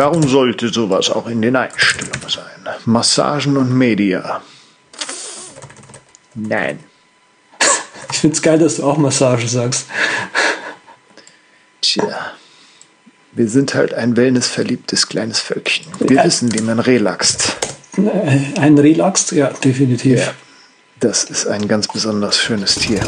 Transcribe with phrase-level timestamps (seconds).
[0.00, 2.74] Warum sollte sowas auch in den Einstellungen sein?
[2.86, 4.40] Massagen und Media.
[6.34, 6.78] Nein.
[8.10, 9.88] Ich finde es geil, dass du auch Massage sagst.
[11.82, 12.32] Tja.
[13.32, 15.92] Wir sind halt ein wellnessverliebtes kleines Völkchen.
[15.98, 16.24] Wir ja.
[16.24, 17.58] wissen, wie man relaxt.
[17.98, 19.32] Äh, ein relaxt?
[19.32, 20.18] Ja, definitiv.
[20.18, 20.32] Ja.
[21.00, 23.02] Das ist ein ganz besonders schönes Tier.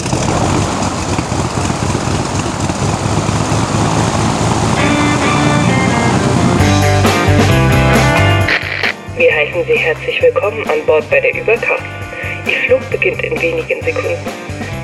[9.92, 11.82] Herzlich willkommen an Bord bei der Übercast.
[12.46, 14.16] Ihr Flug beginnt in wenigen Sekunden.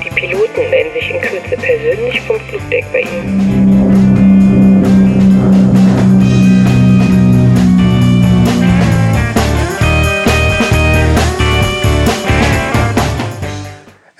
[0.05, 3.78] Die Piloten melden sich in Kürze persönlich vom Flugdeck bei Ihnen.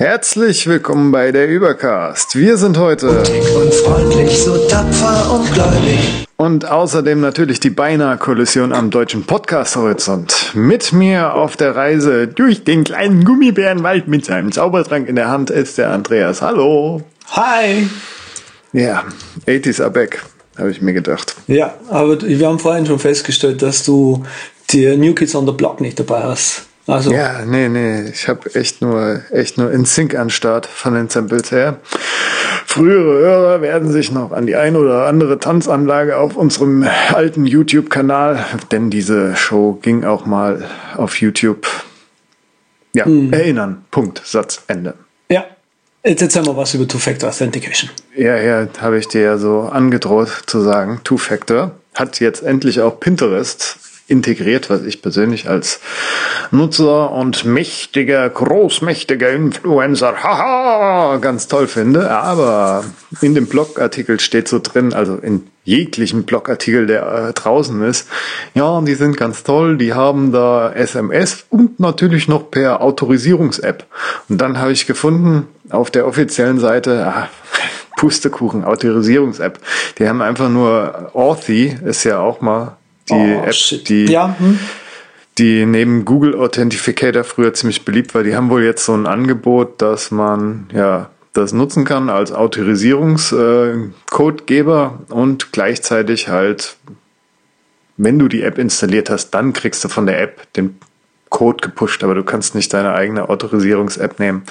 [0.02, 2.38] Herzlich willkommen bei der Übercast.
[2.38, 6.26] Wir sind heute und freundlich, so tapfer und gläubig.
[6.38, 10.52] Und außerdem natürlich die beinahe Kollision am deutschen Podcast-Horizont.
[10.54, 15.50] Mit mir auf der Reise durch den kleinen Gummibärenwald mit seinem Zaubertrank in der Hand
[15.50, 16.42] ist der Andreas.
[16.42, 17.02] Hallo.
[17.32, 17.90] Hi.
[18.72, 19.04] Ja,
[19.48, 20.24] 80s are back,
[20.58, 21.36] habe ich mir gedacht.
[21.48, 24.24] Ja, aber wir haben vorhin schon festgestellt, dass du
[24.70, 26.69] die New Kids on the Block nicht dabei hast.
[26.90, 27.12] Also.
[27.12, 31.10] Ja, nee, nee, ich habe echt nur, echt nur in Sync an Start von den
[31.10, 31.78] Samples her.
[32.66, 38.46] Frühere Hörer werden sich noch an die ein oder andere Tanzanlage auf unserem alten YouTube-Kanal,
[38.72, 41.68] denn diese Show ging auch mal auf YouTube,
[42.94, 43.34] ja, mhm.
[43.34, 43.86] erinnern.
[43.92, 44.96] Punkt, Satz, Ende.
[45.30, 45.46] Ja,
[46.04, 47.90] Jetzt erzähl mal was über Two-Factor Authentication.
[48.16, 51.02] Ja, ja, habe ich dir ja so angedroht zu sagen.
[51.04, 53.78] Two-Factor hat jetzt endlich auch Pinterest
[54.10, 55.80] integriert, was ich persönlich als
[56.52, 62.10] Nutzer und mächtiger, großmächtiger Influencer, haha, ganz toll finde.
[62.12, 62.84] Aber
[63.22, 68.10] in dem Blogartikel steht so drin, also in jeglichen Blogartikel, der äh, draußen ist,
[68.56, 73.86] ja, die sind ganz toll, die haben da SMS und natürlich noch per Autorisierungs-App.
[74.30, 77.30] Und dann habe ich gefunden, auf der offiziellen Seite, ah,
[77.98, 79.60] Pustekuchen, Autorisierungs-App.
[80.00, 82.79] Die haben einfach nur Authy, ist ja auch mal
[83.10, 83.90] die oh, App, shit.
[83.90, 84.60] die, ja, hm.
[85.38, 88.24] die neben Google Authentificator früher ziemlich beliebt war.
[88.24, 95.00] Die haben wohl jetzt so ein Angebot, dass man ja das nutzen kann als Autorisierungscodegeber
[95.10, 96.76] äh, und gleichzeitig halt,
[97.98, 100.78] wenn du die App installiert hast, dann kriegst du von der App den
[101.30, 104.44] Code gepusht, aber du kannst nicht deine eigene Autorisierungs-App nehmen.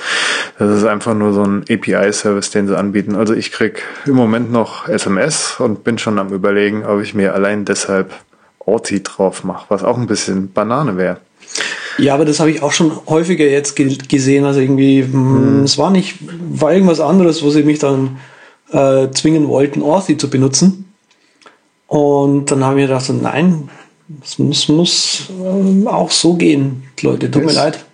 [0.58, 3.16] Das ist einfach nur so ein API-Service, den sie anbieten.
[3.16, 7.34] Also ich krieg im Moment noch SMS und bin schon am überlegen, ob ich mir
[7.34, 8.14] allein deshalb
[8.68, 11.18] Orti drauf mache, was auch ein bisschen Banane wäre.
[11.98, 14.44] Ja, aber das habe ich auch schon häufiger jetzt gesehen.
[14.44, 15.64] Also irgendwie, hm.
[15.64, 16.16] es war nicht,
[16.50, 18.18] war irgendwas anderes, wo sie mich dann
[18.70, 20.92] äh, zwingen wollten, Orthi zu benutzen.
[21.86, 23.70] Und dann haben wir gedacht, nein,
[24.22, 27.84] es muss, muss äh, auch so gehen, Leute, tut mir leid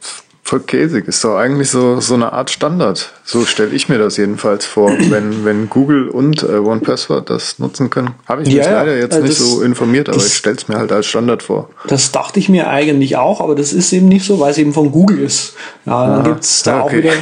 [0.44, 1.08] voll käsig.
[1.08, 3.12] Ist doch eigentlich so, so eine Art Standard.
[3.24, 4.92] So stelle ich mir das jedenfalls vor.
[5.10, 8.10] wenn, wenn Google und äh, OnePassword das nutzen können.
[8.26, 10.68] Habe ich mich ja, leider jetzt also nicht so informiert, aber das, ich stelle es
[10.68, 11.70] mir halt als Standard vor.
[11.88, 14.72] Das dachte ich mir eigentlich auch, aber das ist eben nicht so, weil es eben
[14.72, 15.54] von Google ist.
[15.86, 16.86] Ja, dann gibt es da okay.
[16.86, 17.12] auch wieder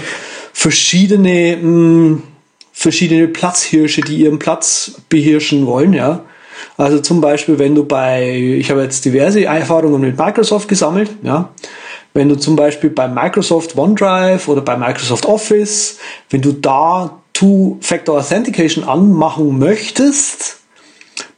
[0.52, 2.22] verschiedene, mh, hm,
[2.72, 6.24] verschiedene Platzhirsche, die ihren Platz beherrschen wollen, ja.
[6.76, 11.50] Also zum Beispiel, wenn du bei, ich habe jetzt diverse Erfahrungen mit Microsoft gesammelt, ja.
[12.14, 15.98] Wenn du zum Beispiel bei Microsoft OneDrive oder bei Microsoft Office,
[16.30, 20.58] wenn du da Two-Factor Authentication anmachen möchtest,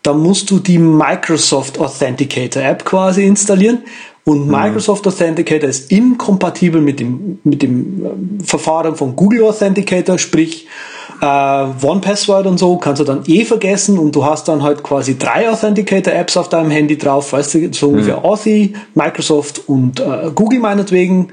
[0.03, 3.85] dann musst du die Microsoft Authenticator App quasi installieren.
[4.25, 4.53] Und mhm.
[4.53, 10.67] Microsoft Authenticator ist inkompatibel mit dem, mit dem äh, Verfahren von Google Authenticator, sprich
[11.25, 15.17] äh, One-Password und so kannst du dann eh vergessen und du hast dann halt quasi
[15.17, 18.25] drei Authenticator-Apps auf deinem Handy drauf, weißt du, so ungefähr mhm.
[18.25, 21.29] Authy, Microsoft und äh, Google meinetwegen.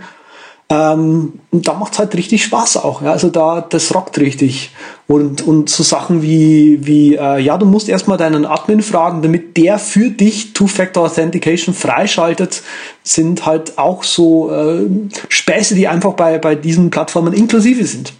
[0.69, 3.01] Ähm, und da macht's halt richtig Spaß auch.
[3.01, 3.11] Ja?
[3.11, 4.71] Also da, das rockt richtig.
[5.07, 9.57] Und, und so Sachen wie, wie äh, ja, du musst erstmal deinen Admin fragen, damit
[9.57, 12.63] der für dich Two-Factor Authentication freischaltet,
[13.03, 14.87] sind halt auch so äh,
[15.27, 18.13] Späße, die einfach bei, bei diesen Plattformen inklusive sind.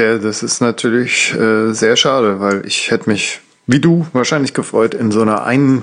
[0.00, 4.94] Der, das ist natürlich äh, sehr schade, weil ich hätte mich, wie du, wahrscheinlich gefreut,
[4.94, 5.82] in so einer ein,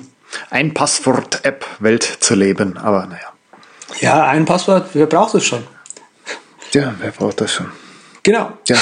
[0.50, 2.78] ein Passwort-App-Welt zu leben.
[2.78, 3.32] Aber naja.
[4.00, 5.62] Ja, ein Passwort, wer braucht es schon?
[6.72, 7.68] Ja, wer braucht das schon?
[8.24, 8.54] Genau.
[8.68, 8.78] Ja.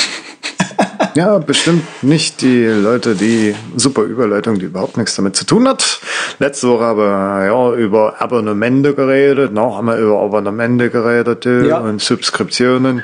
[1.16, 6.02] Ja, bestimmt nicht die Leute, die super Überleitung, die überhaupt nichts damit zu tun hat.
[6.40, 11.70] Letzte Woche haben wir ja über Abonnemente geredet, noch haben wir über Abonnemente geredet äh,
[11.70, 11.78] ja.
[11.78, 13.04] und Subskriptionen.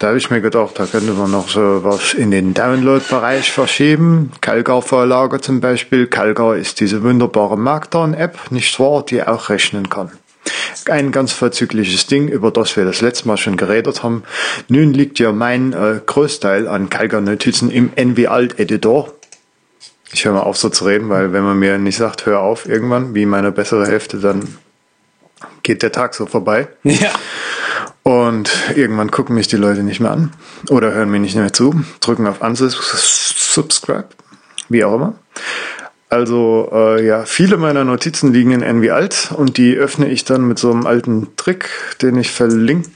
[0.00, 4.32] Da habe ich mir gedacht, da könnte man noch so was in den Download-Bereich verschieben.
[4.40, 6.08] Calgar-Vorlage zum Beispiel.
[6.08, 10.10] Calgar ist diese wunderbare Markdown-App, nicht wahr, die auch rechnen kann.
[10.88, 14.24] Ein ganz vorzügliches Ding, über das wir das letzte Mal schon geredet haben.
[14.68, 19.12] Nun liegt ja mein äh, Großteil an Kalker-Notizen im NV-Alt-Editor.
[20.12, 22.68] Ich höre mal auf so zu reden, weil wenn man mir nicht sagt, hör auf
[22.68, 24.56] irgendwann, wie meine bessere Hälfte, dann
[25.62, 26.68] geht der Tag so vorbei.
[26.84, 27.10] Ja.
[28.04, 30.32] Und irgendwann gucken mich die Leute nicht mehr an
[30.70, 34.08] oder hören mir nicht mehr zu, drücken auf Unsubscribe,
[34.68, 35.14] wie auch immer.
[36.12, 40.46] Also äh, ja, viele meiner Notizen liegen in NV Alt und die öffne ich dann
[40.46, 41.70] mit so einem alten Trick,
[42.02, 42.86] den ich verlinke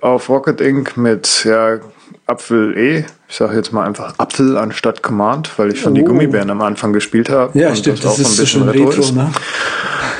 [0.00, 0.96] auf Rocket Inc.
[0.96, 1.80] mit ja,
[2.28, 3.04] Apfel E.
[3.28, 5.96] Ich sage jetzt mal einfach Apfel anstatt Command, weil ich schon oh.
[5.96, 7.58] die Gummibären am Anfang gespielt habe.
[7.58, 9.32] Ja, stimmt, das, das ist ein bisschen retro, retro ne?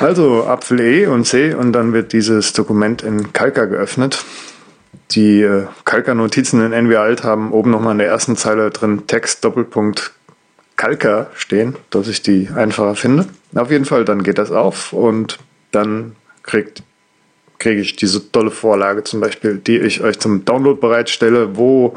[0.01, 4.25] Also Apfel E und C und dann wird dieses Dokument in Kalka geöffnet.
[5.11, 9.45] Die äh, Kalka-Notizen in NV Alt haben oben nochmal in der ersten Zeile drin Text
[9.45, 10.11] Doppelpunkt
[10.77, 13.27] Kalka stehen, dass ich die einfacher finde.
[13.55, 15.37] Auf jeden Fall, dann geht das auf und
[15.71, 16.83] dann kriegt
[17.59, 21.95] kriege ich diese tolle Vorlage zum Beispiel, die ich euch zum Download bereitstelle, wo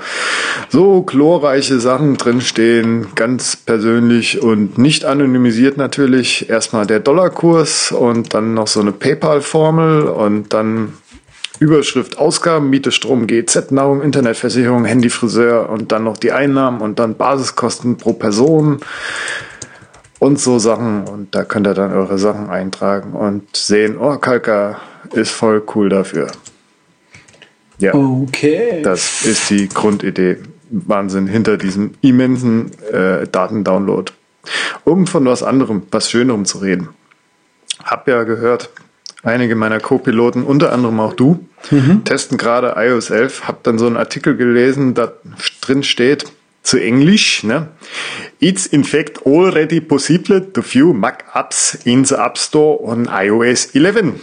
[0.69, 6.49] so chlorreiche Sachen drinstehen, ganz persönlich und nicht anonymisiert natürlich.
[6.49, 10.95] Erstmal der Dollarkurs und dann noch so eine PayPal-Formel und dann
[11.61, 16.99] Überschrift Ausgaben, Miete, Strom, GZ, Nahrung, Internetversicherung, Handy, Friseur und dann noch die Einnahmen und
[16.99, 18.81] dann Basiskosten pro Person
[20.19, 21.07] und so Sachen.
[21.07, 24.81] Und da könnt ihr dann eure Sachen eintragen und sehen, oh, Kalka
[25.13, 26.29] ist voll cool dafür.
[27.79, 27.95] Ja.
[27.95, 28.81] Okay.
[28.83, 30.39] Das ist die Grundidee.
[30.71, 34.13] Wahnsinn hinter diesem immensen äh, Datendownload.
[34.85, 36.89] Um von was anderem, was Schönerem zu reden.
[37.85, 38.71] Hab ja gehört,
[39.23, 42.05] einige meiner Co-Piloten, unter anderem auch du, mhm.
[42.05, 43.49] testen gerade iOS 11.
[43.49, 45.13] Hab dann so einen Artikel gelesen, da
[45.61, 46.27] drin steht,
[46.63, 47.69] zu Englisch, ne?
[48.39, 53.67] It's in fact already possible to view Mac apps in the App Store on iOS
[53.75, 54.15] 11.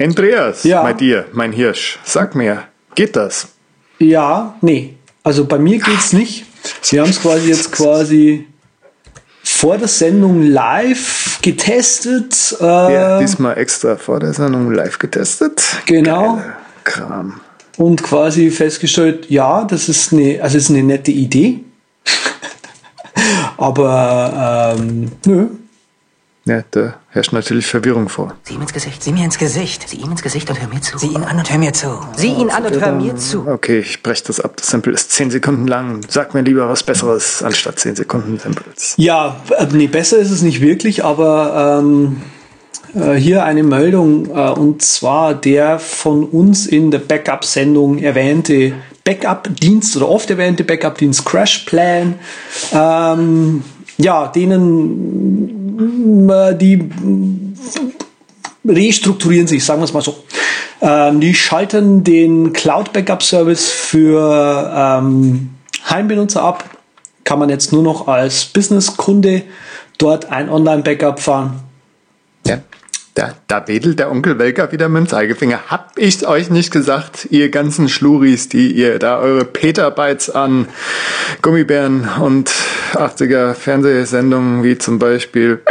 [0.00, 0.82] Andreas, ja.
[0.82, 2.64] mein dir, mein Hirsch, sag mir,
[2.94, 3.48] geht das?
[3.98, 4.94] Ja, nee.
[5.22, 6.46] Also bei mir geht's nicht.
[6.80, 8.46] Sie haben es quasi jetzt quasi
[9.54, 12.56] vor der Sendung live getestet.
[12.60, 15.62] Äh, ja, diesmal extra vor der Sendung live getestet.
[15.86, 16.36] Genau.
[16.36, 16.54] Geile
[16.84, 17.40] Kram.
[17.76, 21.60] Und quasi festgestellt, ja, das ist eine, also ist eine nette Idee.
[23.56, 25.46] Aber ähm, nö,
[26.46, 28.34] ja, da herrscht natürlich Verwirrung vor.
[28.42, 29.88] Sieh ihm ins Gesicht, sieh mir ins Gesicht.
[29.88, 30.98] Sieh ihm ins Gesicht und hör mir zu.
[30.98, 31.98] Sieh ihn an und hör mir zu.
[32.16, 33.46] Sieh ihn an und hör mir zu.
[33.48, 34.58] Okay, ich breche das ab.
[34.58, 36.02] Das Sample ist 10 Sekunden lang.
[36.06, 38.94] Sag mir lieber was Besseres anstatt 10 Sekunden Samples.
[38.98, 42.20] Ja, äh, nee, besser ist es nicht wirklich, aber ähm,
[42.94, 48.74] äh, hier eine Meldung äh, und zwar der von uns in der Backup-Sendung erwähnte
[49.04, 52.16] Backup-Dienst oder oft erwähnte Backup-Dienst Crash Plan.
[52.72, 53.64] Ähm,
[53.96, 55.63] ja, denen
[56.54, 56.88] die
[58.64, 60.16] restrukturieren sich, sagen wir es mal so.
[60.80, 65.50] Ähm, die schalten den Cloud Backup Service für ähm,
[65.88, 66.64] Heimbenutzer ab.
[67.24, 69.42] Kann man jetzt nur noch als Business-Kunde
[69.98, 71.60] dort ein Online-Backup fahren.
[73.14, 75.60] Da, da wedelt der Onkel Welker wieder mit dem Zeigefinger.
[75.68, 80.66] Hab ich euch nicht gesagt, ihr ganzen Schluris, die ihr da eure Petabytes an
[81.40, 82.50] Gummibären und
[82.94, 85.62] 80er Fernsehsendungen wie zum Beispiel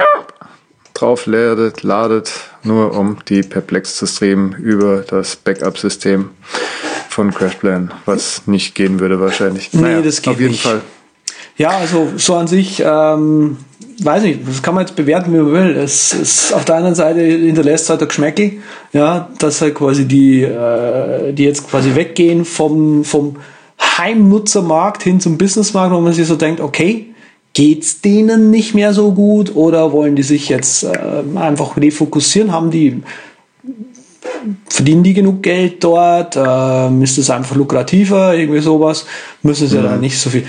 [0.93, 2.31] drauf ladet, ladet,
[2.63, 6.29] nur um die Perplex zu streamen über das Backup-System
[7.09, 9.73] von CrashPlan, was nicht gehen würde wahrscheinlich.
[9.73, 10.63] Nee, naja, das geht auf jeden nicht.
[10.63, 10.81] Fall.
[11.57, 13.57] Ja, also so an sich, ähm,
[14.01, 15.75] weiß nicht, das kann man jetzt bewerten, wie man will.
[15.75, 18.53] Es ist auf der anderen Seite hinterlässt halt der Geschmäckel,
[18.91, 23.37] ja, dass halt quasi die, äh, die jetzt quasi weggehen vom, vom
[23.79, 27.13] Heimnutzermarkt hin zum Businessmarkt, wo man sich so denkt, okay,
[27.53, 32.51] geht's denen nicht mehr so gut oder wollen die sich jetzt äh, einfach refokussieren?
[32.51, 33.03] Haben die
[34.67, 36.35] verdienen die genug Geld dort?
[36.35, 38.35] Äh, ist es einfach lukrativer?
[38.35, 39.05] Irgendwie sowas?
[39.41, 39.83] Müssen sie mhm.
[39.83, 40.45] dann nicht so viel.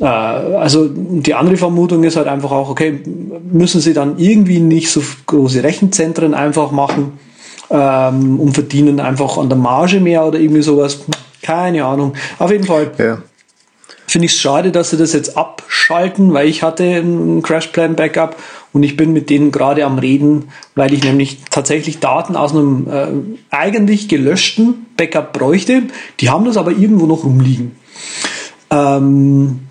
[0.00, 3.00] Äh, also die andere Vermutung ist halt einfach auch, okay,
[3.50, 7.18] müssen sie dann irgendwie nicht so große Rechenzentren einfach machen
[7.70, 11.00] ähm, und verdienen einfach an der Marge mehr oder irgendwie sowas?
[11.42, 12.14] Keine Ahnung.
[12.38, 12.90] Auf jeden Fall.
[12.98, 13.18] Ja
[14.08, 18.36] finde ich es schade, dass sie das jetzt abschalten, weil ich hatte ein Crashplan Backup
[18.72, 22.86] und ich bin mit denen gerade am Reden, weil ich nämlich tatsächlich Daten aus einem
[22.90, 23.08] äh,
[23.54, 25.82] eigentlich gelöschten Backup bräuchte.
[26.20, 27.72] Die haben das aber irgendwo noch rumliegen.
[28.70, 29.67] Ähm,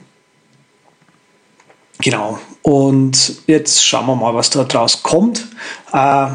[1.99, 2.39] Genau.
[2.61, 5.47] Und jetzt schauen wir mal, was da draus kommt.
[5.93, 6.27] Äh,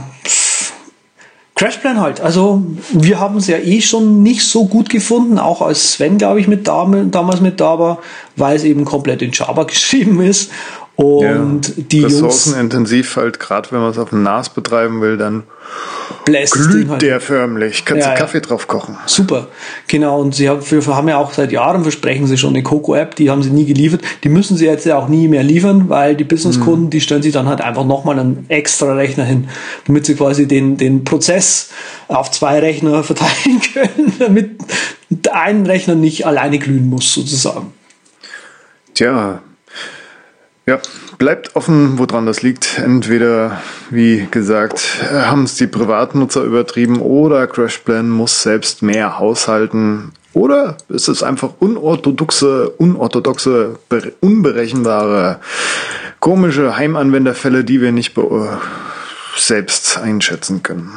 [1.54, 2.20] Crashplan halt.
[2.20, 6.40] Also wir haben es ja eh schon nicht so gut gefunden, auch als Sven, glaube
[6.40, 7.98] ich, mit da, damals mit da war,
[8.36, 10.50] weil es eben komplett in Java geschrieben ist.
[10.96, 15.44] Und ja, die Ressourcenintensiv halt, gerade wenn man es auf dem NAS betreiben will, dann
[16.24, 17.02] Bläst glüht halt.
[17.02, 17.84] der förmlich.
[17.84, 18.18] Kannst Ja, du ja.
[18.20, 18.96] Kaffee drauf kochen.
[19.06, 19.48] Super,
[19.88, 20.20] genau.
[20.20, 23.30] Und sie haben, wir haben ja auch seit Jahren versprechen sie schon eine Coco-App, die
[23.30, 24.02] haben sie nie geliefert.
[24.24, 27.32] Die müssen sie jetzt ja auch nie mehr liefern, weil die Businesskunden, die stellen sich
[27.32, 29.48] dann halt einfach nochmal einen extra Rechner hin,
[29.86, 31.70] damit sie quasi den, den Prozess
[32.08, 34.50] auf zwei Rechner verteilen können, damit
[35.32, 37.72] ein Rechner nicht alleine glühen muss, sozusagen.
[38.94, 39.40] Tja,
[40.66, 40.78] ja,
[41.18, 42.78] bleibt offen, woran das liegt.
[42.78, 44.80] Entweder, wie gesagt,
[45.12, 50.12] haben es die Privatnutzer übertrieben oder CrashPlan muss selbst mehr haushalten.
[50.34, 55.40] Oder ist es einfach unorthodoxe, unorthodoxe, bere- unberechenbare,
[56.20, 58.14] komische Heimanwenderfälle, die wir nicht
[59.36, 60.92] selbst einschätzen können.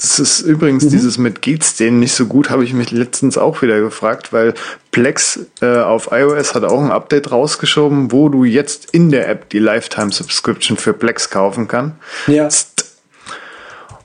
[0.00, 3.62] Das ist übrigens dieses mit geht's denen nicht so gut, habe ich mich letztens auch
[3.62, 4.54] wieder gefragt, weil
[4.92, 9.50] Plex äh, auf iOS hat auch ein Update rausgeschoben, wo du jetzt in der App
[9.50, 11.96] die Lifetime Subscription für Plex kaufen kann.
[12.28, 12.48] Ja.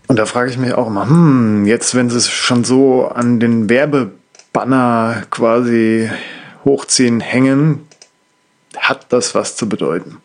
[0.08, 3.40] Und da frage ich mich auch immer, hm, jetzt wenn sie es schon so an
[3.40, 6.10] den Werbebanner quasi
[6.66, 7.88] hochziehen, hängen,
[8.78, 10.23] hat das was zu bedeuten.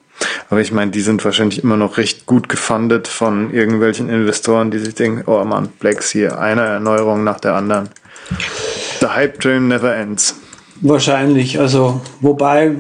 [0.51, 4.79] Aber ich meine, die sind wahrscheinlich immer noch recht gut gefundet von irgendwelchen Investoren, die
[4.79, 7.91] sich denken, oh Mann, Plex hier, eine Erneuerung nach der anderen.
[9.01, 10.37] The Hype Train never ends.
[10.81, 12.77] Wahrscheinlich, also wobei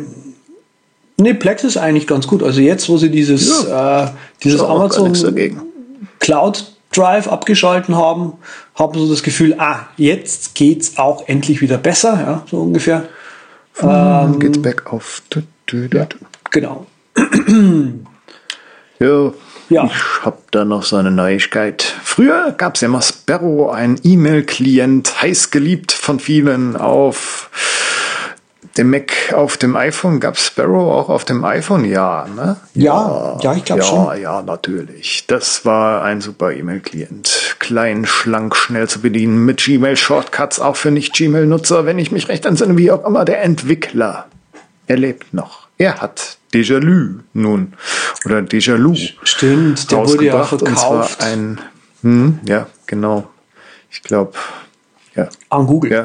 [1.20, 2.44] Nee, Plex ist eigentlich ganz gut.
[2.44, 4.06] Also jetzt, wo sie dieses, äh,
[4.44, 5.12] dieses Amazon.
[6.20, 8.34] Cloud Drive abgeschalten haben,
[8.74, 13.08] haben so das Gefühl, ah, jetzt geht's auch endlich wieder besser, ja, so ungefähr.
[13.80, 15.22] Dann geht's back auf.
[15.28, 16.16] Du, du, du, du.
[16.50, 16.86] Genau.
[19.00, 19.30] Ja,
[19.68, 19.84] Ja.
[19.84, 21.82] ich hab da noch so eine Neuigkeit.
[22.02, 27.48] Früher gab's ja immer Sparrow, ein E-Mail-Klient, heiß geliebt von vielen auf
[28.76, 30.18] dem Mac, auf dem iPhone.
[30.18, 31.84] Gab's Sparrow auch auf dem iPhone?
[31.84, 32.56] Ja, ne?
[32.74, 34.20] Ja, ja, ich glaub ja, schon.
[34.20, 35.24] Ja, natürlich.
[35.28, 37.56] Das war ein super E-Mail-Klient.
[37.60, 42.76] Klein, schlank, schnell zu bedienen, mit Gmail-Shortcuts, auch für Nicht-Gmail-Nutzer, wenn ich mich recht entsinne,
[42.76, 44.26] wie auch immer, der Entwickler.
[44.88, 45.67] Er lebt noch.
[45.78, 47.74] Er hat Déjà-lu nun.
[48.24, 50.62] Oder Déjà-lu Stimmt, der wurde ja rausgebracht.
[50.62, 51.60] Und verkauft zwar ein,
[52.02, 53.28] hm, ja, genau.
[53.90, 54.32] Ich glaube,
[55.14, 55.90] ja, an Google.
[55.92, 56.04] ja.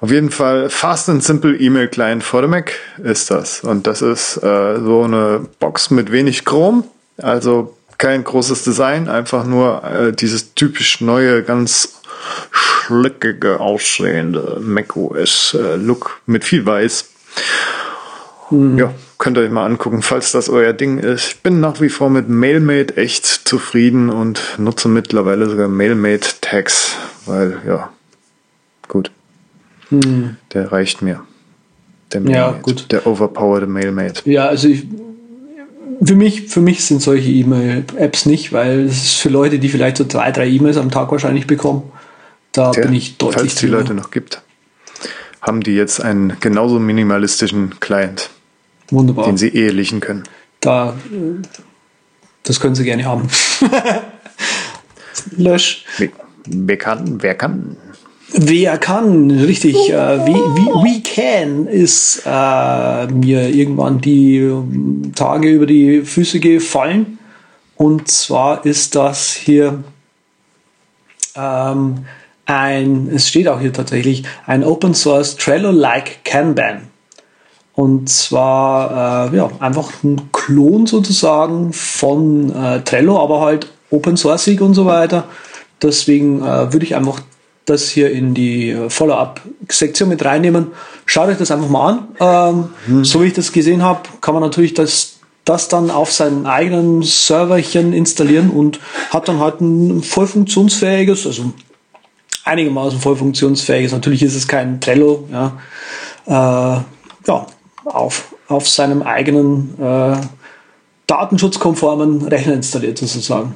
[0.00, 2.72] Auf jeden Fall Fast and Simple E-Mail Client for the Mac
[3.04, 3.60] ist das.
[3.60, 6.84] Und das ist äh, so eine Box mit wenig Chrom,
[7.18, 12.00] also kein großes Design, einfach nur äh, dieses typisch neue, ganz
[12.50, 17.10] schlickige aussehende macOS äh, Look mit viel Weiß.
[18.50, 21.28] Ja, könnt ihr euch mal angucken, falls das euer Ding ist.
[21.28, 26.96] Ich bin nach wie vor mit MailMate echt zufrieden und nutze mittlerweile sogar MailMate Tags,
[27.26, 27.90] weil ja,
[28.88, 29.10] gut.
[29.90, 31.20] Der reicht mir.
[32.12, 32.92] Der Ja, MailMate, gut.
[32.92, 34.28] Der overpowered MailMate.
[34.28, 34.84] Ja, also ich,
[36.02, 39.96] für mich, für mich sind solche E-Mail-Apps nicht, weil es ist für Leute, die vielleicht
[39.96, 41.82] so drei, drei E-Mails am Tag wahrscheinlich bekommen.
[42.52, 43.78] Da Der, bin ich deutlich falls die drüber.
[43.78, 44.42] Leute noch gibt,
[45.40, 48.30] haben die jetzt einen genauso minimalistischen Client,
[48.90, 49.26] Wunderbar.
[49.26, 50.24] den sie ehelichen können.
[50.60, 50.96] Da,
[52.42, 53.28] das können Sie gerne haben.
[55.36, 55.84] Lösch.
[55.98, 56.08] Wer,
[56.46, 57.22] wer kann?
[57.22, 57.76] Wer kann?
[58.32, 65.50] Wer kann, richtig, äh, wie, wie, We Can ist äh, mir irgendwann die ähm, Tage
[65.50, 67.18] über die Füße gefallen.
[67.74, 69.82] Und zwar ist das hier
[71.34, 72.04] ähm,
[72.46, 76.89] ein, es steht auch hier tatsächlich, ein Open Source Trello-like Kanban.
[77.74, 84.60] Und zwar äh, ja, einfach ein Klon sozusagen von äh, Trello, aber halt Open Sourceig
[84.60, 85.24] und so weiter.
[85.82, 87.20] Deswegen äh, würde ich einfach
[87.64, 90.68] das hier in die äh, Follow-up-Sektion mit reinnehmen.
[91.06, 92.08] Schaut euch das einfach mal an.
[92.88, 96.46] Ähm, So wie ich das gesehen habe, kann man natürlich das, das dann auf seinen
[96.46, 101.52] eigenen Serverchen installieren und hat dann halt ein voll funktionsfähiges, also
[102.44, 103.92] einigermaßen voll funktionsfähiges.
[103.92, 105.52] Natürlich ist es kein Trello, ja,
[106.26, 106.80] äh,
[107.26, 107.46] ja
[107.84, 110.16] auf, auf seinem eigenen äh,
[111.06, 113.54] datenschutzkonformen Rechner installiert sozusagen.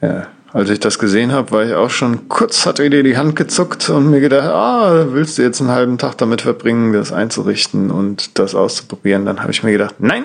[0.00, 3.36] Ja, als ich das gesehen habe, war ich auch schon kurz, hatte dir die Hand
[3.36, 7.90] gezuckt und mir gedacht, ah, willst du jetzt einen halben Tag damit verbringen, das einzurichten
[7.90, 9.26] und das auszuprobieren?
[9.26, 10.24] Dann habe ich mir gedacht, nein.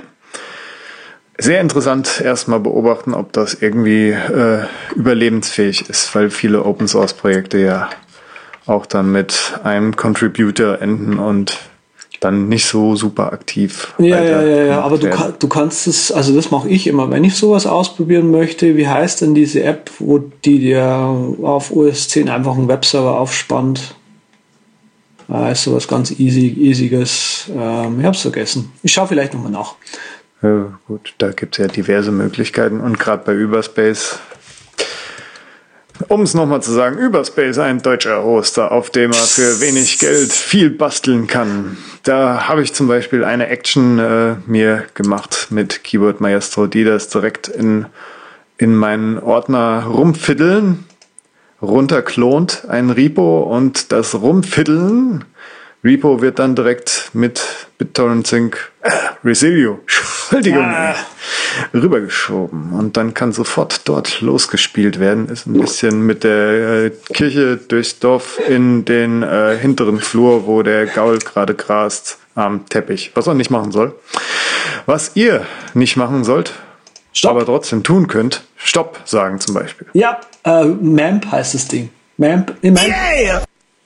[1.38, 7.58] Sehr interessant, erstmal beobachten, ob das irgendwie äh, überlebensfähig ist, weil viele Open Source Projekte
[7.58, 7.90] ja
[8.66, 11.60] auch dann mit einem Contributor enden und
[12.24, 13.94] dann nicht so super aktiv.
[13.98, 17.12] Ja, ja, ja, ja, aber du, kann, du kannst es, also das mache ich immer,
[17.12, 20.84] wenn ich sowas ausprobieren möchte, wie heißt denn diese App, wo die dir
[21.42, 23.96] auf OS 10 einfach einen Webserver aufspannt?
[25.28, 27.50] Ah, ist sowas ganz easy, easyes.
[27.56, 28.72] Ähm, ich hab's vergessen.
[28.84, 29.76] Ich schaue vielleicht nochmal nach.
[30.42, 34.20] Ja, gut, da gibt es ja diverse Möglichkeiten und gerade bei Überspace
[36.08, 40.32] um es nochmal zu sagen, Überspace, ein deutscher Hoster, auf dem er für wenig Geld
[40.32, 41.78] viel basteln kann.
[42.04, 47.10] Da habe ich zum Beispiel eine Action äh, mir gemacht mit Keyboard Maestro, die das
[47.10, 47.86] direkt in,
[48.58, 50.86] in meinen Ordner rumfiddeln,
[51.62, 55.26] runterklont, ein Repo und das Rumfiddeln
[55.84, 57.42] Repo wird dann direkt mit
[57.78, 58.90] BitTorrent Sync äh,
[59.26, 60.96] Resilio, Entschuldigung, ah.
[61.74, 65.28] rübergeschoben und dann kann sofort dort losgespielt werden.
[65.28, 70.64] Ist ein bisschen mit der äh, Kirche durchs Dorf in den äh, hinteren Flur, wo
[70.64, 73.94] der Gaul gerade grast am Teppich, was er nicht machen soll.
[74.86, 76.54] Was ihr nicht machen sollt,
[77.12, 77.32] Stopp.
[77.32, 79.88] aber trotzdem tun könnt, Stopp sagen zum Beispiel.
[79.94, 81.90] Ja, äh, MAMP heißt das Ding.
[82.18, 82.88] MAMP, MAMP.
[82.88, 83.44] Yeah.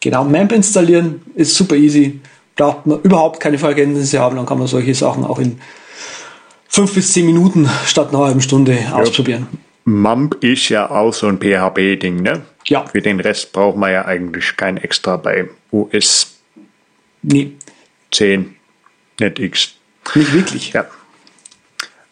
[0.08, 2.22] Genau, MAMP installieren ist super easy.
[2.56, 5.60] Braucht man überhaupt keine Vorkenntnisse haben, dann kann man solche Sachen auch in
[6.70, 8.94] fünf bis zehn Minuten statt einer halben Stunde ja.
[8.94, 9.48] ausprobieren.
[9.84, 12.44] MAMP ist ja auch so ein PHP-Ding, ne?
[12.68, 12.86] Ja.
[12.86, 16.38] Für den Rest braucht man ja eigentlich kein extra bei OS.
[17.22, 17.52] Nee.
[18.12, 18.56] 10,
[19.20, 19.74] nicht X.
[20.16, 20.72] Nicht wirklich.
[20.72, 20.86] Ja.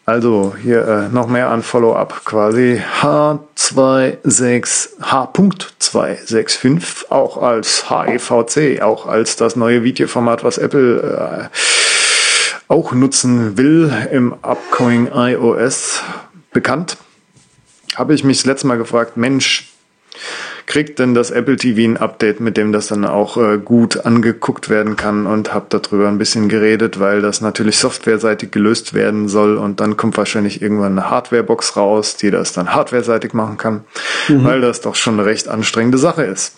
[0.08, 2.80] Also hier äh, noch mehr an Follow-up quasi.
[3.02, 11.56] H26, H.265, auch als HEVC, auch als das neue Videoformat, was Apple äh,
[12.68, 16.04] auch nutzen will im upcoming iOS
[16.52, 16.98] bekannt.
[17.96, 19.72] Habe ich mich das letzte Mal gefragt, Mensch,
[20.66, 24.68] kriegt denn das Apple TV ein Update, mit dem das dann auch äh, gut angeguckt
[24.68, 29.56] werden kann und habe darüber ein bisschen geredet, weil das natürlich softwareseitig gelöst werden soll
[29.56, 33.84] und dann kommt wahrscheinlich irgendwann eine Hardwarebox raus, die das dann hardwareseitig machen kann,
[34.28, 34.44] mhm.
[34.44, 36.56] weil das doch schon eine recht anstrengende Sache ist.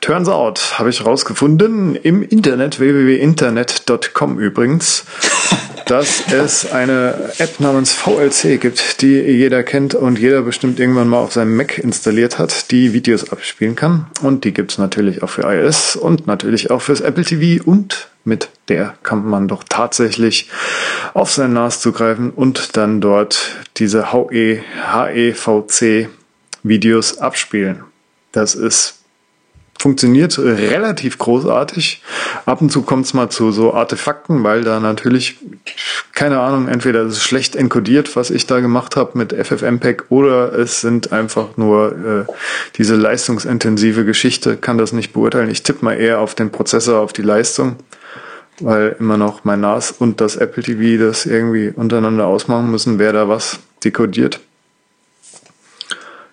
[0.00, 5.04] Turns out, habe ich rausgefunden, im Internet, www.internet.com übrigens,
[5.86, 11.20] dass es eine App namens VLC gibt, die jeder kennt und jeder bestimmt irgendwann mal
[11.20, 14.06] auf seinem Mac installiert hat, die Videos abspielen kann.
[14.20, 18.48] Und die gibt's natürlich auch für iOS und natürlich auch fürs Apple TV und mit
[18.68, 20.50] der kann man doch tatsächlich
[21.14, 26.08] auf sein NAS zugreifen und dann dort diese HE, HEVC
[26.64, 27.84] Videos abspielen.
[28.32, 28.95] Das ist
[29.78, 32.02] funktioniert relativ großartig.
[32.44, 35.38] Ab und zu kommt es mal zu so Artefakten, weil da natürlich,
[36.12, 40.52] keine Ahnung, entweder ist es schlecht encodiert, was ich da gemacht habe mit FFmpeg, oder
[40.52, 42.32] es sind einfach nur äh,
[42.76, 45.50] diese leistungsintensive Geschichte, kann das nicht beurteilen.
[45.50, 47.76] Ich tippe mal eher auf den Prozessor, auf die Leistung,
[48.60, 53.12] weil immer noch mein NAS und das Apple TV das irgendwie untereinander ausmachen müssen, wer
[53.12, 54.40] da was dekodiert.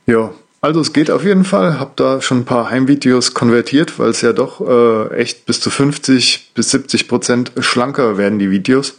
[0.06, 0.32] Ja,
[0.64, 1.78] also es geht auf jeden Fall.
[1.78, 5.70] Hab da schon ein paar Heimvideos konvertiert, weil es ja doch äh, echt bis zu
[5.70, 8.98] 50 bis 70 Prozent schlanker werden die Videos.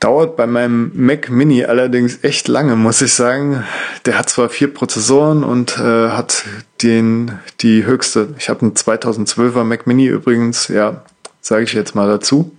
[0.00, 3.62] Dauert bei meinem Mac Mini allerdings echt lange, muss ich sagen.
[4.04, 6.44] Der hat zwar vier Prozessoren und äh, hat
[6.82, 8.34] den die höchste.
[8.36, 11.04] Ich habe einen 2012er Mac Mini übrigens, ja,
[11.40, 12.57] sage ich jetzt mal dazu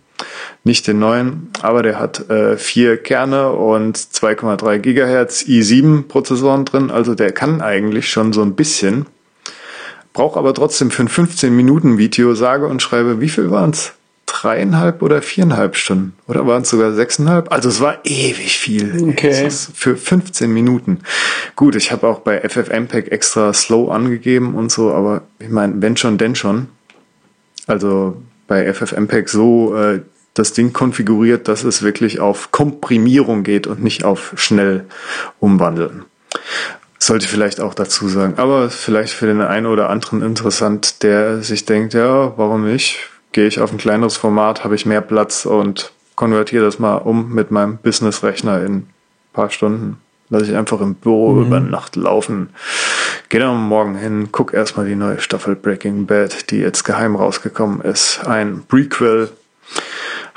[0.63, 6.91] nicht den neuen, aber der hat äh, vier Kerne und 2,3 Gigahertz i7 Prozessoren drin,
[6.91, 9.05] also der kann eigentlich schon so ein bisschen.
[10.13, 13.93] Braucht aber trotzdem für ein 15 Minuten Video sage und schreibe, wie viel waren es?
[14.25, 16.13] Dreieinhalb oder viereinhalb Stunden?
[16.27, 17.51] Oder waren es sogar sechseinhalb?
[17.51, 19.09] Also es war ewig viel.
[19.09, 19.49] Okay.
[19.49, 20.99] Für 15 Minuten.
[21.55, 25.97] Gut, ich habe auch bei FFmpeg extra Slow angegeben und so, aber ich meine, wenn
[25.97, 26.67] schon, denn schon.
[27.65, 28.17] Also
[28.49, 30.01] bei FFmpeg so äh,
[30.33, 34.85] das Ding konfiguriert, dass es wirklich auf Komprimierung geht und nicht auf schnell
[35.39, 36.03] umwandeln.
[36.97, 38.33] Sollte vielleicht auch dazu sagen.
[38.37, 42.97] Aber vielleicht für den einen oder anderen interessant, der sich denkt, ja, warum nicht?
[43.31, 47.33] Gehe ich auf ein kleineres Format, habe ich mehr Platz und konvertiere das mal um
[47.33, 48.89] mit meinem Business-Rechner in ein
[49.31, 49.97] paar Stunden.
[50.29, 51.45] Lasse ich einfach im Büro mhm.
[51.45, 52.49] über Nacht laufen.
[53.29, 57.81] Geh dann morgen hin, guck erstmal die neue Staffel Breaking Bad, die jetzt geheim rausgekommen
[57.81, 58.25] ist.
[58.25, 59.29] Ein Prequel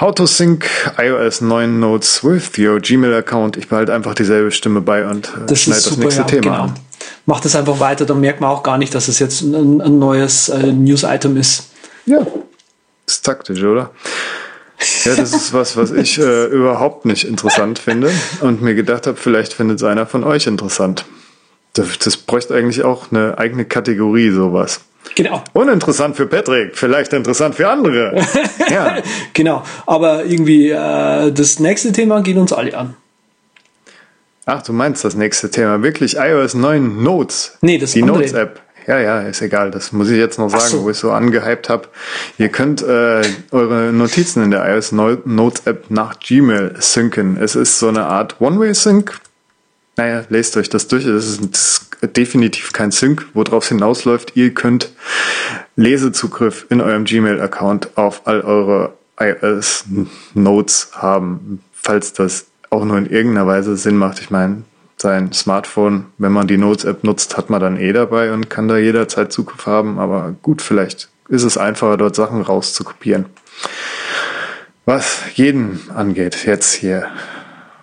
[0.00, 3.57] How to sync iOS 9 Notes with your Gmail Account.
[3.57, 6.62] Ich behalte einfach dieselbe Stimme bei und äh, schneide das nächste ja, Thema genau.
[6.64, 6.74] an.
[7.24, 9.98] Macht es einfach weiter, dann merkt man auch gar nicht, dass es jetzt ein, ein
[9.98, 11.70] neues äh, News-Item ist.
[12.05, 12.26] Ja,
[13.07, 13.90] ist taktisch, oder?
[15.05, 19.16] Ja, das ist was, was ich äh, überhaupt nicht interessant finde und mir gedacht habe,
[19.16, 21.05] vielleicht findet es einer von euch interessant.
[21.74, 24.80] Das, das bräuchte eigentlich auch eine eigene Kategorie, sowas.
[25.14, 25.42] Genau.
[25.52, 28.24] Uninteressant für Patrick, vielleicht interessant für andere.
[28.70, 28.98] ja.
[29.32, 29.62] Genau.
[29.87, 32.94] Aber irgendwie äh, das nächste Thema geht uns alle an.
[34.44, 35.82] Ach, du meinst das nächste Thema.
[35.82, 37.58] Wirklich iOS 9 Notes.
[37.61, 38.61] Nee, das Die Notes-App.
[38.87, 39.70] Ja, ja, ist egal.
[39.70, 40.82] Das muss ich jetzt noch sagen, so.
[40.82, 41.88] wo ich so angehypt habe.
[42.38, 47.37] Ihr könnt äh, eure Notizen in der iOS Notes App nach Gmail synken.
[47.40, 49.20] Es ist so eine Art One-Way-Sync.
[49.96, 51.05] Naja, lest euch das durch.
[51.05, 54.33] Es ist definitiv kein Sync, worauf es hinausläuft.
[54.37, 54.92] Ihr könnt
[55.76, 59.85] Lesezugriff in eurem Gmail-Account auf all eure iOS
[60.35, 64.20] Notes haben, falls das auch nur in irgendeiner Weise Sinn macht.
[64.20, 64.62] Ich meine,
[64.96, 68.78] sein Smartphone, wenn man die Notes-App nutzt, hat man dann eh dabei und kann da
[68.78, 69.98] jederzeit Zugriff haben.
[69.98, 73.26] Aber gut, vielleicht ist es einfacher, dort Sachen rauszukopieren.
[74.85, 77.09] Was jeden angeht, jetzt hier.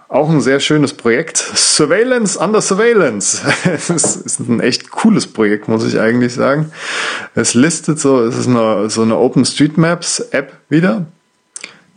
[0.10, 1.38] Auch ein sehr schönes Projekt.
[1.38, 3.41] Surveillance under Surveillance.
[3.63, 6.72] Es ist ein echt cooles Projekt, muss ich eigentlich sagen.
[7.36, 11.06] Es listet so, es ist eine, so eine OpenStreetMaps-App wieder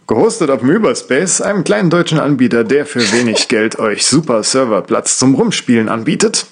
[0.06, 5.34] Gehostet auf Myberspace, einem kleinen deutschen Anbieter, der für wenig Geld euch super Serverplatz zum
[5.34, 6.46] Rumspielen anbietet.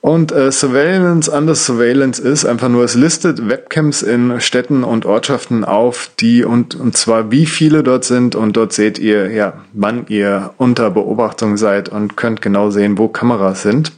[0.00, 5.62] Und äh, Surveillance under Surveillance ist einfach nur, es listet Webcams in Städten und Ortschaften
[5.62, 10.06] auf, die und, und zwar wie viele dort sind und dort seht ihr, ja, wann
[10.08, 13.92] ihr unter Beobachtung seid und könnt genau sehen, wo Kameras sind.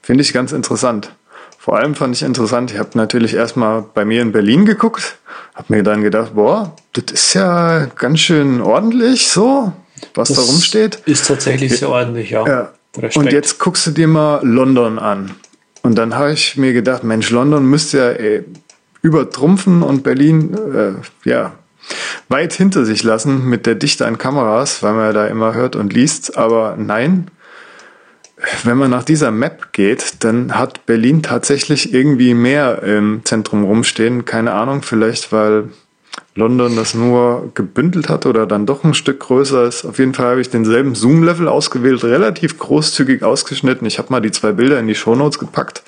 [0.00, 1.12] Finde ich ganz interessant.
[1.58, 5.16] Vor allem fand ich interessant, ich habe natürlich erstmal bei mir in Berlin geguckt,
[5.56, 9.72] habe mir dann gedacht, boah, das ist ja ganz schön ordentlich so,
[10.14, 11.02] was das da rumsteht.
[11.06, 12.46] Ist tatsächlich sehr ordentlich, ja.
[12.46, 12.72] ja.
[13.14, 15.32] Und jetzt guckst du dir mal London an.
[15.82, 18.44] Und dann habe ich mir gedacht, Mensch, London müsste ja ey,
[19.02, 21.52] übertrumpfen und Berlin, äh, ja,
[22.28, 25.76] weit hinter sich lassen mit der Dichte an Kameras, weil man ja da immer hört
[25.76, 26.36] und liest.
[26.36, 27.30] Aber nein,
[28.64, 34.24] wenn man nach dieser Map geht, dann hat Berlin tatsächlich irgendwie mehr im Zentrum rumstehen.
[34.24, 35.68] Keine Ahnung, vielleicht weil
[36.36, 39.84] London das nur gebündelt hat oder dann doch ein Stück größer ist.
[39.86, 43.86] Auf jeden Fall habe ich denselben Zoom-Level ausgewählt, relativ großzügig ausgeschnitten.
[43.86, 45.82] Ich habe mal die zwei Bilder in die Shownotes gepackt.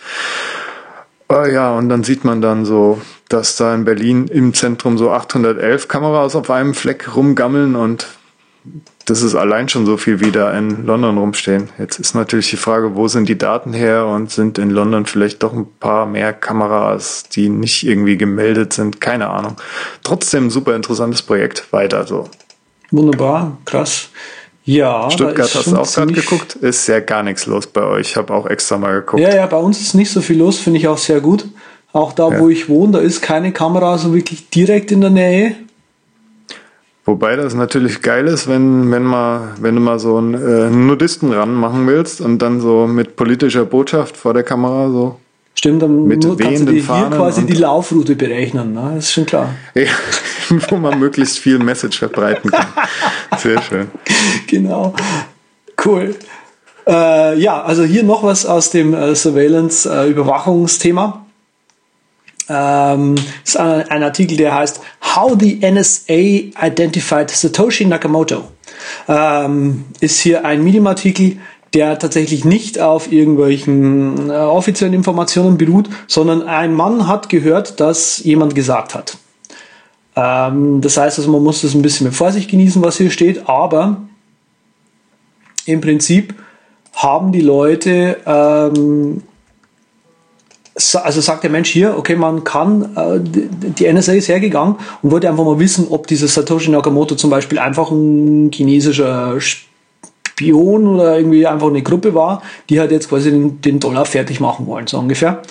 [1.30, 5.10] Äh, ja, und dann sieht man dann so, dass da in Berlin im Zentrum so
[5.10, 8.06] 811 Kameras auf einem Fleck rumgammeln und
[9.08, 11.70] das ist allein schon so viel wie da in London rumstehen.
[11.78, 15.42] Jetzt ist natürlich die Frage, wo sind die Daten her und sind in London vielleicht
[15.42, 19.00] doch ein paar mehr Kameras, die nicht irgendwie gemeldet sind?
[19.00, 19.56] Keine Ahnung.
[20.02, 21.72] Trotzdem super interessantes Projekt.
[21.72, 22.28] Weiter so.
[22.90, 24.10] Wunderbar, krass.
[24.64, 26.56] Ja, Stuttgart hast du auch gerade geguckt.
[26.56, 28.10] Ist ja gar nichts los bei euch.
[28.10, 29.22] Ich habe auch extra mal geguckt.
[29.22, 31.46] Ja, ja, bei uns ist nicht so viel los, finde ich auch sehr gut.
[31.94, 32.38] Auch da, ja.
[32.38, 35.54] wo ich wohne, da ist keine Kamera so wirklich direkt in der Nähe.
[37.08, 41.32] Wobei das natürlich geil ist, wenn, wenn, mal, wenn du mal so einen äh, Nudisten
[41.32, 45.16] ranmachen willst und dann so mit politischer Botschaft vor der Kamera so.
[45.54, 48.92] Stimmt, dann mit nur kannst du dir hier quasi die Laufroute berechnen, ne?
[48.96, 49.54] Das ist schon klar.
[49.74, 49.86] Ja,
[50.68, 52.66] wo man möglichst viel Message verbreiten kann.
[53.38, 53.86] Sehr schön.
[54.46, 54.92] Genau.
[55.82, 56.14] Cool.
[56.86, 61.24] Äh, ja, also hier noch was aus dem äh, Surveillance-Überwachungsthema.
[62.48, 64.80] Ähm, ist ein, ein, Artikel, der heißt
[65.14, 68.44] How the NSA Identified Satoshi Nakamoto.
[69.06, 71.38] Ähm, ist hier ein Medium-Artikel,
[71.74, 78.24] der tatsächlich nicht auf irgendwelchen äh, offiziellen Informationen beruht, sondern ein Mann hat gehört, dass
[78.24, 79.18] jemand gesagt hat.
[80.16, 83.48] Ähm, das heißt, also man muss das ein bisschen mit Vorsicht genießen, was hier steht,
[83.48, 84.02] aber
[85.66, 86.34] im Prinzip
[86.94, 89.22] haben die Leute ähm,
[90.94, 95.28] also sagt der Mensch hier, okay, man kann, äh, die NSA ist hergegangen und wollte
[95.28, 101.46] einfach mal wissen, ob dieser Satoshi Nakamoto zum Beispiel einfach ein chinesischer Spion oder irgendwie
[101.46, 105.42] einfach eine Gruppe war, die halt jetzt quasi den, Dollar fertig machen wollen, so ungefähr.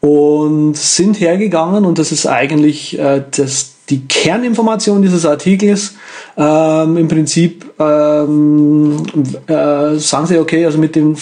[0.00, 5.94] Und sind hergegangen und das ist eigentlich äh, das, die Kerninformation dieses Artikels.
[6.36, 9.02] Ähm, Im Prinzip ähm,
[9.46, 11.16] äh, sagen sie, okay, also mit den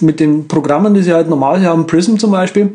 [0.00, 2.72] mit den Programmen, die sie halt normal haben, Prism zum Beispiel,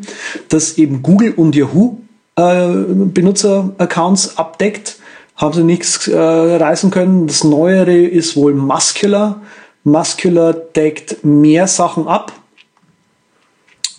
[0.48, 1.98] das eben Google und Yahoo
[2.36, 4.96] äh, Benutzer-Accounts abdeckt,
[5.36, 7.26] haben sie nichts äh, reißen können.
[7.26, 9.40] Das Neuere ist wohl Muscular.
[9.84, 12.32] Muscular deckt mehr Sachen ab.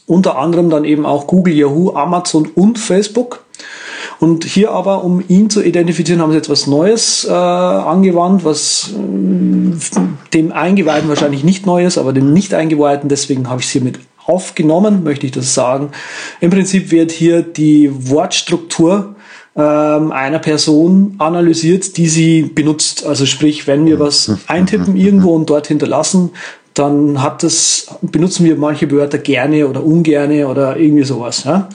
[0.06, 3.44] Unter anderem dann eben auch Google, Yahoo, Amazon und Facebook.
[4.22, 8.94] Und hier aber, um ihn zu identifizieren, haben sie jetzt was Neues äh, angewandt, was
[8.94, 13.72] äh, dem Eingeweihten wahrscheinlich nicht neu ist, aber dem nicht Eingeweihten, deswegen habe ich es
[13.72, 15.90] hier mit aufgenommen, möchte ich das sagen.
[16.40, 19.16] Im Prinzip wird hier die Wortstruktur
[19.56, 23.04] ähm, einer Person analysiert, die sie benutzt.
[23.04, 26.30] Also sprich, wenn wir was eintippen irgendwo und dort hinterlassen,
[26.74, 31.44] dann hat das, benutzen wir manche Wörter gerne oder ungerne oder irgendwie sowas.
[31.44, 31.68] Ja?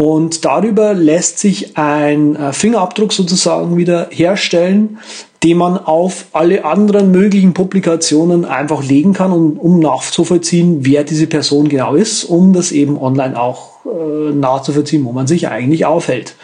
[0.00, 4.96] Und darüber lässt sich ein äh, Fingerabdruck sozusagen wieder herstellen,
[5.42, 11.26] den man auf alle anderen möglichen Publikationen einfach legen kann, um, um nachzuvollziehen, wer diese
[11.26, 16.34] Person genau ist, um das eben online auch äh, nachzuvollziehen, wo man sich eigentlich aufhält.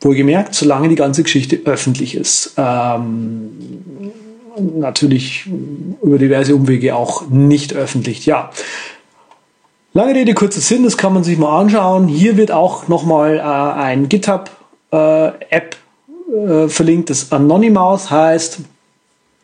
[0.00, 2.54] Wohlgemerkt, solange die ganze Geschichte öffentlich ist.
[2.56, 3.50] Ähm,
[4.78, 5.44] natürlich
[6.02, 8.24] über diverse Umwege auch nicht öffentlich.
[8.24, 8.50] Ja.
[10.00, 12.08] Lange Rede, kurzer Sinn, das kann man sich mal anschauen.
[12.08, 15.76] Hier wird auch nochmal äh, ein GitHub-App
[16.32, 18.60] äh, äh, verlinkt, das Anonymous heißt.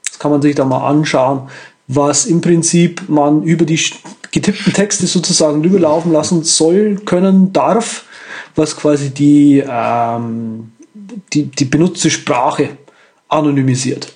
[0.09, 1.51] Das kann man sich da mal anschauen,
[1.89, 3.79] was im Prinzip man über die
[4.31, 8.07] getippten Texte sozusagen rüberlaufen lassen soll, können, darf,
[8.55, 10.73] was quasi die, ähm,
[11.35, 12.79] die, die benutzte Sprache
[13.29, 14.16] anonymisiert.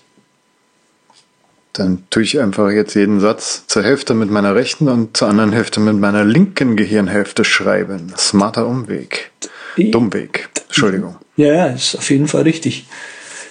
[1.81, 5.51] Dann tue ich einfach jetzt jeden Satz zur Hälfte mit meiner rechten und zur anderen
[5.51, 8.13] Hälfte mit meiner linken Gehirnhälfte schreiben.
[8.19, 9.31] Smarter Umweg.
[9.79, 10.51] Dummweg.
[10.67, 11.17] Entschuldigung.
[11.39, 12.87] Ja, ist auf jeden Fall richtig.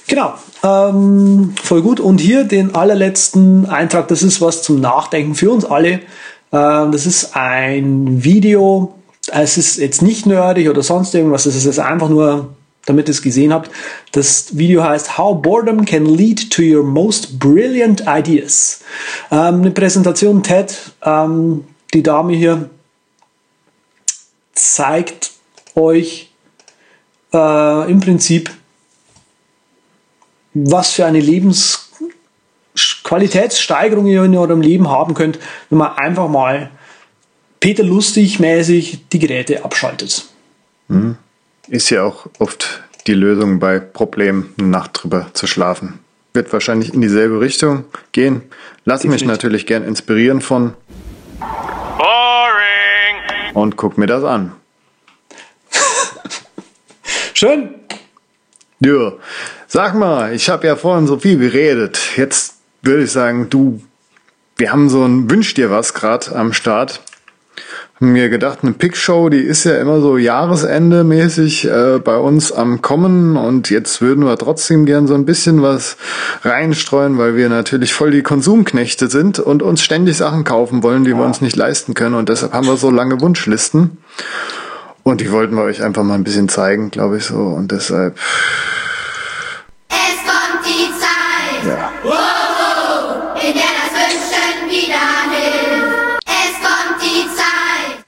[0.05, 0.35] Genau.
[0.63, 1.99] Ähm, voll gut.
[1.99, 4.07] Und hier den allerletzten Eintrag.
[4.09, 5.99] Das ist was zum Nachdenken für uns alle.
[6.51, 8.93] Ähm, das ist ein Video.
[9.31, 11.47] Es ist jetzt nicht nerdig oder sonst irgendwas.
[11.47, 12.53] Es ist jetzt einfach nur
[12.89, 13.69] damit ihr es gesehen habt.
[14.13, 18.81] Das Video heißt How Boredom Can Lead to Your Most Brilliant Ideas.
[19.31, 20.75] Ähm, eine Präsentation TED.
[21.03, 22.71] Ähm, die Dame hier
[24.53, 25.33] zeigt
[25.75, 26.31] euch
[27.31, 28.49] äh, im Prinzip,
[30.55, 35.37] was für eine Lebensqualitätssteigerung ihr in eurem Leben haben könnt,
[35.69, 36.71] wenn man einfach mal
[37.59, 40.25] Peter Lustig mäßig die Geräte abschaltet.
[40.87, 41.19] Mhm
[41.69, 45.99] ist ja auch oft die Lösung bei Problemen, eine Nacht drüber zu schlafen.
[46.33, 48.43] Wird wahrscheinlich in dieselbe Richtung gehen.
[48.85, 50.73] Lass mich natürlich gern inspirieren von
[51.39, 54.53] Boring und guck mir das an.
[57.33, 57.75] Schön.
[58.79, 59.13] Ja,
[59.67, 61.99] sag mal, ich habe ja vorhin so viel geredet.
[62.15, 63.81] Jetzt würde ich sagen, du,
[64.57, 67.01] wir haben so ein Wünsch dir was gerade am Start
[67.99, 72.81] mir gedacht, eine Pickshow, die ist ja immer so Jahresende mäßig äh, bei uns am
[72.81, 75.97] Kommen und jetzt würden wir trotzdem gern so ein bisschen was
[76.43, 81.11] reinstreuen, weil wir natürlich voll die Konsumknechte sind und uns ständig Sachen kaufen wollen, die
[81.11, 81.17] ja.
[81.17, 83.97] wir uns nicht leisten können und deshalb haben wir so lange Wunschlisten
[85.03, 88.17] und die wollten wir euch einfach mal ein bisschen zeigen, glaube ich so und deshalb.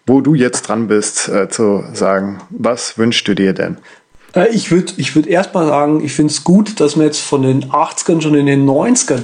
[0.05, 3.77] Wo du jetzt dran bist, äh, zu sagen, was wünschst du dir denn?
[4.35, 7.41] Äh, ich würde ich würd erstmal sagen, ich finde es gut, dass wir jetzt von
[7.43, 9.23] den 80ern schon in den 90ern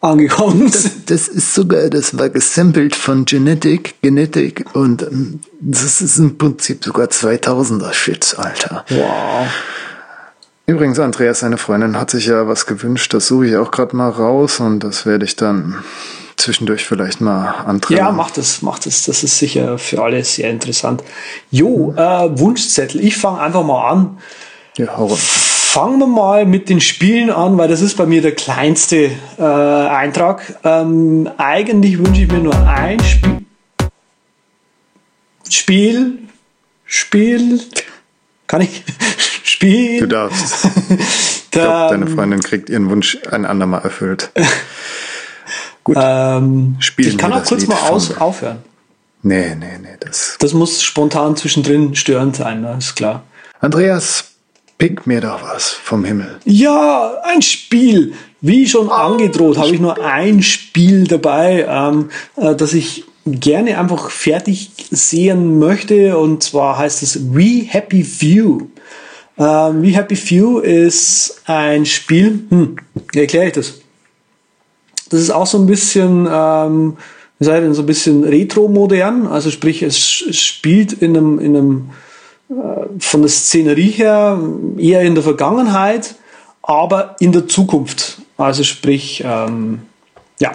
[0.00, 1.10] angekommen sind.
[1.10, 6.38] Das, das ist sogar, das war gesampelt von Genetic, Genetic und ähm, das ist im
[6.38, 8.84] Prinzip sogar 2000er Shit, Alter.
[8.90, 9.46] Wow.
[10.66, 14.10] Übrigens, Andreas, seine Freundin hat sich ja was gewünscht, das suche ich auch gerade mal
[14.10, 15.76] raus und das werde ich dann
[16.38, 17.98] zwischendurch vielleicht mal antreiben.
[17.98, 19.04] Ja, macht es, macht es.
[19.04, 21.02] Das ist sicher für alle sehr interessant.
[21.50, 23.04] Jo, äh, Wunschzettel.
[23.04, 24.18] Ich fange einfach mal an.
[24.76, 28.32] Ja, hau Fangen wir mal mit den Spielen an, weil das ist bei mir der
[28.34, 30.58] kleinste äh, Eintrag.
[30.64, 33.42] Ähm, eigentlich wünsche ich mir nur ein Spiel.
[35.50, 36.18] Spiel.
[36.86, 37.60] Spiel.
[38.46, 38.82] Kann ich?
[39.42, 40.00] Spiel.
[40.00, 40.64] Du darfst.
[40.88, 44.30] ich glaube, deine Freundin kriegt ihren Wunsch ein andermal erfüllt.
[45.88, 45.96] Gut.
[45.98, 48.58] Ähm, Spielen ich kann auch kurz Lied mal aus, aufhören.
[49.22, 49.96] Nee, nee, nee.
[50.00, 53.22] Das, das muss spontan zwischendrin störend sein, das ist klar.
[53.60, 54.32] Andreas,
[54.76, 56.40] pick mir doch was vom Himmel.
[56.44, 58.12] Ja, ein Spiel.
[58.42, 64.10] Wie schon angedroht, habe ich nur ein Spiel dabei, ähm, äh, das ich gerne einfach
[64.10, 66.18] fertig sehen möchte.
[66.18, 68.68] Und zwar heißt es We Happy Few.
[69.38, 72.40] Ähm, We Happy Few ist ein Spiel.
[72.50, 72.76] Hm,
[73.14, 73.80] erkläre ich das?
[75.10, 76.96] Das ist auch so ein bisschen, ähm,
[77.38, 79.26] wie sei denn, so ein bisschen retro-modern.
[79.26, 81.90] Also sprich, es spielt in einem, in einem
[82.50, 82.54] äh,
[82.98, 84.40] von der Szenerie her
[84.78, 86.14] eher in der Vergangenheit,
[86.62, 88.18] aber in der Zukunft.
[88.36, 89.80] Also sprich, ähm,
[90.40, 90.52] ja.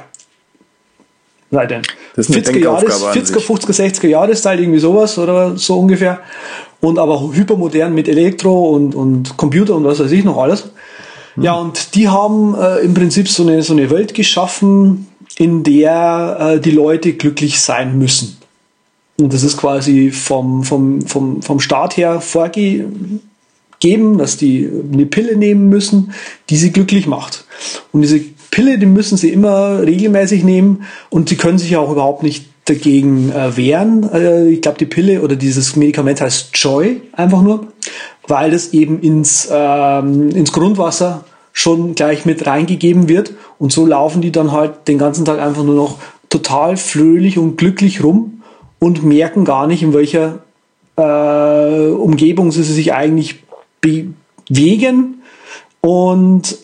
[1.52, 1.82] Sei denn.
[2.16, 6.20] Das ist 40er, Jahres, 40er, 50er, 60er Jahreszeit, irgendwie sowas oder so ungefähr.
[6.82, 10.70] Und aber hypermodern mit Elektro und, und Computer und was weiß ich noch alles.
[11.36, 16.38] Ja, und die haben äh, im Prinzip so eine, so eine Welt geschaffen, in der
[16.39, 18.38] äh, die Leute glücklich sein müssen.
[19.17, 23.22] Und das ist quasi vom, vom, vom, vom Staat her vorgegeben,
[24.17, 26.13] dass die eine Pille nehmen müssen,
[26.50, 27.46] die sie glücklich macht.
[27.91, 28.19] Und diese
[28.52, 33.32] Pille, die müssen sie immer regelmäßig nehmen und sie können sich auch überhaupt nicht dagegen
[33.32, 34.10] äh, wehren.
[34.13, 37.67] Äh, ich glaube, die Pille oder dieses Medikament heißt Joy einfach nur,
[38.28, 44.21] weil es eben ins, ähm, ins Grundwasser schon gleich mit reingegeben wird und so laufen
[44.21, 45.99] die dann halt den ganzen Tag einfach nur noch
[46.30, 48.41] total fröhlich und glücklich rum
[48.80, 50.39] und merken gar nicht, in welcher
[50.97, 53.43] äh, Umgebung sie sich eigentlich
[53.82, 55.21] bewegen
[55.82, 56.58] und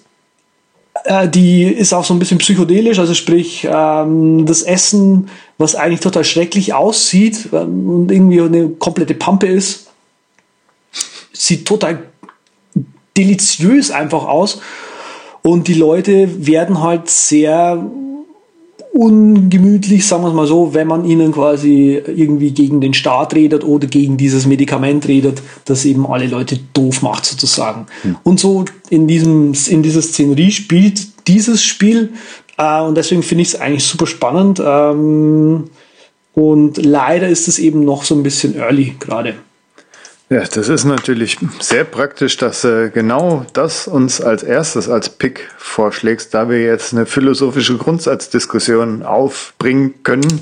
[1.28, 6.24] die ist auch so ein bisschen psychedelisch, also sprich ähm, das Essen, was eigentlich total
[6.24, 9.92] schrecklich aussieht ähm, und irgendwie eine komplette Pampe ist,
[11.32, 12.04] sieht total
[13.18, 14.62] deliziös einfach aus.
[15.42, 17.84] Und die Leute werden halt sehr
[18.92, 23.64] ungemütlich, sagen wir es mal so, wenn man ihnen quasi irgendwie gegen den Staat redet
[23.64, 27.86] oder gegen dieses Medikament redet, das eben alle Leute doof macht sozusagen.
[28.02, 28.18] Hm.
[28.24, 32.14] Und so in diesem in dieser Szenerie spielt dieses Spiel
[32.58, 34.62] äh, und deswegen finde ich es eigentlich super spannend.
[34.64, 35.66] Ähm,
[36.34, 39.36] und leider ist es eben noch so ein bisschen early gerade.
[40.32, 45.50] Ja, das ist natürlich sehr praktisch, dass äh, genau das uns als erstes als Pick
[45.58, 50.42] vorschlägst, da wir jetzt eine philosophische Grundsatzdiskussion aufbringen können,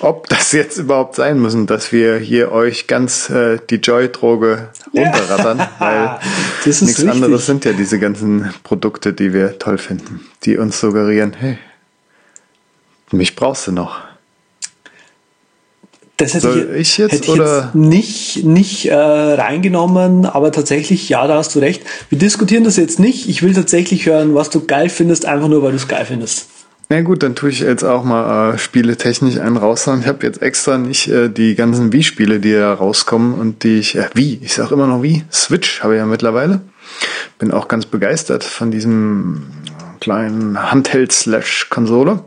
[0.00, 5.58] ob das jetzt überhaupt sein müssen, dass wir hier euch ganz äh, die Joy-Droge runterrattern,
[5.58, 5.70] ja.
[5.78, 6.18] weil
[6.64, 7.08] nichts richtig.
[7.08, 11.58] anderes sind ja diese ganzen Produkte, die wir toll finden, die uns suggerieren, hey,
[13.12, 14.07] mich brauchst du noch.
[16.18, 21.24] Das hätte Soll ich, jetzt, hätte ich jetzt nicht, nicht äh, reingenommen, aber tatsächlich, ja,
[21.28, 21.82] da hast du recht.
[22.10, 23.28] Wir diskutieren das jetzt nicht.
[23.28, 26.48] Ich will tatsächlich hören, was du geil findest, einfach nur, weil du es geil findest.
[26.88, 30.00] Na gut, dann tue ich jetzt auch mal äh, Spiele technisch einen raushauen.
[30.00, 33.94] Ich habe jetzt extra nicht äh, die ganzen Wii-Spiele, die da rauskommen und die ich,
[33.94, 36.62] äh, Wii, ich sag immer noch Wii, Switch habe ich ja mittlerweile.
[37.38, 39.46] Bin auch ganz begeistert von diesem
[40.00, 42.24] kleinen Handheld-Slash-Konsole.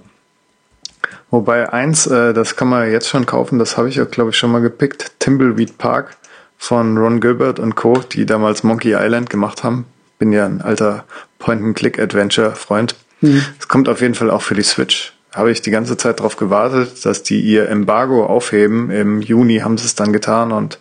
[1.31, 4.37] Wobei eins, äh, das kann man jetzt schon kaufen, das habe ich ja, glaube ich,
[4.37, 5.13] schon mal gepickt.
[5.19, 6.17] Timbleweed Park
[6.57, 9.85] von Ron Gilbert und Co., die damals Monkey Island gemacht haben.
[10.19, 11.05] Bin ja ein alter
[11.39, 12.95] Point-and-Click-Adventure-Freund.
[13.21, 13.43] Es mhm.
[13.67, 15.13] kommt auf jeden Fall auch für die Switch.
[15.33, 18.91] Habe ich die ganze Zeit darauf gewartet, dass die ihr Embargo aufheben.
[18.91, 20.79] Im Juni haben sie es dann getan und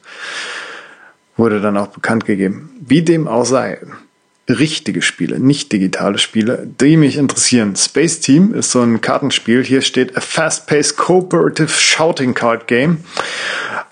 [1.37, 2.71] wurde dann auch bekannt gegeben.
[2.81, 3.79] Wie dem auch sei
[4.53, 7.77] richtige Spiele, nicht digitale Spiele, die mich interessieren.
[7.77, 9.65] Space Team ist so ein Kartenspiel.
[9.65, 12.99] Hier steht a fast-paced cooperative shouting card game.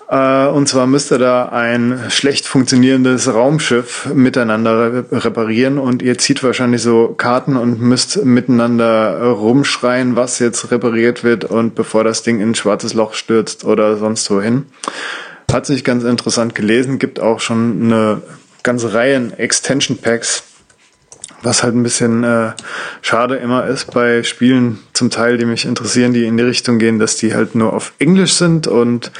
[0.08, 6.42] Äh, und zwar müsst ihr da ein schlecht funktionierendes Raumschiff miteinander reparieren und ihr zieht
[6.42, 12.40] wahrscheinlich so Karten und müsst miteinander rumschreien, was jetzt repariert wird und bevor das Ding
[12.40, 14.66] in ein schwarzes Loch stürzt oder sonst wohin.
[15.52, 18.22] Hat sich ganz interessant gelesen, gibt auch schon eine
[18.62, 20.42] ganze Reihe Extension Packs
[21.42, 22.52] was halt ein bisschen äh,
[23.02, 26.98] schade immer ist bei Spielen zum Teil, die mich interessieren, die in die Richtung gehen,
[26.98, 29.12] dass die halt nur auf Englisch sind und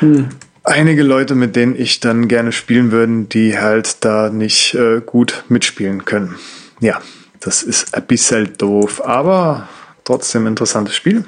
[0.00, 0.28] hm.
[0.64, 5.44] einige Leute, mit denen ich dann gerne spielen würde, die halt da nicht äh, gut
[5.48, 6.36] mitspielen können.
[6.80, 7.00] Ja,
[7.40, 9.68] das ist ein bisschen doof, aber
[10.04, 11.24] trotzdem interessantes Spiel.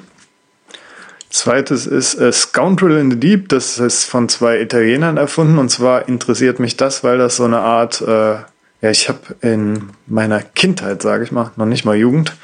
[1.29, 3.49] Zweites ist äh, Scoundrel in the Deep.
[3.49, 5.57] Das ist von zwei Italienern erfunden.
[5.57, 8.37] Und zwar interessiert mich das, weil das so eine Art äh,
[8.85, 12.35] ja, ich habe in meiner Kindheit, sage ich mal, noch nicht mal Jugend,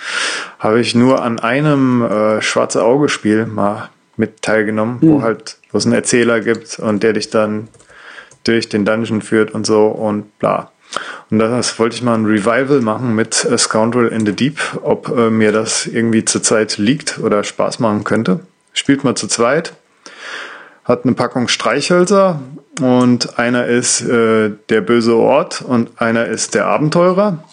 [0.58, 5.08] habe ich nur an einem äh, schwarze Auge-Spiel mal mit teilgenommen, mhm.
[5.08, 5.22] wo hm.
[5.22, 7.68] halt, wo es einen Erzähler gibt und der dich dann
[8.44, 10.72] durch den Dungeon führt und so und bla.
[11.30, 15.10] Und das wollte ich mal ein Revival machen mit A Scoundrel in the Deep, ob
[15.16, 18.40] äh, mir das irgendwie zurzeit liegt oder Spaß machen könnte.
[18.74, 19.74] Spielt mal zu zweit
[20.84, 22.40] hat eine Packung Streichhölzer
[22.82, 27.44] und einer ist äh, der böse Ort und einer ist der Abenteurer.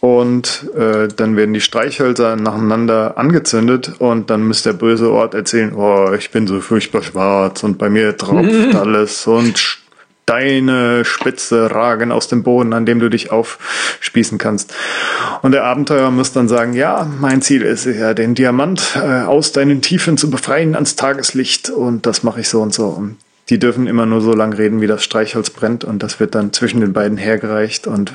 [0.00, 5.74] Und äh, dann werden die Streichhölzer nacheinander angezündet und dann muss der böse Ort erzählen,
[5.74, 9.78] oh, ich bin so furchtbar schwarz und bei mir tropft alles und
[10.26, 14.74] deine Spitze ragen aus dem Boden, an dem du dich aufspießen kannst.
[15.42, 19.52] Und der Abenteurer muss dann sagen, ja, mein Ziel ist ja, den Diamant äh, aus
[19.52, 22.86] deinen Tiefen zu befreien ans Tageslicht und das mache ich so und so.
[22.86, 23.16] Und
[23.48, 26.52] die dürfen immer nur so lang reden, wie das Streichholz brennt und das wird dann
[26.52, 28.12] zwischen den beiden hergereicht und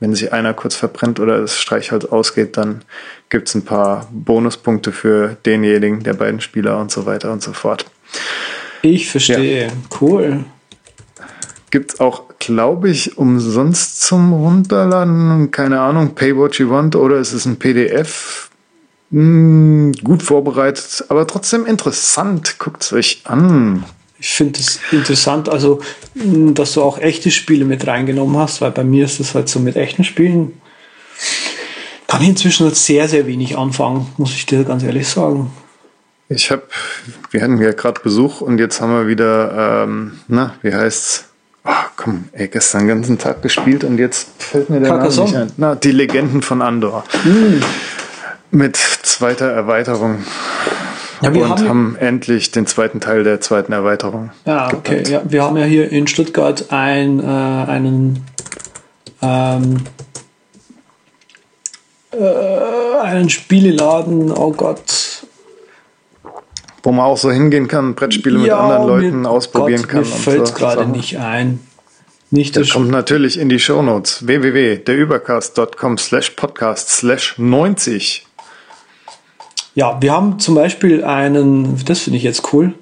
[0.00, 2.82] wenn sich einer kurz verbrennt oder das Streichholz ausgeht, dann
[3.30, 7.86] gibt's ein paar Bonuspunkte für denjenigen der beiden Spieler und so weiter und so fort.
[8.82, 9.66] Ich verstehe.
[9.66, 9.72] Ja.
[10.00, 10.44] Cool.
[11.70, 15.50] Gibt es auch, glaube ich, umsonst zum Runterladen.
[15.50, 18.50] Keine Ahnung, Pay What You Want oder ist es ein PDF?
[19.10, 22.58] Hm, gut vorbereitet, aber trotzdem interessant.
[22.58, 23.84] Guckt es euch an.
[24.18, 25.80] Ich finde es interessant, also,
[26.14, 29.48] hm, dass du auch echte Spiele mit reingenommen hast, weil bei mir ist es halt
[29.48, 30.60] so mit echten Spielen.
[32.06, 35.50] kann ich inzwischen sehr, sehr wenig anfangen, muss ich dir ganz ehrlich sagen.
[36.30, 36.62] Ich habe,
[37.30, 41.28] wir hatten ja gerade Besuch und jetzt haben wir wieder, ähm, na, wie heißt's?
[41.64, 45.36] Oh, komm, ey, gestern den ganzen Tag gespielt und jetzt fällt mir der Name nicht
[45.36, 45.52] ein.
[45.56, 47.04] Na, die Legenden von Andor.
[47.24, 47.60] Mm.
[48.50, 50.24] Mit zweiter Erweiterung.
[51.20, 54.30] Ja, wir und haben, haben, endlich den zweiten Teil der zweiten Erweiterung.
[54.46, 55.02] Ja, okay.
[55.08, 58.24] Ja, wir haben ja hier in Stuttgart ein, äh, einen
[59.20, 59.80] ähm,
[62.12, 65.17] äh, einen Spieleladen, oh Gott.
[66.88, 70.00] Wo man auch so hingehen kann, Brettspiele ja, mit anderen Leuten mir, ausprobieren Gott, kann.
[70.00, 71.60] Mir fällt so gerade nicht ein.
[72.30, 78.26] Nicht das kommt natürlich in die Shownotes www.derübercast.com slash podcast slash 90.
[79.74, 82.72] Ja, wir haben zum Beispiel einen, das finde ich jetzt cool,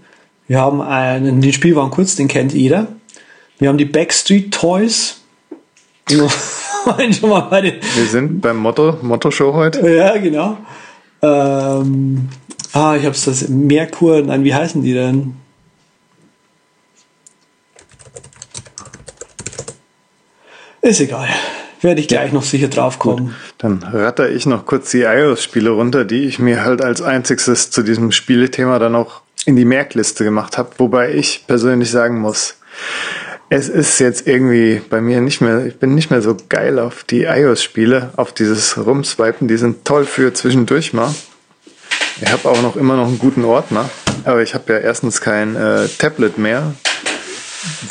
[0.46, 2.86] wir haben einen, den Spielwagen kurz, den kennt jeder.
[3.58, 5.20] Wir haben die Backstreet Toys.
[6.08, 9.90] Wir sind beim Motto, Motto-Show heute.
[9.90, 10.58] Ja, genau.
[11.20, 12.28] Ähm,
[12.76, 15.36] ah, ich hab's das Merkur, nein, wie heißen die denn?
[20.82, 21.28] Ist egal.
[21.80, 23.34] Werde ich gleich noch sicher drauf kommen.
[23.58, 27.82] Dann ratter ich noch kurz die iOS-Spiele runter, die ich mir halt als einziges zu
[27.82, 30.70] diesem Spielethema dann auch in die Merkliste gemacht habe.
[30.78, 32.58] Wobei ich persönlich sagen muss,
[33.48, 37.04] es ist jetzt irgendwie bei mir nicht mehr, ich bin nicht mehr so geil auf
[37.04, 39.48] die iOS-Spiele, auf dieses Rumswipen.
[39.48, 41.14] Die sind toll für zwischendurch mal.
[42.20, 43.90] Ich habe auch noch immer noch einen guten Ordner,
[44.24, 46.74] aber ich habe ja erstens kein äh, Tablet mehr,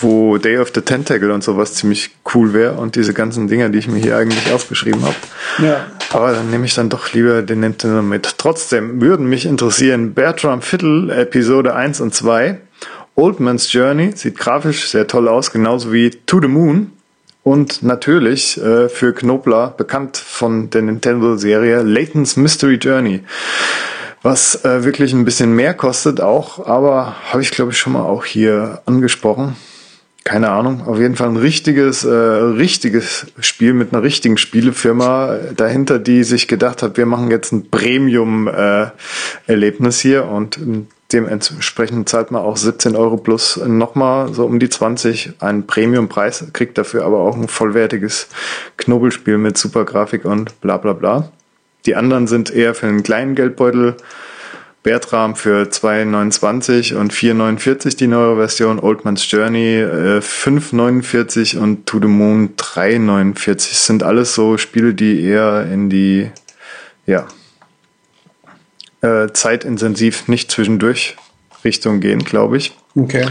[0.01, 3.77] wo Day of the Tentacle und sowas ziemlich cool wäre und diese ganzen Dinger, die
[3.77, 5.15] ich mir hier eigentlich aufgeschrieben habe.
[5.59, 5.85] Ja.
[6.11, 8.39] Aber dann nehme ich dann doch lieber den Nintendo mit.
[8.39, 12.57] Trotzdem würden mich interessieren Bertram Fiddle Episode 1 und 2
[13.15, 16.91] Old Man's Journey sieht grafisch sehr toll aus, genauso wie To the Moon.
[17.43, 23.21] Und natürlich äh, für Knobler bekannt von der Nintendo-Serie Layton's Mystery Journey.
[24.25, 28.01] Was äh, wirklich ein bisschen mehr kostet auch, aber habe ich glaube ich schon mal
[28.01, 29.55] auch hier angesprochen.
[30.23, 35.99] Keine Ahnung, auf jeden Fall ein richtiges, äh, richtiges Spiel mit einer richtigen Spielefirma dahinter,
[35.99, 40.57] die sich gedacht hat, wir machen jetzt ein Premium-Erlebnis äh, hier und
[41.13, 46.79] Dementsprechend zahlt man auch 17 Euro plus nochmal so um die 20 einen Premiumpreis, kriegt
[46.79, 48.27] dafür aber auch ein vollwertiges
[48.77, 51.29] Knobelspiel mit super Grafik und bla bla bla.
[51.85, 53.95] Die anderen sind eher für einen kleinen Geldbeutel.
[54.83, 61.99] Bertram für 2,29 und 4,49 die neue Version, Old Man's Journey äh, 5,49 und To
[61.99, 66.29] the Moon 3,49 sind alles so Spiele, die eher in die
[67.07, 67.25] ja,
[69.01, 71.15] äh, zeitintensiv nicht zwischendurch
[71.63, 72.77] Richtung gehen, glaube ich.
[72.95, 73.25] Okay.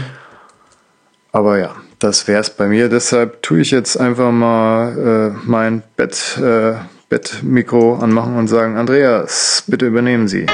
[1.31, 2.89] Aber ja, das wäre es bei mir.
[2.89, 6.75] Deshalb tue ich jetzt einfach mal äh, mein Bett, äh,
[7.09, 10.45] Bettmikro anmachen und sagen, Andreas, bitte übernehmen Sie.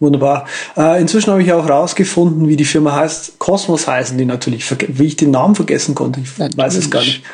[0.00, 0.46] Wunderbar.
[0.76, 3.38] Äh, inzwischen habe ich auch rausgefunden, wie die Firma heißt.
[3.38, 4.64] Cosmos heißen die natürlich.
[4.88, 6.20] Wie ich den Namen vergessen konnte.
[6.20, 7.24] Ich weiß es gar nicht.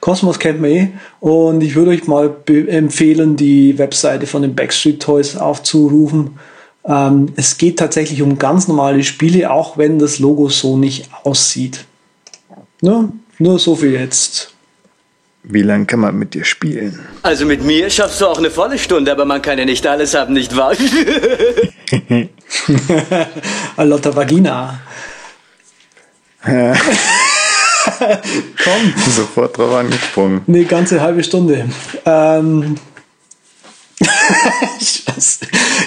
[0.00, 0.88] Cosmos kennt man eh.
[1.20, 6.38] Und ich würde euch mal empfehlen, die Webseite von den Backstreet Toys aufzurufen.
[6.86, 11.84] Ähm, es geht tatsächlich um ganz normale Spiele, auch wenn das Logo so nicht aussieht.
[12.80, 13.10] Ne?
[13.38, 14.53] Nur so viel jetzt.
[15.46, 16.98] Wie lange kann man mit dir spielen?
[17.22, 20.14] Also mit mir schaffst du auch eine volle Stunde, aber man kann ja nicht alles
[20.14, 20.72] haben, nicht wahr?
[23.76, 24.80] Lotta Vagina.
[26.44, 26.74] Komm.
[29.14, 30.42] Sofort drauf angesprungen.
[30.46, 31.68] Eine ganze halbe Stunde.
[32.06, 32.76] Ähm.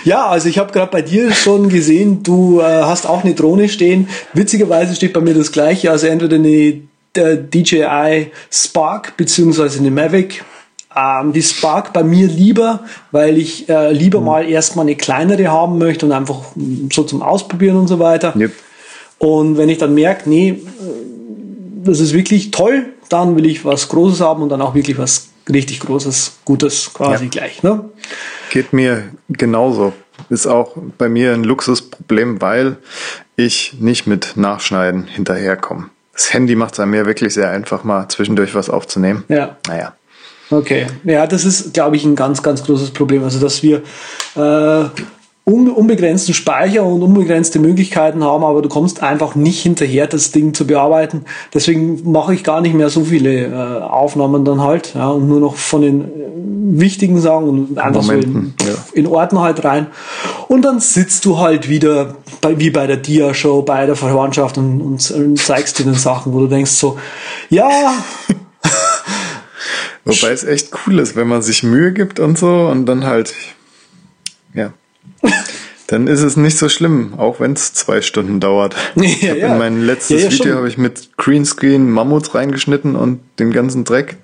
[0.04, 3.70] ja, also ich habe gerade bei dir schon gesehen, du äh, hast auch eine Drohne
[3.70, 4.10] stehen.
[4.34, 6.82] Witzigerweise steht bei mir das gleiche, also entweder eine
[7.18, 10.44] DJI Spark beziehungsweise eine Mavic.
[10.96, 14.26] Ähm, die Spark bei mir lieber, weil ich äh, lieber mhm.
[14.26, 16.40] mal erstmal eine kleinere haben möchte und einfach
[16.92, 18.34] so zum Ausprobieren und so weiter.
[18.36, 18.52] Yep.
[19.20, 20.62] Und wenn ich dann merke, nee,
[21.84, 25.30] das ist wirklich toll, dann will ich was Großes haben und dann auch wirklich was
[25.50, 27.30] richtig Großes, Gutes quasi ja.
[27.30, 27.64] gleich.
[27.64, 27.90] Ne?
[28.50, 29.94] Geht mir genauso.
[30.30, 32.78] Ist auch bei mir ein Luxusproblem, weil
[33.36, 35.90] ich nicht mit Nachschneiden hinterherkomme.
[36.18, 39.24] Das Handy macht es einem ja wirklich sehr einfach, mal zwischendurch was aufzunehmen.
[39.30, 39.58] Ja.
[39.68, 39.94] Naja.
[40.50, 40.88] Okay.
[41.04, 43.24] Ja, das ist, glaube ich, ein ganz, ganz großes Problem.
[43.24, 43.84] Also, dass wir
[44.36, 44.90] äh,
[45.54, 50.68] unbegrenzten Speicher und unbegrenzte Möglichkeiten haben, aber du kommst einfach nicht hinterher, das Ding zu
[50.68, 51.24] bearbeiten.
[51.54, 55.40] Deswegen mache ich gar nicht mehr so viele äh, Aufnahmen dann halt, ja, und nur
[55.40, 58.78] noch von den äh, wichtigen Sachen und einfach Momenten, so in, ja.
[58.92, 59.88] in Ordner halt rein.
[60.50, 64.82] Und dann sitzt du halt wieder bei, wie bei der Dia-Show, bei der Verwandtschaft und,
[64.82, 66.98] und, und zeigst dir den Sachen, wo du denkst so,
[67.50, 67.94] ja,
[70.04, 73.34] Wobei es echt cool ist, wenn man sich Mühe gibt und so und dann halt,
[74.54, 74.74] ja.
[75.88, 78.76] Dann ist es nicht so schlimm, auch wenn es zwei Stunden dauert.
[78.96, 79.48] Ja, ja.
[79.48, 84.18] In mein letztes Ja, Video habe ich mit Greenscreen Mammuts reingeschnitten und den ganzen Dreck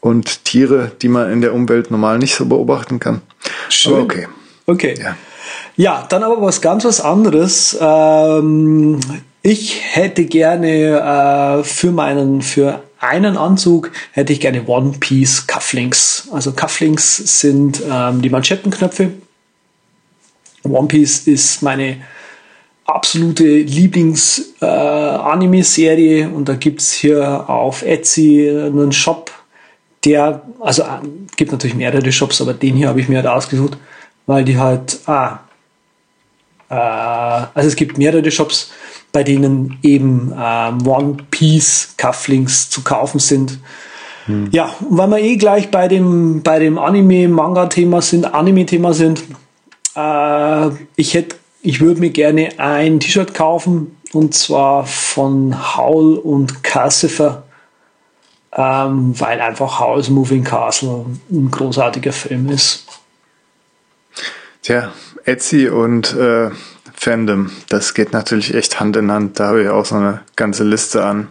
[0.00, 3.22] und Tiere, die man in der Umwelt normal nicht so beobachten kann.
[3.68, 3.94] Schön.
[3.94, 4.28] Aber okay.
[4.66, 4.94] Okay.
[5.00, 5.16] Ja.
[5.76, 7.76] Ja, dann aber was ganz was anderes.
[7.80, 9.00] Ähm,
[9.42, 16.28] ich hätte gerne äh, für meinen, für einen Anzug hätte ich gerne One Piece Cufflinks.
[16.30, 19.10] Also Cufflinks sind ähm, die Manschettenknöpfe.
[20.64, 21.96] One Piece ist meine
[22.84, 29.30] absolute Lieblings-Anime-Serie und da gibt's hier auf Etsy einen Shop,
[30.04, 30.98] der, also äh,
[31.36, 33.78] gibt natürlich mehrere Shops, aber den hier habe ich mir halt ausgesucht,
[34.26, 35.38] weil die halt, ah,
[36.68, 38.72] äh, also es gibt mehrere Shops,
[39.12, 43.60] bei denen eben ähm, One Piece Cufflinks zu kaufen sind.
[44.52, 49.20] Ja, und weil wir eh gleich bei dem, bei dem Anime-Manga-Thema sind, Anime-Thema sind,
[49.94, 56.62] äh, ich hätte, ich würde mir gerne ein T-Shirt kaufen und zwar von Howl und
[56.62, 57.44] Cassifer,
[58.54, 62.86] ähm, weil einfach Howl's Moving Castle ein großartiger Film ist.
[64.62, 64.92] Tja,
[65.24, 66.50] Etsy und äh,
[66.94, 69.40] Fandom, das geht natürlich echt Hand in Hand.
[69.40, 71.28] Da habe ich auch so eine ganze Liste an.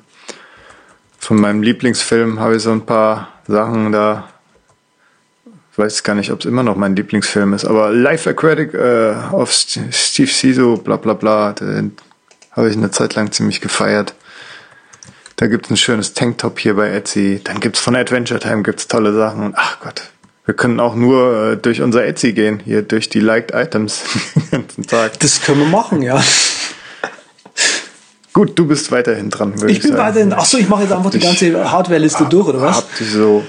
[1.17, 4.30] Von meinem Lieblingsfilm habe ich so ein paar Sachen da.
[5.71, 9.13] Ich weiß gar nicht, ob es immer noch mein Lieblingsfilm ist, aber Life Aquatic äh,
[9.31, 11.55] auf St Steve Siso, bla bla bla,
[12.51, 14.13] habe ich eine Zeit lang ziemlich gefeiert.
[15.37, 17.39] Da gibt es ein schönes Tanktop hier bei Etsy.
[17.43, 19.43] Dann gibt es von Adventure Time gibt's tolle Sachen.
[19.45, 20.03] Und ach Gott,
[20.45, 24.03] wir können auch nur äh, durch unser Etsy gehen, hier durch die Liked Items
[24.35, 25.19] den ganzen Tag.
[25.21, 26.21] Das können wir machen, ja.
[28.33, 30.03] Gut, du bist weiterhin dran, würde ich, Ich bin sagen.
[30.03, 32.77] weiterhin, achso, ich mache jetzt einfach die Ich ganze Hardware-Liste durch, oder was?
[32.77, 33.43] Habt ihr so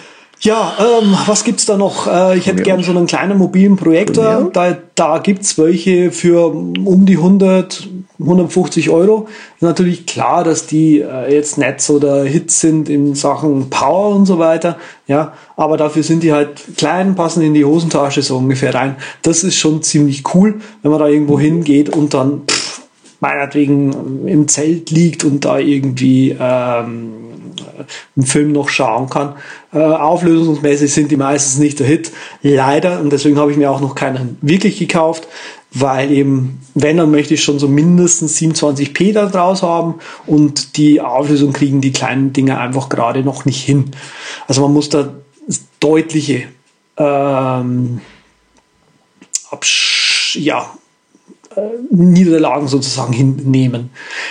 [0.45, 2.09] Ja, ähm, was gibt's da noch?
[2.09, 4.51] Äh, ich hätte gern so einen kleinen mobilen Projektor.
[4.53, 7.89] Da, da gibt's welche für um die 100,
[8.19, 9.29] 150 Euro.
[9.55, 14.17] Ist natürlich klar, dass die äh, jetzt nicht so der Hit sind in Sachen Power
[14.17, 14.79] und so weiter.
[15.07, 18.97] Ja, aber dafür sind die halt klein, passen in die Hosentasche so ungefähr rein.
[19.23, 22.83] Das ist schon ziemlich cool, wenn man da irgendwo hingeht und dann pff,
[23.21, 27.32] meinetwegen im Zelt liegt und da irgendwie ähm,
[28.17, 29.35] einen Film noch schauen kann.
[29.73, 32.13] Äh, auflösungsmäßig sind die meistens nicht der Hit.
[32.43, 33.01] Leider.
[33.01, 35.29] Und deswegen habe ich mir auch noch keinen wirklich gekauft,
[35.73, 39.95] weil eben, wenn, dann möchte ich schon so mindestens 27p da draus haben
[40.27, 43.91] und die Auflösung kriegen die kleinen Dinger einfach gerade noch nicht hin.
[44.49, 45.15] Also man muss da
[45.81, 46.45] deutliche
[46.97, 48.01] ähm,
[50.35, 50.67] ja,
[51.91, 53.91] Niederlagen sozusagen hinnehmen.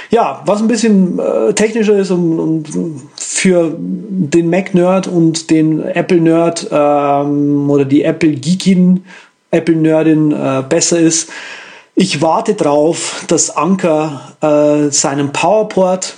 [0.09, 2.39] Ja, was ein bisschen äh, technischer ist und,
[2.76, 3.01] und
[3.42, 9.04] für den Mac-Nerd und den Apple-Nerd ähm, oder die Apple-Geekin,
[9.50, 11.32] Apple-Nerdin äh, besser ist.
[11.96, 16.18] Ich warte drauf, dass Anker äh, seinen PowerPort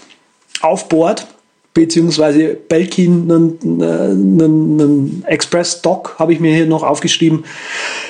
[0.60, 1.28] aufbohrt,
[1.74, 7.46] beziehungsweise Belkin einen, einen, einen Express-Dock habe ich mir hier noch aufgeschrieben.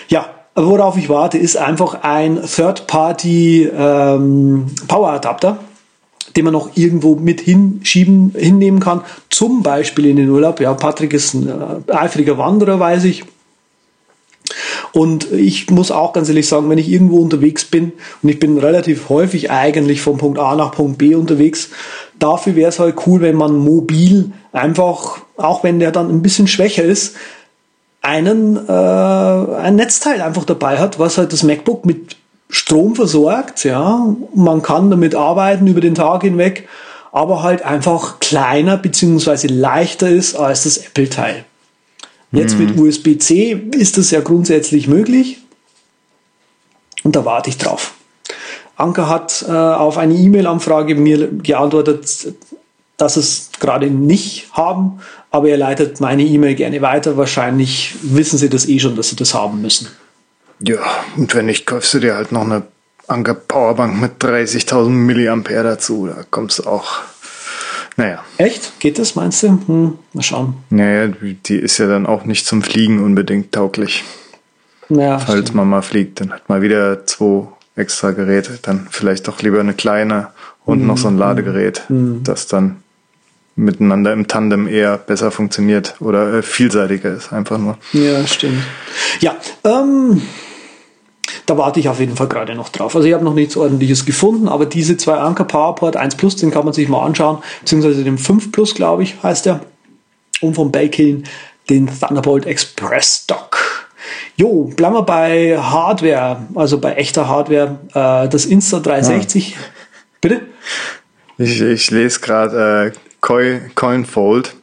[0.07, 5.59] Ja, worauf ich warte, ist einfach ein Third-Party ähm, Power-Adapter,
[6.36, 10.59] den man noch irgendwo mit hinschieben, hinnehmen kann, zum Beispiel in den Urlaub.
[10.59, 13.23] Ja, Patrick ist ein äh, eifriger Wanderer, weiß ich.
[14.91, 18.57] Und ich muss auch ganz ehrlich sagen, wenn ich irgendwo unterwegs bin, und ich bin
[18.59, 21.69] relativ häufig eigentlich von Punkt A nach Punkt B unterwegs,
[22.19, 26.47] dafür wäre es halt cool, wenn man mobil einfach, auch wenn der dann ein bisschen
[26.47, 27.15] schwächer ist,
[28.01, 32.17] einen, äh, ein Netzteil einfach dabei hat, was halt das MacBook mit
[32.54, 34.16] Strom versorgt, ja.
[34.36, 36.70] Man kann damit arbeiten über den Tag hinweg,
[37.12, 41.45] aber halt einfach kleiner beziehungsweise leichter ist als das Apple-Teil.
[42.32, 45.39] Jetzt mit USB-C ist das ja grundsätzlich möglich.
[47.04, 47.93] Und da warte ich drauf.
[48.76, 52.34] Anker hat äh, auf eine E-Mail-Anfrage mir geantwortet,
[52.97, 54.99] dass es gerade nicht haben,
[55.32, 57.18] aber er leitet meine E-Mail gerne weiter.
[57.18, 59.88] Wahrscheinlich wissen sie das eh schon, dass sie das haben müssen.
[60.66, 60.80] Ja,
[61.18, 62.64] und wenn nicht, kaufst du dir halt noch eine
[63.07, 66.07] Anker Powerbank mit 30.000 Milliampere dazu.
[66.07, 67.01] Da kommst du auch.
[67.97, 68.24] Naja.
[68.38, 68.80] Echt?
[68.80, 69.59] Geht das, meinst du?
[69.68, 70.55] Hm, mal schauen.
[70.70, 74.03] Naja, die ist ja dann auch nicht zum Fliegen unbedingt tauglich.
[74.89, 78.57] Naja, Falls man mal fliegt, dann hat man wieder zwei extra Geräte.
[78.61, 80.28] Dann vielleicht doch lieber eine kleine
[80.66, 82.78] und noch so ein Ladegerät, das dann
[83.55, 87.78] miteinander im Tandem eher besser funktioniert oder äh, vielseitiger ist, einfach nur.
[87.91, 88.64] Ja, stimmt.
[89.20, 90.22] Ja, ähm,
[91.45, 92.95] da warte ich auf jeden Fall gerade noch drauf.
[92.95, 96.51] Also ich habe noch nichts ordentliches gefunden, aber diese zwei Anker PowerPort 1 Plus, den
[96.51, 99.61] kann man sich mal anschauen, beziehungsweise den 5 Plus, glaube ich, heißt der.
[100.41, 101.23] und von Belkin
[101.69, 103.89] den Thunderbolt Express Dock.
[104.35, 107.79] Jo, bleiben wir bei Hardware, also bei echter Hardware.
[107.93, 109.51] Äh, das Insta360.
[109.51, 109.57] Ja.
[110.21, 110.41] Bitte?
[111.37, 114.55] Ich, ich lese gerade äh, Coinfold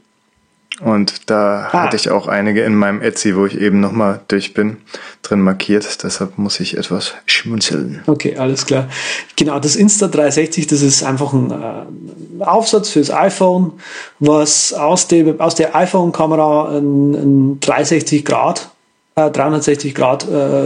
[0.81, 1.85] und da ah.
[1.85, 4.79] hatte ich auch einige in meinem Etsy, wo ich eben nochmal durch bin,
[5.23, 6.03] drin markiert.
[6.03, 8.03] Deshalb muss ich etwas schmunzeln.
[8.07, 8.89] Okay, alles klar.
[9.37, 13.73] Genau, das Insta360, das ist einfach ein äh, Aufsatz fürs iPhone,
[14.19, 18.71] was aus, dem, aus der iPhone-Kamera ein, ein 360 Grad,
[19.17, 20.65] äh, 360 Grad äh,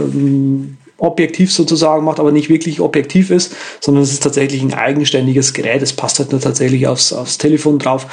[0.97, 5.81] objektiv sozusagen macht, aber nicht wirklich objektiv ist, sondern es ist tatsächlich ein eigenständiges Gerät.
[5.81, 8.07] Es passt halt nur tatsächlich aufs, aufs Telefon drauf.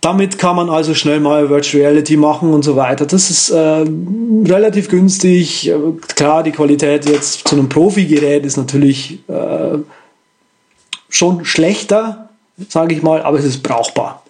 [0.00, 3.06] Damit kann man also schnell mal Virtual Reality machen und so weiter.
[3.06, 3.84] Das ist äh,
[4.44, 5.72] relativ günstig.
[6.14, 9.78] Klar, die Qualität jetzt zu einem Profi-Gerät ist natürlich äh,
[11.08, 12.28] schon schlechter,
[12.68, 14.22] sage ich mal, aber es ist brauchbar.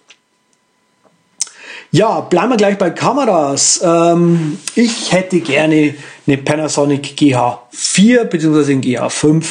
[1.92, 3.80] Ja, bleiben wir gleich bei Kameras.
[3.82, 5.94] Ähm, ich hätte gerne
[6.26, 8.72] eine Panasonic GH4 bzw.
[8.72, 9.44] ein GH5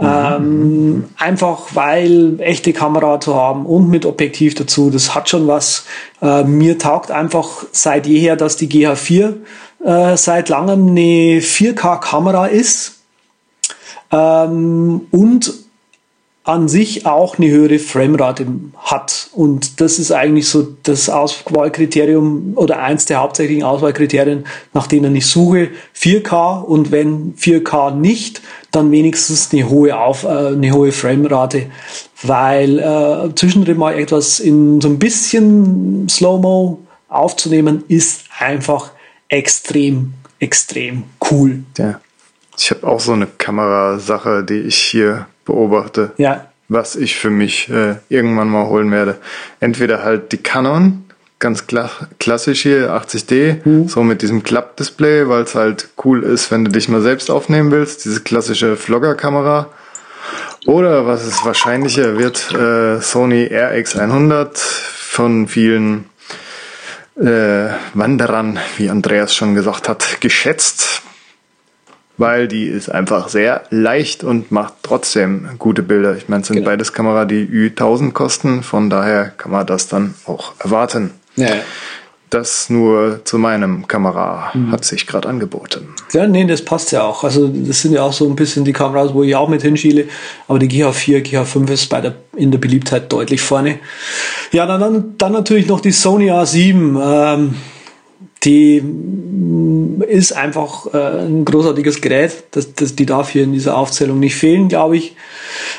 [0.00, 5.84] ähm, einfach weil echte Kamera zu haben und mit Objektiv dazu, das hat schon was.
[6.22, 9.34] Äh, mir taugt einfach seit jeher, dass die GH4
[9.84, 13.00] äh, seit langem eine 4K-Kamera ist
[14.12, 15.52] ähm, und
[16.48, 18.46] an sich auch eine höhere Framerate
[18.78, 19.28] hat.
[19.34, 25.26] Und das ist eigentlich so das Auswahlkriterium oder eins der hauptsächlichen Auswahlkriterien, nach denen ich
[25.26, 25.68] suche.
[25.94, 28.40] 4K und wenn 4K nicht,
[28.70, 31.66] dann wenigstens eine hohe, Auf, äh, eine hohe Framerate,
[32.22, 36.78] weil äh, zwischendrin mal etwas in so ein bisschen Slow-Mo
[37.10, 38.92] aufzunehmen, ist einfach
[39.28, 41.64] extrem, extrem cool.
[41.76, 42.00] Ja.
[42.56, 46.12] Ich habe auch so eine Kamerasache, die ich hier beobachte.
[46.18, 46.46] Ja.
[46.68, 49.16] Was ich für mich äh, irgendwann mal holen werde.
[49.58, 51.04] Entweder halt die Canon,
[51.38, 51.90] ganz kla
[52.20, 53.88] klassisch hier, 80D, mhm.
[53.88, 57.70] so mit diesem Klappdisplay, weil es halt cool ist, wenn du dich mal selbst aufnehmen
[57.70, 59.68] willst, diese klassische Vlogger-Kamera.
[60.66, 66.04] Oder was es wahrscheinlicher wird, äh, Sony RX100 von vielen
[67.16, 71.02] äh, Wanderern, wie Andreas schon gesagt hat, geschätzt
[72.18, 76.16] weil die ist einfach sehr leicht und macht trotzdem gute Bilder.
[76.16, 76.68] Ich meine, es sind genau.
[76.68, 81.12] beides Kamera, die Ü1000 kosten, von daher kann man das dann auch erwarten.
[81.36, 81.48] Ja.
[82.30, 84.70] Das nur zu meinem Kamera mhm.
[84.70, 85.94] hat sich gerade angeboten.
[86.12, 87.24] Ja, nee, das passt ja auch.
[87.24, 90.08] Also das sind ja auch so ein bisschen die Kameras, wo ich auch mit hinschiele.
[90.46, 93.78] Aber die GH4, GH5 ist bei der, in der Beliebtheit deutlich vorne.
[94.52, 97.34] Ja, dann, dann, natürlich noch die Sony A7.
[97.34, 97.54] Ähm,
[98.48, 102.44] die mm, ist einfach äh, ein großartiges Gerät.
[102.52, 105.14] Das, das, die darf hier in dieser Aufzählung nicht fehlen, glaube ich.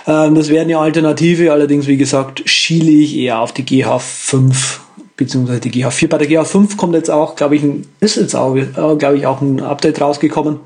[0.07, 1.51] Ähm, das wäre eine Alternative.
[1.51, 4.80] Allerdings, wie gesagt, schiele ich eher auf die GH5
[5.17, 6.07] beziehungsweise die GH4.
[6.07, 8.65] Bei der GH5 kommt jetzt auch, glaube ich, ein, ist jetzt auch, äh,
[8.97, 10.59] glaube ich, auch ein Update rausgekommen,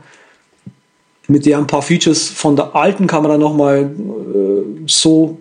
[1.27, 5.39] mit der ein paar Features von der alten Kamera nochmal äh, so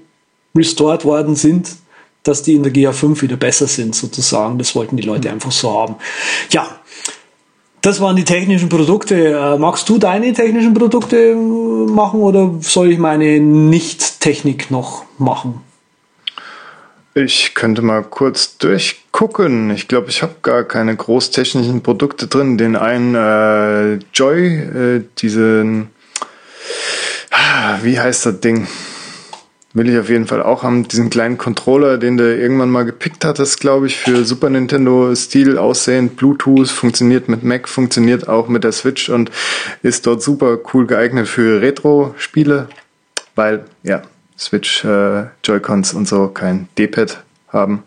[0.56, 1.76] restored worden sind,
[2.22, 4.58] dass die in der GA5 wieder besser sind, sozusagen.
[4.58, 5.96] Das wollten die Leute einfach so haben.
[6.50, 6.68] Ja,
[7.82, 9.32] das waren die technischen Produkte.
[9.32, 15.60] Äh, magst du deine technischen Produkte äh, machen oder soll ich meine Nicht-Technik noch machen?
[17.14, 19.70] Ich könnte mal kurz durchgucken.
[19.70, 22.56] Ich glaube, ich habe gar keine großtechnischen Produkte drin.
[22.56, 25.90] Den einen äh, Joy, äh, diesen,
[27.30, 28.68] ah, wie heißt das Ding?
[29.74, 30.86] Will ich auf jeden Fall auch haben.
[30.86, 35.56] Diesen kleinen Controller, den du irgendwann mal gepickt hattest, glaube ich, für Super Nintendo Stil
[35.56, 39.30] aussehend, Bluetooth, funktioniert mit Mac, funktioniert auch mit der Switch und
[39.82, 42.68] ist dort super cool geeignet für Retro-Spiele,
[43.34, 44.02] weil, ja,
[44.38, 47.82] Switch, äh, Joy-Cons und so kein D-Pad haben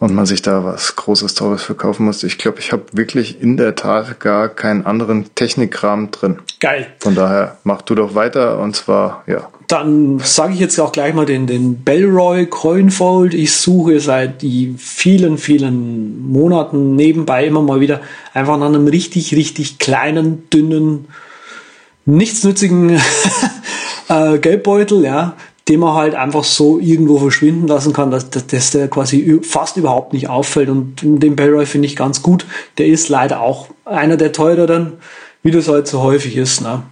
[0.00, 2.26] und man sich da was Großes, Teures verkaufen musste.
[2.26, 6.38] Ich glaube, ich habe wirklich in der Tat gar keinen anderen Technikrahmen drin.
[6.58, 6.86] Geil.
[6.98, 9.48] Von daher mach du doch weiter und zwar, ja.
[9.68, 13.34] Dann sage ich jetzt auch gleich mal den, den Bellroy Coinfold.
[13.34, 18.00] Ich suche seit die vielen, vielen Monaten nebenbei immer mal wieder
[18.32, 21.08] einfach nach einem richtig, richtig kleinen, dünnen,
[22.06, 23.00] nichtsnützigen
[24.08, 25.36] äh, Geldbeutel, ja,
[25.70, 30.12] den man halt einfach so irgendwo verschwinden lassen kann, dass, dass, der quasi fast überhaupt
[30.12, 30.68] nicht auffällt.
[30.68, 32.44] Und den Bellroy finde ich ganz gut.
[32.78, 34.94] Der ist leider auch einer der teureren,
[35.44, 36.60] wie das halt so häufig ist.
[36.60, 36.82] Ne?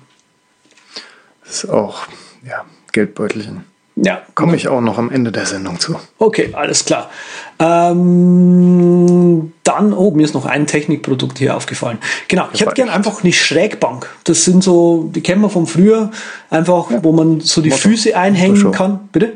[1.45, 2.07] Das ist auch,
[2.47, 3.65] ja, Geldbeutelchen.
[4.03, 4.23] Ja.
[4.35, 5.97] Komme ich auch noch am Ende der Sendung zu.
[6.19, 7.11] Okay, alles klar.
[7.59, 11.99] Ähm, dann, oh, mir ist noch ein Technikprodukt hier aufgefallen.
[12.29, 14.09] Genau, ich hätte gern einfach eine Schrägbank.
[14.25, 16.11] Das sind so, die kennen wir von früher,
[16.51, 17.03] einfach, ja.
[17.03, 17.89] wo man so die Motto.
[17.89, 19.09] Füße einhängen kann.
[19.13, 19.33] Bitte?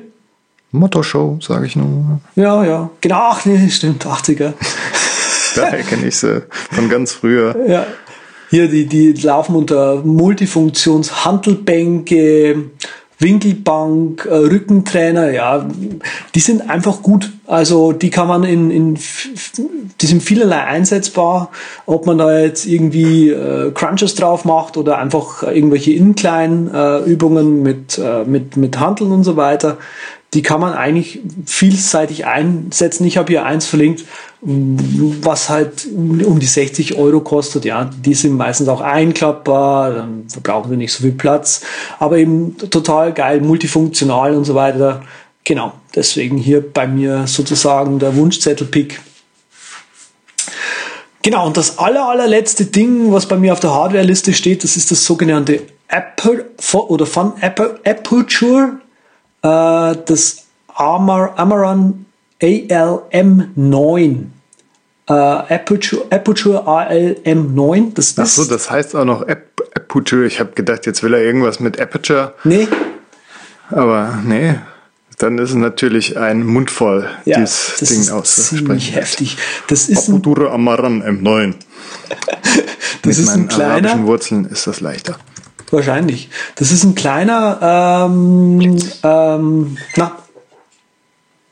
[0.70, 2.20] Motto-Show, sage ich nur.
[2.34, 2.88] Ja, ja.
[3.00, 4.54] Genau, ach nee, stimmt, 80er.
[5.56, 7.54] Daher kenne ich sie von ganz früher.
[7.68, 7.86] Ja.
[8.48, 12.70] Hier, die, die laufen unter Multifunktions-Handelbänke,
[13.22, 15.66] Winkelbank, äh, Rückentrainer, ja,
[16.34, 17.30] die sind einfach gut.
[17.46, 18.98] Also die kann man in, in
[20.00, 21.50] die sind vielerlei einsetzbar,
[21.86, 27.98] ob man da jetzt irgendwie äh, Crunches drauf macht oder einfach irgendwelche Incline-Übungen äh, mit,
[27.98, 29.78] äh, mit, mit Handeln und so weiter
[30.34, 33.04] die kann man eigentlich vielseitig einsetzen.
[33.04, 34.04] Ich habe hier eins verlinkt,
[34.44, 37.64] was halt um die 60 Euro kostet.
[37.64, 41.62] Ja, die sind meistens auch einklappbar, dann verbrauchen wir nicht so viel Platz,
[42.00, 45.02] aber eben total geil, multifunktional und so weiter.
[45.44, 49.00] Genau, deswegen hier bei mir sozusagen der Wunschzettel-Pick.
[51.22, 54.90] Genau, und das aller, allerletzte Ding, was bei mir auf der Hardware-Liste steht, das ist
[54.90, 56.46] das sogenannte Apple
[56.88, 58.80] oder von Apple Aperture
[59.42, 62.06] äh, das Amar, Amaran
[62.40, 64.31] ALM9.
[65.12, 67.92] Äh, Aperture, Aperture ALM9.
[67.94, 69.42] Das Ach so, das heißt auch noch Ap
[69.74, 70.24] Aperture.
[70.24, 72.34] Ich habe gedacht, jetzt will er irgendwas mit Aperture.
[72.44, 72.66] Nee.
[73.68, 74.54] Aber nee,
[75.18, 78.66] dann ist es natürlich ein Mund voll, ja, dieses das Ding ist auszusprechen.
[78.66, 79.36] Ziemlich heftig.
[79.68, 81.54] Das ist ein, Aperture Amaran M9.
[83.02, 85.16] das mit ist ein meinen arabischen kleiner, Wurzeln ist das leichter.
[85.70, 86.30] wahrscheinlich.
[86.56, 90.18] Das ist ein kleiner, ähm, ähm, na,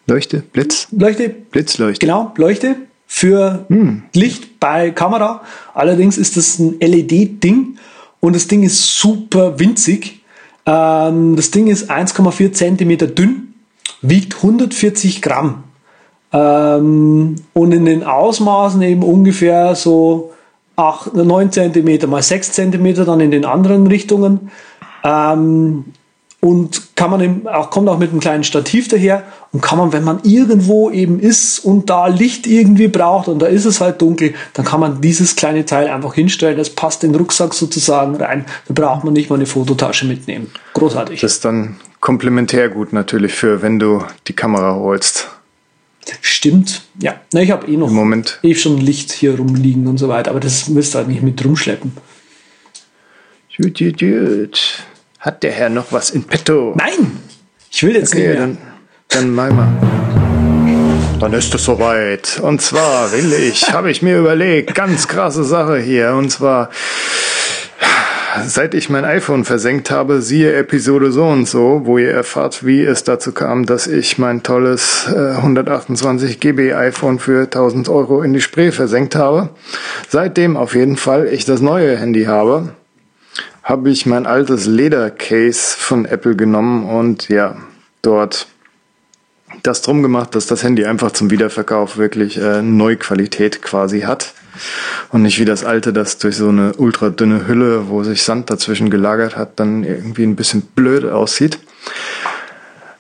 [0.07, 2.05] Leuchte, Blitz, Leuchte, Blitzleuchte.
[2.07, 2.77] Genau, Leuchte
[3.13, 3.67] für
[4.15, 5.43] Licht bei Kamera.
[5.75, 7.77] Allerdings ist das ein LED-Ding
[8.21, 10.23] und das Ding ist super winzig.
[10.65, 13.55] Ähm, das Ding ist 1,4 Zentimeter dünn,
[14.01, 15.65] wiegt 140 Gramm
[16.33, 20.33] ähm, und in den Ausmaßen eben ungefähr so
[20.77, 24.53] 8, 9 Zentimeter mal 6 Zentimeter dann in den anderen Richtungen.
[25.03, 25.87] Ähm,
[26.41, 29.93] und kann man eben auch, kommt auch mit einem kleinen Stativ daher und kann man,
[29.93, 34.01] wenn man irgendwo eben ist und da Licht irgendwie braucht und da ist es halt
[34.01, 36.57] dunkel, dann kann man dieses kleine Teil einfach hinstellen.
[36.57, 38.47] Das passt in den Rucksack sozusagen rein.
[38.69, 40.51] Da braucht man nicht mal eine Fototasche mitnehmen.
[40.73, 41.21] Großartig.
[41.21, 45.29] Das ist dann komplementär gut natürlich für, wenn du die Kamera holst.
[46.23, 46.83] Stimmt.
[47.03, 47.21] Ja.
[47.35, 48.39] Na, ich habe eh noch Im Moment.
[48.43, 51.45] eh schon Licht hier rumliegen und so weiter, aber das müsst ihr halt nicht mit
[51.45, 51.93] rumschleppen.
[53.59, 54.85] Gut, gut, gut.
[55.21, 56.75] Hat der Herr noch was in petto?
[56.77, 57.19] Nein!
[57.71, 58.41] Ich will jetzt Okay, nicht mehr.
[58.41, 58.59] dann,
[59.09, 59.69] dann mal mal.
[61.21, 62.41] Dann ist es soweit.
[62.43, 66.15] Und zwar will ich, habe ich mir überlegt, ganz krasse Sache hier.
[66.15, 66.71] Und zwar,
[68.47, 72.83] seit ich mein iPhone versenkt habe, siehe Episode so und so, wo ihr erfahrt, wie
[72.83, 78.33] es dazu kam, dass ich mein tolles äh, 128 GB iPhone für 1000 Euro in
[78.33, 79.51] die Spree versenkt habe.
[80.09, 82.71] Seitdem auf jeden Fall ich das neue Handy habe,
[83.71, 87.57] habe ich mein altes Ledercase von Apple genommen und ja,
[88.03, 88.49] dort
[89.63, 94.35] das drum gemacht, dass das Handy einfach zum Wiederverkauf wirklich äh, Neuqualität quasi hat.
[95.11, 98.51] Und nicht wie das alte, das durch so eine ultra dünne Hülle, wo sich Sand
[98.51, 101.61] dazwischen gelagert hat, dann irgendwie ein bisschen blöd aussieht.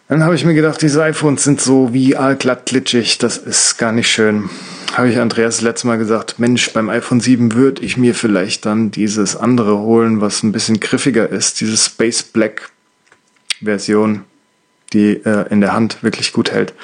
[0.06, 3.90] Dann habe ich mir gedacht, diese iPhones sind so wie allglatt glitschig, das ist gar
[3.90, 4.48] nicht schön.
[4.94, 8.90] Habe ich Andreas letztes Mal gesagt, Mensch, beim iPhone 7 würde ich mir vielleicht dann
[8.90, 12.70] dieses andere holen, was ein bisschen griffiger ist, diese Space Black
[13.62, 14.24] Version,
[14.92, 16.74] die äh, in der Hand wirklich gut hält.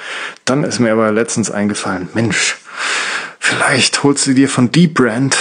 [0.45, 2.57] Dann ist mir aber letztens eingefallen, Mensch,
[3.39, 5.37] vielleicht holst du dir von D-Brand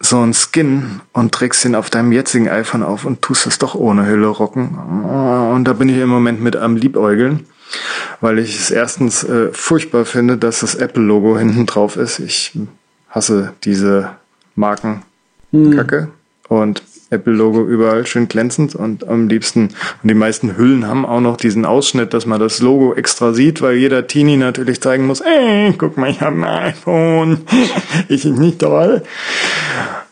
[0.00, 3.74] so einen Skin und trägst ihn auf deinem jetzigen iPhone auf und tust es doch
[3.74, 4.78] ohne Hülle rocken.
[5.54, 7.46] Und da bin ich im Moment mit am Liebäugeln,
[8.20, 12.18] weil ich es erstens äh, furchtbar finde, dass das Apple-Logo hinten drauf ist.
[12.18, 12.52] Ich
[13.08, 14.10] hasse diese
[14.54, 16.08] Markenkacke
[16.48, 19.68] und Apple-Logo überall schön glänzend und am liebsten,
[20.02, 23.62] und die meisten Hüllen haben auch noch diesen Ausschnitt, dass man das Logo extra sieht,
[23.62, 27.40] weil jeder Teenie natürlich zeigen muss, ey, guck mal, ich habe ein iPhone,
[28.08, 29.02] ich nicht toll.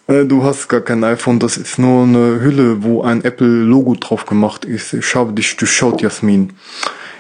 [0.07, 4.25] Äh, Du hast gar kein iPhone, das ist nur eine Hülle, wo ein Apple-Logo drauf
[4.25, 4.95] gemacht ist.
[4.95, 6.55] Ich habe dich durchschaut, Jasmin.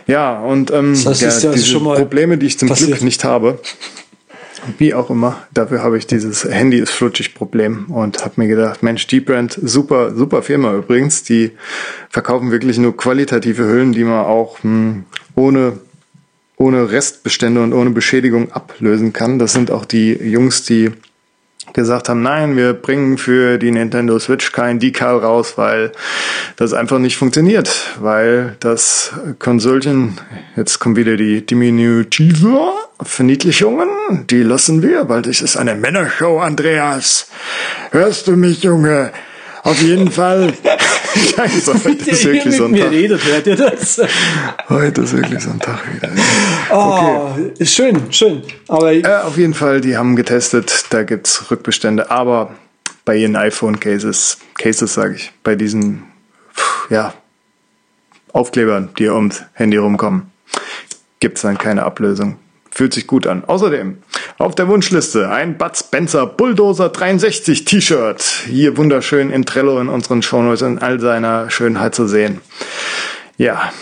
[0.06, 2.68] Ja, und ähm, Das heißt, ja, ist ja diese schon mal Probleme, die ich zum
[2.68, 2.90] passiert.
[2.90, 3.58] Glück nicht habe,
[4.78, 8.82] wie auch immer, dafür habe ich dieses Handy ist flutschig Problem und habe mir gedacht,
[8.82, 11.52] Mensch, D-Brand, super, super Firma übrigens, die
[12.10, 15.04] verkaufen wirklich nur qualitative Hüllen, die man auch hm,
[15.34, 15.78] ohne
[16.58, 19.38] ohne Restbestände und ohne Beschädigung ablösen kann.
[19.38, 20.90] Das sind auch die Jungs, die
[21.72, 25.92] gesagt haben, nein, wir bringen für die Nintendo Switch kein Decal raus, weil
[26.56, 30.18] das einfach nicht funktioniert, weil das Konsolchen,
[30.56, 33.88] jetzt kommen wieder die Diminutive Verniedlichungen,
[34.30, 37.28] die lassen wir, weil das ist eine Männershow, Andreas.
[37.90, 39.12] Hörst du mich, Junge?
[39.62, 40.54] Auf jeden Fall
[41.16, 42.90] Scheiße, heute ist wirklich mit mir Sonntag.
[42.90, 44.00] redet, hört ihr das?
[44.68, 46.10] Heute ist wirklich Sonntag wieder.
[46.72, 48.42] Oh, ist schön, schön.
[48.68, 52.54] Aber Äh, auf jeden Fall, die haben getestet, da gibt's Rückbestände, aber
[53.04, 56.02] bei ihren iPhone-Cases, Cases sage ich, bei diesen
[56.90, 57.14] ja,
[58.32, 60.30] Aufklebern, die ums Handy rumkommen,
[61.20, 62.36] gibt's dann keine Ablösung.
[62.70, 63.44] Fühlt sich gut an.
[63.44, 63.98] Außerdem
[64.38, 68.22] auf der Wunschliste ein Bud Spencer Bulldozer 63 T-Shirt.
[68.46, 72.40] Hier wunderschön in Trello in unseren Shownotes in all seiner Schönheit zu sehen.
[73.38, 73.72] Ja,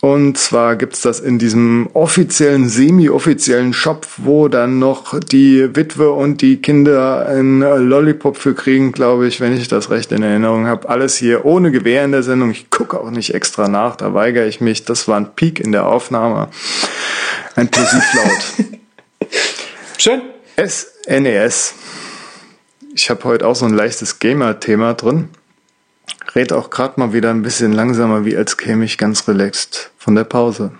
[0.00, 6.42] und zwar gibt's das in diesem offiziellen, semi-offiziellen Shop, wo dann noch die Witwe und
[6.42, 10.88] die Kinder ein Lollipop für kriegen, glaube ich, wenn ich das recht in Erinnerung habe.
[10.88, 12.50] Alles hier ohne Gewähr in der Sendung.
[12.50, 14.84] Ich gucke auch nicht extra nach, da weigere ich mich.
[14.84, 16.48] Das war ein Peak in der Aufnahme.
[17.54, 18.66] Ein Plosiv-Laut.
[20.02, 20.22] schön.
[20.56, 21.74] SNES.
[22.94, 25.28] Ich habe heute auch so ein leichtes Gamer-Thema drin.
[26.34, 30.16] Red auch gerade mal wieder ein bisschen langsamer, wie als käme ich ganz relaxed von
[30.16, 30.72] der Pause.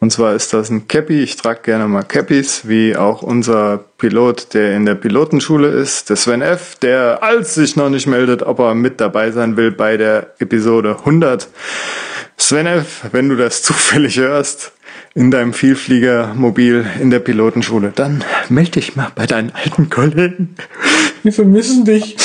[0.00, 1.22] Und zwar ist das ein Cappy.
[1.22, 6.16] Ich trage gerne mal Cappies, wie auch unser Pilot, der in der Pilotenschule ist, der
[6.16, 9.98] Sven F., der als sich noch nicht meldet, ob er mit dabei sein will bei
[9.98, 11.48] der Episode 100.
[12.38, 14.72] Sven F., wenn du das zufällig hörst,
[15.14, 20.54] in deinem Vielfliegermobil in der Pilotenschule, dann melde dich mal bei deinen alten Kollegen.
[21.22, 22.16] Wir vermissen dich.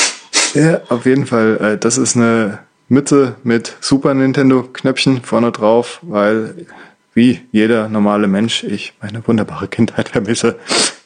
[0.54, 1.58] Ja, auf jeden Fall.
[1.60, 6.54] Äh, das ist eine Mütze mit Super Nintendo Knöpfchen vorne drauf, weil
[7.14, 10.56] wie jeder normale Mensch ich meine wunderbare Kindheit vermisse,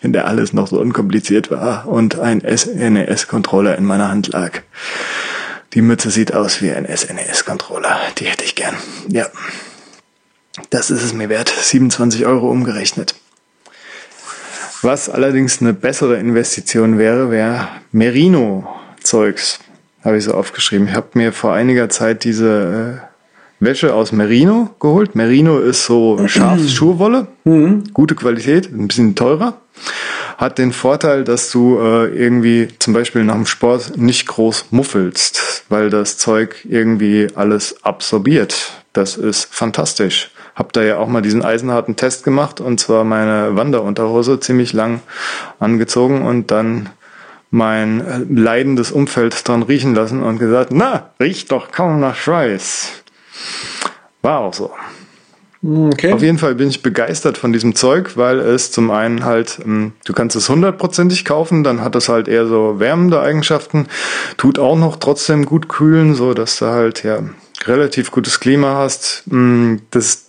[0.00, 4.62] in der alles noch so unkompliziert war und ein SNES-Controller in meiner Hand lag.
[5.74, 7.98] Die Mütze sieht aus wie ein SNES-Controller.
[8.18, 8.74] Die hätte ich gern.
[9.08, 9.26] Ja.
[10.70, 11.48] Das ist es mir wert.
[11.48, 13.14] 27 Euro umgerechnet.
[14.82, 19.60] Was allerdings eine bessere Investition wäre, wäre Merino-Zeugs.
[20.04, 20.88] Habe ich so aufgeschrieben.
[20.88, 25.16] Ich habe mir vor einiger Zeit diese äh, Wäsche aus Merino geholt.
[25.16, 27.26] Merino ist so Schafsschurwolle.
[27.92, 29.60] Gute Qualität, ein bisschen teurer.
[30.36, 35.64] Hat den Vorteil, dass du äh, irgendwie zum Beispiel nach dem Sport nicht groß muffelst,
[35.68, 38.70] weil das Zeug irgendwie alles absorbiert.
[38.92, 40.30] Das ist fantastisch.
[40.58, 45.00] Hab da ja auch mal diesen eisenharten Test gemacht und zwar meine Wanderunterhose ziemlich lang
[45.60, 46.88] angezogen und dann
[47.50, 52.90] mein äh, leidendes Umfeld dran riechen lassen und gesagt, na, riecht doch kaum nach Schweiß.
[54.20, 54.72] War auch so.
[55.64, 56.12] Okay.
[56.12, 59.92] Auf jeden Fall bin ich begeistert von diesem Zeug, weil es zum einen halt, ähm,
[60.04, 63.86] du kannst es hundertprozentig kaufen, dann hat es halt eher so wärmende Eigenschaften,
[64.36, 67.20] tut auch noch trotzdem gut kühlen, so dass du halt ja
[67.64, 69.24] relativ gutes Klima hast.
[69.26, 70.27] Mm, Das,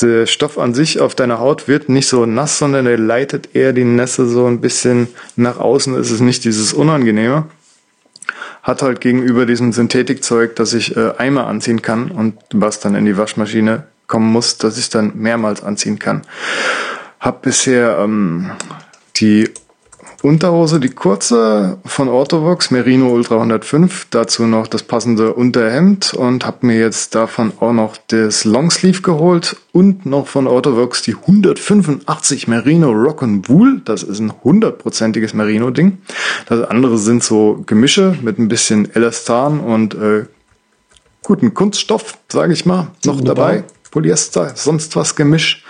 [0.00, 3.72] der Stoff an sich auf deiner Haut wird nicht so nass, sondern der leitet eher
[3.72, 5.94] die Nässe so ein bisschen nach außen.
[5.94, 7.46] Es ist nicht dieses Unangenehme.
[8.62, 13.06] Hat halt gegenüber diesem Synthetikzeug, das ich äh, einmal anziehen kann und was dann in
[13.06, 16.22] die Waschmaschine kommen muss, dass ich dann mehrmals anziehen kann.
[17.20, 18.50] Hab bisher ähm,
[19.16, 19.50] die
[20.20, 26.66] Unterhose, die kurze von Orthovox, Merino Ultra 105, dazu noch das passende Unterhemd und habe
[26.66, 32.90] mir jetzt davon auch noch das Longsleeve geholt und noch von Orthovox die 185 Merino
[32.90, 33.82] Rock'n'Wool.
[33.84, 35.98] Das ist ein hundertprozentiges Merino-Ding.
[36.48, 40.24] Das andere sind so Gemische mit ein bisschen Elastan und äh,
[41.22, 43.52] guten Kunststoff, sage ich mal, noch Wunderbar.
[43.52, 43.64] dabei.
[43.90, 45.64] Polyester, sonst was Gemisch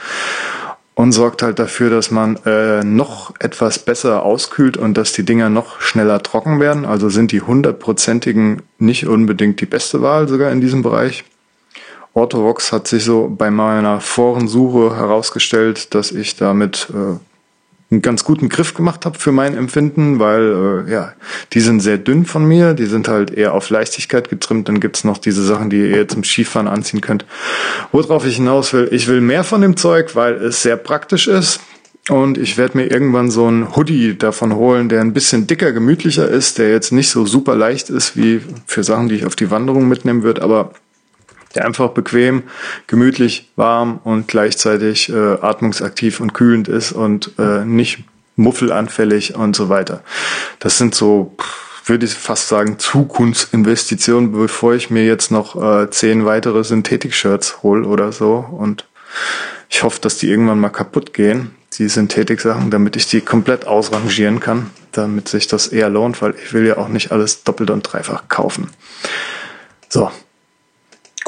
[0.99, 5.49] und sorgt halt dafür, dass man äh, noch etwas besser auskühlt und dass die Dinger
[5.49, 6.85] noch schneller trocken werden.
[6.85, 11.23] Also sind die hundertprozentigen nicht unbedingt die beste Wahl sogar in diesem Bereich.
[12.15, 17.21] Orthovox hat sich so bei meiner Forensuche herausgestellt, dass ich damit äh,
[17.91, 21.13] einen ganz guten Griff gemacht habe für mein Empfinden, weil äh, ja,
[21.55, 24.69] die sind sehr dünn von mir, die sind halt eher auf Leichtigkeit getrimmt.
[24.69, 27.25] Dann gibt's noch diese Sachen, die ihr eher zum Skifahren anziehen könnt.
[27.91, 31.61] Worauf ich hinaus will, ich will mehr von dem Zeug, weil es sehr praktisch ist.
[32.11, 36.27] Und ich werde mir irgendwann so einen Hoodie davon holen, der ein bisschen dicker, gemütlicher
[36.27, 39.51] ist, der jetzt nicht so super leicht ist wie für Sachen, die ich auf die
[39.51, 40.73] Wanderung mitnehmen würde, aber
[41.59, 42.45] der einfach bequem,
[42.87, 48.05] gemütlich, warm und gleichzeitig äh, atmungsaktiv und kühlend ist und äh, nicht
[48.37, 50.03] muffelanfällig und so weiter.
[50.61, 51.35] Das sind so,
[51.85, 57.87] würde ich fast sagen, Zukunftsinvestitionen, bevor ich mir jetzt noch äh, zehn weitere Synthetik-Shirts hole
[57.87, 58.37] oder so.
[58.37, 58.87] Und
[59.69, 64.39] ich hoffe, dass die irgendwann mal kaputt gehen, die Synthetik-Sachen, damit ich die komplett ausrangieren
[64.39, 67.83] kann, damit sich das eher lohnt, weil ich will ja auch nicht alles doppelt und
[67.83, 68.71] dreifach kaufen.
[69.89, 70.11] So,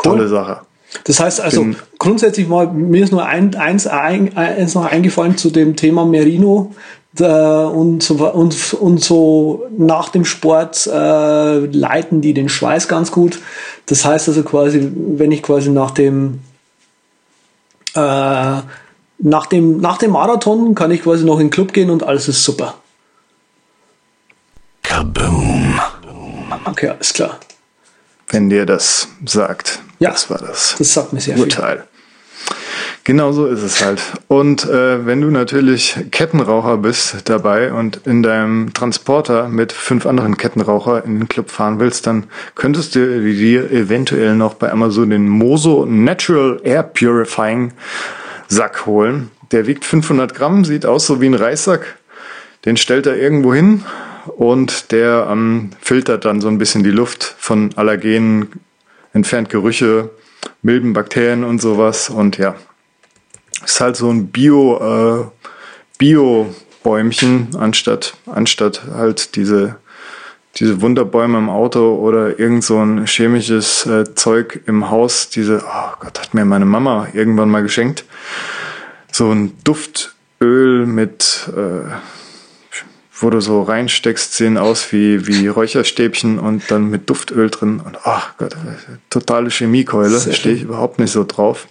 [0.03, 0.61] tolle Sache.
[1.05, 5.36] Das heißt also Bin- grundsätzlich mal, mir ist nur ein, eins, ein, eins noch eingefallen
[5.36, 6.74] zu dem Thema Merino
[7.18, 13.12] äh, und, so, und, und so nach dem Sport äh, leiten die den Schweiß ganz
[13.12, 13.38] gut.
[13.86, 16.40] Das heißt also quasi, wenn ich quasi nach dem
[17.94, 18.61] äh,
[19.22, 22.26] nach dem, nach dem Marathon kann ich quasi noch in den Club gehen und alles
[22.26, 22.74] ist super.
[24.82, 25.78] Kaboom.
[26.64, 27.38] Okay, alles klar.
[28.30, 29.80] Wenn dir das sagt.
[29.98, 30.76] Ja, das war das.
[30.78, 31.84] Das sagt mir sehr Urteil.
[33.04, 34.00] Genau so ist es halt.
[34.28, 40.36] Und äh, wenn du natürlich Kettenraucher bist dabei und in deinem Transporter mit fünf anderen
[40.36, 42.24] Kettenraucher in den Club fahren willst, dann
[42.54, 47.72] könntest du dir eventuell noch bei Amazon den Moso Natural Air Purifying
[48.48, 49.30] Sack holen.
[49.50, 51.96] Der wiegt 500 Gramm, sieht aus so wie ein Reissack.
[52.64, 53.84] Den stellt er irgendwo hin
[54.36, 58.48] und der ähm, filtert dann so ein bisschen die Luft von Allergenen,
[59.12, 60.10] entfernt Gerüche,
[60.62, 62.10] milden Bakterien und sowas.
[62.10, 62.54] Und ja,
[63.64, 65.24] ist halt so ein Bio, äh,
[65.98, 69.76] Bio-Bäumchen, anstatt, anstatt halt diese,
[70.56, 75.28] diese Wunderbäume im Auto oder irgend so ein chemisches äh, Zeug im Haus.
[75.30, 78.04] Diese, oh Gott, hat mir meine Mama irgendwann mal geschenkt.
[79.12, 81.90] So ein Duftöl mit, äh,
[83.22, 87.80] wo du so reinsteckst, sehen aus wie, wie Räucherstäbchen und dann mit Duftöl drin.
[87.84, 88.56] Und ach Gott,
[89.10, 90.18] totale Chemiekeule.
[90.20, 91.68] Stehe ich überhaupt nicht so drauf.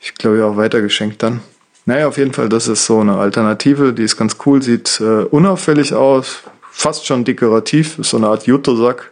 [0.00, 1.40] Ich glaube, ja auch weitergeschenkt dann.
[1.84, 5.24] Naja, auf jeden Fall, das ist so eine Alternative, die ist ganz cool, sieht äh,
[5.24, 6.38] unauffällig aus,
[6.70, 9.10] fast schon dekorativ, ist so eine Art Juttesack,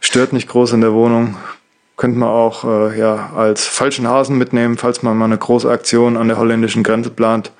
[0.00, 1.36] stört nicht groß in der Wohnung.
[1.98, 6.16] Könnte man auch äh, ja, als falschen Hasen mitnehmen, falls man mal eine große Aktion
[6.16, 7.50] an der holländischen Grenze plant.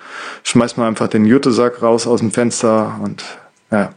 [0.45, 3.25] Schmeißt man einfach den Juttesack raus aus dem Fenster und
[3.73, 3.91] ja,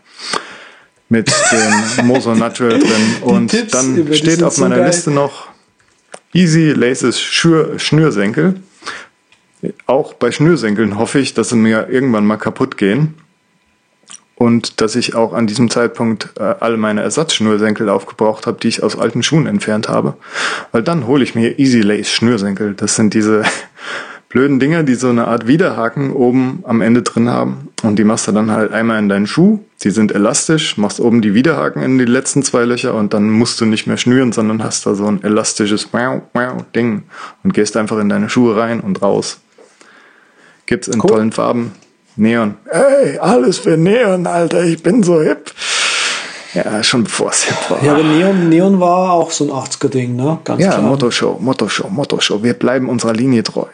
[1.10, 3.18] mit dem Moso Natural drin.
[3.22, 4.84] Und Tipps, dann steht auf meiner.
[4.84, 5.48] Liste noch
[6.34, 8.56] Easy Laces Schür Schnürsenkel.
[9.86, 13.14] Auch bei Schnürsenkeln hoffe ich, dass sie mir irgendwann mal kaputt gehen.
[14.42, 18.82] Und dass ich auch an diesem Zeitpunkt äh, alle meine Ersatzschnürsenkel aufgebraucht habe, die ich
[18.82, 20.16] aus alten Schuhen entfernt habe.
[20.72, 22.74] Weil dann hole ich mir Easy Lace Schnürsenkel.
[22.74, 23.44] Das sind diese
[24.30, 27.68] blöden Dinger, die so eine Art Widerhaken oben am Ende drin haben.
[27.84, 29.60] Und die machst du dann halt einmal in deinen Schuh.
[29.84, 33.62] Die sind elastisch, machst oben die Widerhaken in die letzten zwei Löcher und dann musst
[33.62, 35.88] du nicht mehr schnüren, sondern hast da so ein elastisches
[36.76, 37.04] Ding
[37.44, 39.40] und gehst einfach in deine Schuhe rein und raus.
[40.66, 41.12] Gibt's in Cool.
[41.12, 41.74] tollen Farben.
[42.16, 42.56] Neon.
[42.70, 45.52] Hey, alles für Neon, Alter, ich bin so hip.
[46.54, 47.84] Ja, schon bevor es hip war.
[47.84, 50.40] Ja, aber Neon, Neon war auch so ein 80er-Ding, ne?
[50.44, 50.82] Ganz Ja, klar.
[50.82, 52.44] Motto-Show, Motto-Show, Motto-Show.
[52.44, 53.68] Wir bleiben unserer Linie treu.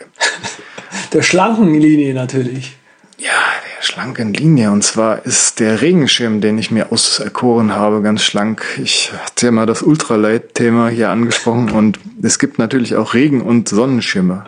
[1.14, 2.76] Der schlanken Linie natürlich.
[3.18, 4.72] Ja, der schlanken Linie.
[4.72, 8.64] Und zwar ist der Regenschirm, den ich mir auserkoren habe, ganz schlank.
[8.82, 13.70] Ich hatte ja mal das Ultralight-Thema hier angesprochen und es gibt natürlich auch Regen- und
[13.70, 14.46] Sonnenschirme,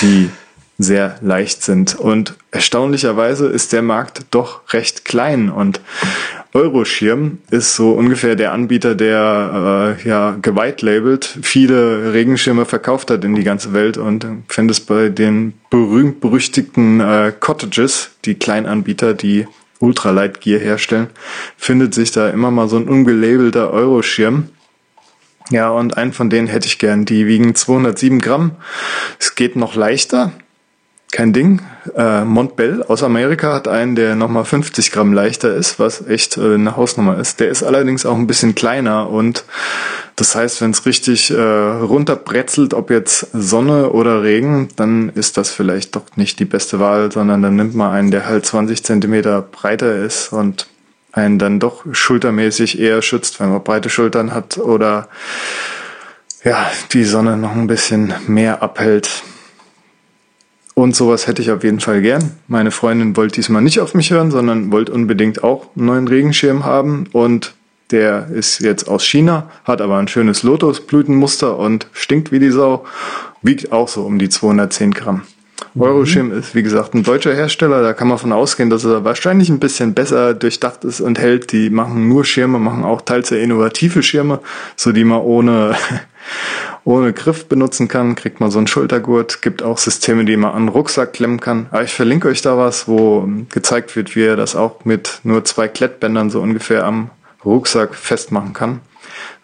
[0.00, 0.30] die
[0.82, 1.94] sehr leicht sind.
[1.94, 5.80] Und erstaunlicherweise ist der Markt doch recht klein und
[6.52, 13.36] Euroschirm ist so ungefähr der Anbieter, der äh, ja geweitlabelt viele Regenschirme verkauft hat in
[13.36, 19.46] die ganze Welt und findest bei den berühmt-berüchtigten äh, Cottages, die Kleinanbieter, die
[19.78, 21.06] Ultralight Gear herstellen,
[21.56, 24.48] findet sich da immer mal so ein ungelabelter Euroschirm.
[25.50, 27.04] Ja, und einen von denen hätte ich gern.
[27.04, 28.52] Die wiegen 207 Gramm.
[29.18, 30.32] Es geht noch leichter.
[31.10, 31.60] Kein Ding.
[31.96, 36.54] Äh, Montbell aus Amerika hat einen, der nochmal 50 Gramm leichter ist, was echt äh,
[36.54, 37.40] eine Hausnummer ist.
[37.40, 39.44] Der ist allerdings auch ein bisschen kleiner und
[40.14, 45.50] das heißt, wenn es richtig äh, runterbrezelt, ob jetzt Sonne oder Regen, dann ist das
[45.50, 49.42] vielleicht doch nicht die beste Wahl, sondern dann nimmt man einen, der halt 20 Zentimeter
[49.42, 50.68] breiter ist und
[51.12, 55.08] einen dann doch schultermäßig eher schützt, wenn man breite Schultern hat oder
[56.44, 59.22] ja, die Sonne noch ein bisschen mehr abhält.
[60.80, 62.32] Und sowas hätte ich auf jeden Fall gern.
[62.48, 66.64] Meine Freundin wollte diesmal nicht auf mich hören, sondern wollte unbedingt auch einen neuen Regenschirm
[66.64, 67.06] haben.
[67.12, 67.52] Und
[67.90, 72.86] der ist jetzt aus China, hat aber ein schönes Lotusblütenmuster und stinkt wie die Sau.
[73.42, 75.24] Wiegt auch so um die 210 Gramm.
[75.78, 77.82] Euroschirm ist, wie gesagt, ein deutscher Hersteller.
[77.82, 81.52] Da kann man von ausgehen, dass er wahrscheinlich ein bisschen besser durchdacht ist und hält.
[81.52, 84.40] Die machen nur Schirme, machen auch teils sehr innovative Schirme,
[84.76, 85.76] so die man ohne,
[86.84, 88.14] ohne Griff benutzen kann.
[88.14, 89.42] Kriegt man so einen Schultergurt.
[89.42, 91.66] Gibt auch Systeme, die man an den Rucksack klemmen kann.
[91.70, 95.44] Aber ich verlinke euch da was, wo gezeigt wird, wie ihr das auch mit nur
[95.44, 97.10] zwei Klettbändern so ungefähr am
[97.44, 98.80] Rucksack festmachen kann.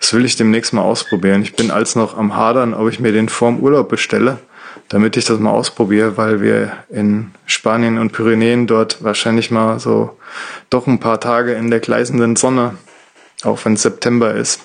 [0.01, 1.43] Das will ich demnächst mal ausprobieren.
[1.43, 4.39] Ich bin als noch am Hadern, ob ich mir den vorm Urlaub bestelle,
[4.89, 10.16] damit ich das mal ausprobiere, weil wir in Spanien und Pyrenäen dort wahrscheinlich mal so
[10.70, 12.76] doch ein paar Tage in der gleißenden Sonne,
[13.43, 14.61] auch wenn es September ist,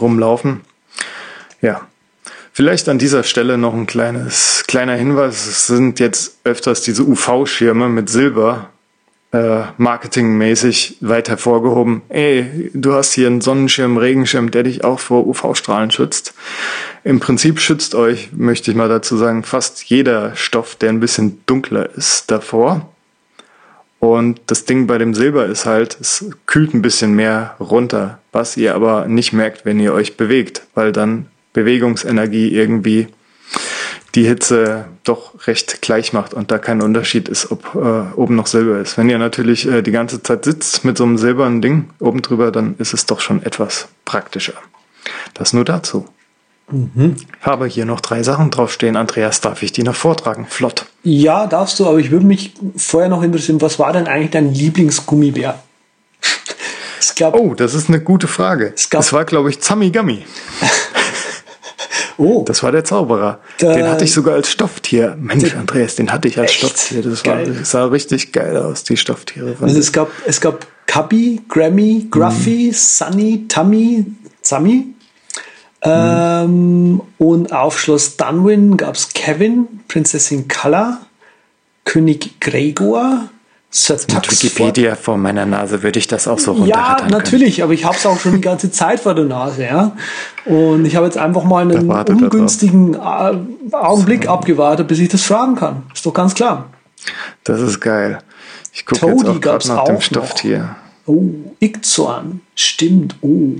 [0.00, 0.60] rumlaufen.
[1.60, 1.86] Ja.
[2.52, 5.46] Vielleicht an dieser Stelle noch ein kleines, kleiner Hinweis.
[5.46, 8.70] Es sind jetzt öfters diese UV-Schirme mit Silber
[9.32, 12.02] äh, marketingmäßig weit hervorgehoben.
[12.08, 16.34] Ey, du hast hier einen Sonnenschirm, Regenschirm, der dich auch vor UV-Strahlen schützt.
[17.04, 21.42] Im Prinzip schützt euch, möchte ich mal dazu sagen, fast jeder Stoff, der ein bisschen
[21.46, 22.88] dunkler ist, davor.
[24.00, 28.56] Und das Ding bei dem Silber ist halt, es kühlt ein bisschen mehr runter, was
[28.56, 33.08] ihr aber nicht merkt, wenn ihr euch bewegt, weil dann Bewegungsenergie irgendwie
[34.14, 38.46] die Hitze doch recht gleich macht und da kein Unterschied ist, ob äh, oben noch
[38.46, 38.96] Silber ist.
[38.96, 42.50] Wenn ihr natürlich äh, die ganze Zeit sitzt mit so einem silbernen Ding oben drüber,
[42.50, 44.54] dann ist es doch schon etwas praktischer.
[45.34, 46.08] Das nur dazu.
[46.70, 47.16] Mhm.
[47.40, 48.96] Habe hier noch drei Sachen draufstehen.
[48.96, 50.46] Andreas, darf ich die noch vortragen?
[50.48, 50.86] Flott.
[51.02, 54.52] Ja, darfst du, aber ich würde mich vorher noch interessieren, was war denn eigentlich dein
[54.52, 55.62] Lieblingsgummibär?
[57.18, 58.72] Gab, oh, das ist eine gute Frage.
[58.76, 60.24] Es, gab, es war, glaube ich, Zamigami.
[62.18, 62.44] oh.
[62.46, 63.40] Das war der Zauberer.
[63.58, 65.16] Da, den hatte ich sogar als Stofftier.
[65.18, 66.58] Mensch, Andreas, den hatte ich als echt?
[66.58, 67.02] Stofftier.
[67.02, 69.56] Das, war, das, sah richtig geil aus, die Stofftiere.
[69.60, 72.74] Also es gab, es gab Cubby, Grammy, Gruffy, mm.
[72.74, 74.06] Sunny, Tummy,
[74.42, 74.94] Zami.
[75.82, 81.00] Ähm, und auf Schloss Dunwin gab es Kevin, Prinzessin Kala,
[81.84, 83.28] König Gregor,
[83.70, 87.64] Sir Mit Wikipedia vor meiner Nase würde ich das auch so Ja, natürlich, können.
[87.64, 89.94] aber ich habe es auch schon die ganze Zeit vor der Nase, ja.
[90.46, 93.36] Und ich habe jetzt einfach mal einen ungünstigen äh,
[93.72, 94.30] Augenblick so.
[94.30, 95.82] abgewartet, bis ich das fragen kann.
[95.92, 96.70] Ist doch ganz klar.
[97.44, 98.20] Das ist geil.
[98.72, 100.76] Ich gucke jetzt auch gerade nach dem Stofftier.
[101.04, 101.24] Oh,
[101.60, 102.40] Ixoan.
[102.54, 103.16] Stimmt.
[103.20, 103.56] Oh.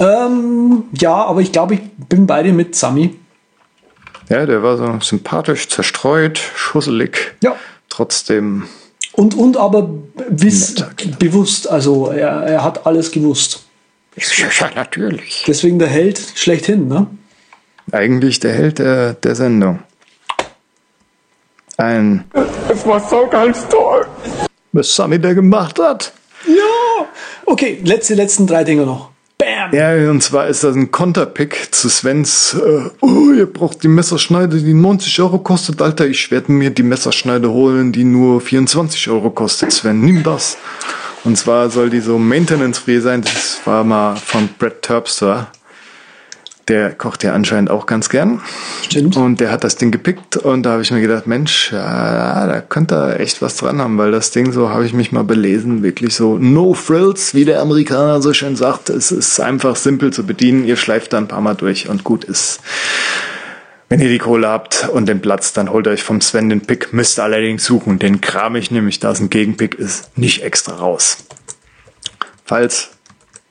[0.00, 3.16] Ähm, ja, aber ich glaube, ich bin bei dir mit Sami.
[4.28, 7.36] Ja, der war so sympathisch, zerstreut, schusselig.
[7.42, 7.56] Ja.
[7.98, 8.62] Trotzdem.
[9.10, 9.90] Und, und aber
[10.28, 10.76] wiss,
[11.18, 13.64] bewusst, also er, er hat alles gewusst.
[14.14, 15.42] Ja, natürlich.
[15.48, 17.08] Deswegen der Held schlechthin, ne?
[17.90, 19.80] Eigentlich der Held der, der Sendung.
[21.76, 22.22] Ein.
[22.72, 24.06] Es war so ganz toll.
[24.70, 26.12] Was Sami da gemacht hat.
[26.46, 27.08] Ja.
[27.46, 29.10] Okay, letzte, letzten drei Dinge noch.
[29.72, 34.58] Ja, und zwar ist das ein Konterpick zu Svens, äh, oh, ihr braucht die Messerschneide,
[34.58, 35.82] die 90 Euro kostet.
[35.82, 39.72] Alter, ich werde mir die Messerschneide holen, die nur 24 Euro kostet.
[39.72, 40.56] Sven, nimm das.
[41.24, 43.22] Und zwar soll die so maintenance-free sein.
[43.22, 45.48] Das war mal von Brett Terpster.
[46.68, 48.42] Der kocht ja anscheinend auch ganz gern.
[48.84, 49.16] Stimmt.
[49.16, 52.60] Und der hat das Ding gepickt und da habe ich mir gedacht, Mensch, ja, da
[52.60, 55.82] könnte er echt was dran haben, weil das Ding, so habe ich mich mal belesen,
[55.82, 58.90] wirklich so no frills, wie der Amerikaner so schön sagt.
[58.90, 60.64] Es ist einfach simpel zu bedienen.
[60.64, 62.60] Ihr schleift da ein paar Mal durch und gut ist.
[63.88, 66.92] Wenn ihr die Kohle habt und den Platz, dann holt euch vom Sven den Pick.
[66.92, 67.98] Müsst allerdings suchen.
[67.98, 71.24] Den kram ich nämlich, da es ein Gegenpick ist, nicht extra raus.
[72.44, 72.90] Falls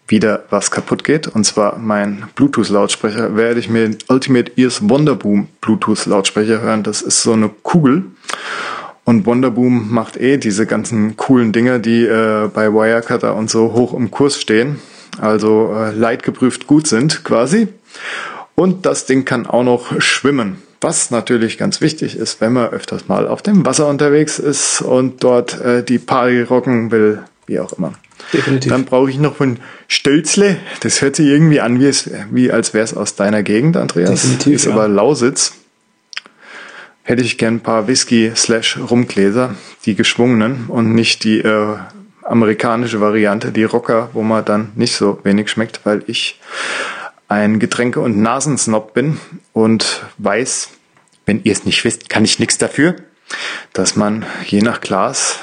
[0.08, 1.28] wieder was kaputt geht.
[1.28, 6.84] Und zwar mein Bluetooth-Lautsprecher werde ich mir den Ultimate Ears Wonderboom Bluetooth-Lautsprecher hören.
[6.84, 8.06] Das ist so eine Kugel.
[9.04, 13.94] Und Wonderboom macht eh diese ganzen coolen Dinge, die äh, bei Wirecutter und so hoch
[13.94, 14.80] im Kurs stehen.
[15.20, 17.70] Also äh, leitgeprüft gut sind quasi.
[18.56, 20.62] Und das Ding kann auch noch schwimmen.
[20.82, 25.24] Was natürlich ganz wichtig ist, wenn man öfters mal auf dem Wasser unterwegs ist und
[25.24, 27.94] dort äh, die Party rocken will, wie auch immer.
[28.34, 28.72] Definitiv.
[28.72, 30.58] Dann brauche ich noch von Stölzle.
[30.82, 34.22] Das hört sich irgendwie an, wie, es, wie als wäre es aus deiner Gegend, Andreas.
[34.22, 34.54] Definitiv.
[34.54, 34.74] Ist ja.
[34.74, 35.54] aber Lausitz.
[37.04, 41.78] Hätte ich gern ein paar Whisky-Slash-Rumgläser, die geschwungenen und nicht die äh,
[42.24, 46.42] amerikanische Variante, die Rocker, wo man dann nicht so wenig schmeckt, weil ich
[47.30, 49.20] ein Getränke- und Nasensnob bin
[49.54, 50.70] und weiß,
[51.26, 52.96] wenn ihr es nicht wisst, kann ich nichts dafür,
[53.72, 55.40] dass man je nach Glas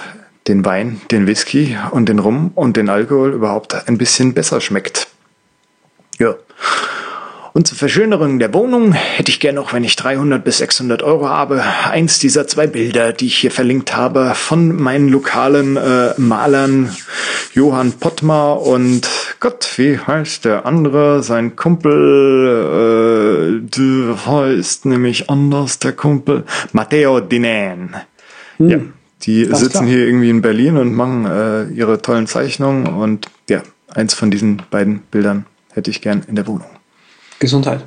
[0.48, 5.08] den Wein, den Whisky und den Rum und den Alkohol überhaupt ein bisschen besser schmeckt.
[6.18, 6.34] Ja.
[7.54, 11.28] Und zur Verschönerung der Wohnung hätte ich gerne noch, wenn ich 300 bis 600 Euro
[11.28, 16.92] habe, eins dieser zwei Bilder, die ich hier verlinkt habe, von meinen lokalen äh, Malern
[17.52, 21.22] Johann Pottmar und Gott, wie heißt der andere?
[21.22, 26.42] Sein Kumpel äh, heißt nämlich anders, der Kumpel
[26.72, 27.94] Matteo Dinan.
[28.56, 28.68] Hm.
[28.68, 28.78] Ja,
[29.26, 29.86] die Ganz sitzen klar.
[29.86, 34.62] hier irgendwie in Berlin und machen äh, ihre tollen Zeichnungen und ja, eins von diesen
[34.70, 36.68] beiden Bildern hätte ich gern in der Wohnung.
[37.38, 37.84] Gesundheit.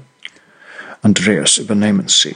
[1.02, 2.36] Andreas, übernehmen Sie.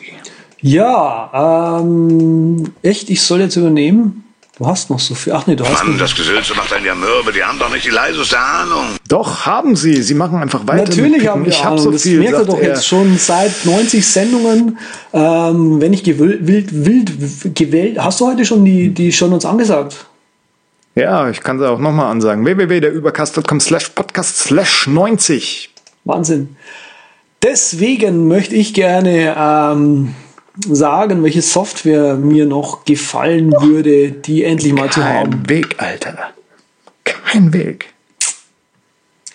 [0.61, 4.23] Ja, ähm, echt, ich soll jetzt übernehmen?
[4.61, 5.33] Du hast noch so viel.
[5.33, 5.83] Ach nee, du hast.
[5.83, 7.33] Mann, das Gesülze macht einen ja mürbe.
[7.33, 8.95] Die haben doch nicht die leiseste Ahnung.
[9.07, 10.03] Doch, haben sie.
[10.03, 10.83] Sie machen einfach weiter.
[10.83, 11.79] Natürlich haben wir ich Ahnung.
[11.79, 12.67] So viel, das merkt ihr doch er.
[12.67, 14.77] jetzt schon seit 90 Sendungen.
[15.13, 17.97] Ähm, wenn ich gewillt, wild, wild gewählt.
[17.97, 20.05] Hast du heute schon die, die schon uns angesagt?
[20.93, 22.45] Ja, ich kann sie auch nochmal ansagen.
[22.45, 25.71] www.derübercast.com slash podcast slash 90.
[26.03, 26.55] Wahnsinn.
[27.41, 30.13] Deswegen möchte ich gerne ähm,
[30.68, 35.32] sagen, welche Software mir noch gefallen würde, die endlich mal zu haben.
[35.32, 36.18] Kein Weg, Alter.
[37.03, 37.94] Kein Weg.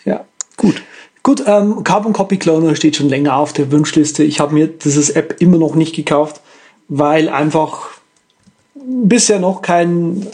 [0.05, 0.25] Ja,
[0.57, 0.83] gut.
[1.23, 4.23] Gut, ähm, Carbon Copy Cloner steht schon länger auf der Wunschliste.
[4.23, 6.41] Ich habe mir dieses App immer noch nicht gekauft,
[6.89, 7.89] weil einfach
[8.75, 10.27] bisher noch kein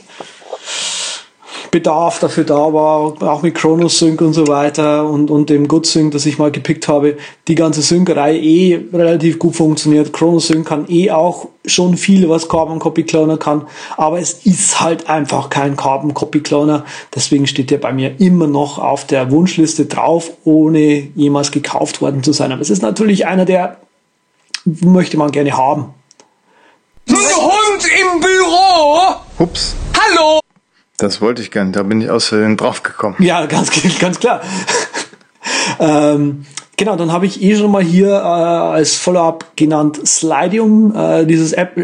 [1.73, 6.27] Bedarf dafür da war, auch mit ChronoSync und so weiter und, und dem GoodSync, das
[6.27, 7.17] ich mal gepickt habe,
[7.49, 10.13] die ganze Synkerei eh relativ gut funktioniert.
[10.13, 13.67] ChronoSync kann eh auch schon viel, was Carbon Copy Cloner kann,
[13.97, 16.85] aber es ist halt einfach kein Carbon Copy Cloner.
[17.15, 22.23] Deswegen steht der bei mir immer noch auf der Wunschliste drauf, ohne jemals gekauft worden
[22.23, 22.53] zu sein.
[22.53, 23.79] Aber es ist natürlich einer, der
[24.67, 25.95] möchte man gerne haben.
[27.09, 29.17] Ein Hund im Büro!
[29.39, 29.75] Ups.
[29.99, 30.43] Hallo!
[31.03, 33.21] Das wollte ich gern, da bin ich aus Versehen draufgekommen.
[33.21, 34.41] Ja, ganz, ganz klar.
[35.81, 36.47] ähm,
[36.77, 40.95] genau, dann habe ich eh schon mal hier äh, als Follow-up genannt Slidium.
[40.95, 41.77] Äh, dieses App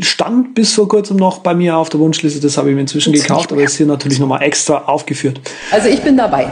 [0.00, 3.12] stand bis vor kurzem noch bei mir auf der Wunschliste, das habe ich mir inzwischen
[3.12, 5.40] gekauft, aber ist hier natürlich nochmal extra aufgeführt.
[5.70, 6.48] Also ich bin dabei.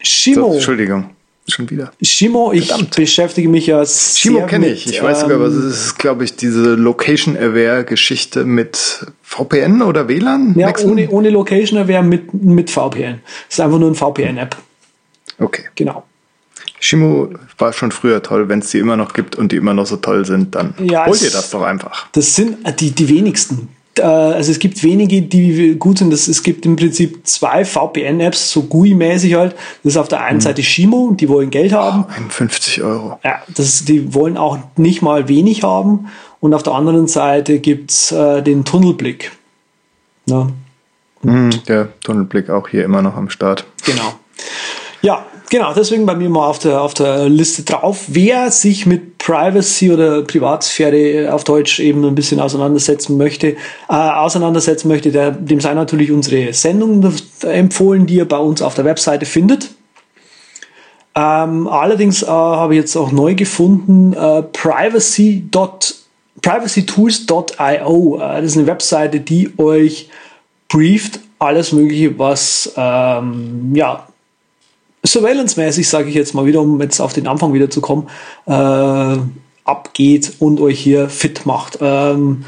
[0.00, 0.48] Shimo.
[0.48, 1.10] So, Entschuldigung.
[1.48, 1.92] Schon wieder.
[2.02, 2.94] Shimo, ich Verdammt.
[2.94, 4.86] beschäftige mich ja sehr Shimo kenne ich.
[4.86, 10.54] Ich weiß sogar, was es ist, glaube ich, diese Location-Aware-Geschichte mit VPN oder WLAN?
[10.56, 13.20] Ja, ohne, ohne Location-Aware mit, mit VPN.
[13.48, 14.56] Das ist einfach nur ein VPN-App.
[15.38, 15.64] Okay.
[15.74, 16.04] Genau.
[16.78, 18.48] Shimo war schon früher toll.
[18.48, 21.06] Wenn es die immer noch gibt und die immer noch so toll sind, dann ja,
[21.06, 22.08] holt ihr das doch einfach.
[22.12, 23.68] Das sind die, die wenigsten
[23.98, 26.12] also es gibt wenige, die gut sind.
[26.12, 29.54] Das, es gibt im Prinzip zwei VPN-Apps, so GUI-mäßig halt.
[29.82, 30.40] Das ist auf der einen hm.
[30.42, 32.04] Seite Shimo, die wollen Geld haben.
[32.08, 33.18] Oh, 51 Euro.
[33.24, 36.08] Ja, das, die wollen auch nicht mal wenig haben.
[36.40, 39.32] Und auf der anderen Seite gibt's äh, den Tunnelblick.
[40.26, 40.48] Ja.
[41.22, 43.66] Hm, der Tunnelblick auch hier immer noch am Start.
[43.84, 44.14] Genau.
[45.02, 48.04] Ja, Genau, deswegen bei mir mal auf der, auf der Liste drauf.
[48.06, 53.56] Wer sich mit Privacy oder Privatsphäre auf Deutsch eben ein bisschen auseinandersetzen möchte, äh,
[53.88, 57.12] auseinandersetzen möchte, der, dem sei natürlich unsere Sendung
[57.42, 59.70] empfohlen, die ihr bei uns auf der Webseite findet.
[61.16, 65.48] Ähm, allerdings äh, habe ich jetzt auch neu gefunden, äh, privacy.
[66.42, 68.16] privacytools.io.
[68.18, 70.10] Äh, das ist eine Webseite, die euch
[70.68, 74.06] brieft alles Mögliche, was ähm, ja,
[75.06, 78.08] Surveillance-mäßig, sage ich jetzt mal wieder, um jetzt auf den Anfang wieder zu kommen,
[78.46, 79.16] äh,
[79.64, 81.78] abgeht und euch hier fit macht.
[81.80, 82.44] Ähm,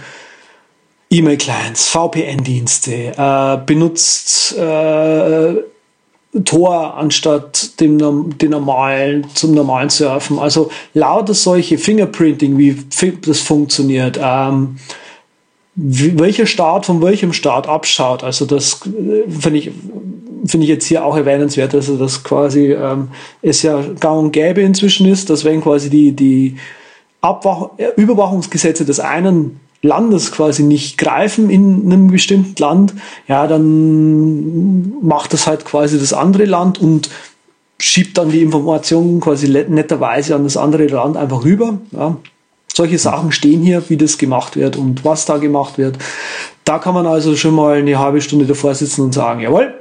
[1.10, 5.54] E-Mail-Clients, VPN-Dienste, äh, benutzt äh,
[6.44, 10.38] Tor anstatt dem, dem normalen, zum normalen Surfen.
[10.38, 12.76] Also lauter solche Fingerprinting, wie
[13.22, 14.18] das funktioniert.
[14.20, 14.76] Ähm,
[15.74, 18.24] welcher Staat von welchem Staat abschaut.
[18.24, 19.70] Also das äh, finde ich
[20.44, 23.08] finde ich jetzt hier auch erwähnenswert, also dass quasi ähm,
[23.42, 26.56] es ja gang und gäbe inzwischen ist, dass wenn quasi die, die
[27.20, 32.94] Abwach Überwachungsgesetze des einen Landes quasi nicht greifen in einem bestimmten Land,
[33.26, 37.10] ja, dann macht das halt quasi das andere Land und
[37.78, 41.78] schiebt dann die Informationen quasi netterweise an das andere Land einfach rüber.
[41.90, 42.16] Ja.
[42.72, 45.98] Solche Sachen stehen hier, wie das gemacht wird und was da gemacht wird.
[46.64, 49.74] Da kann man also schon mal eine halbe Stunde davor sitzen und sagen, jawohl,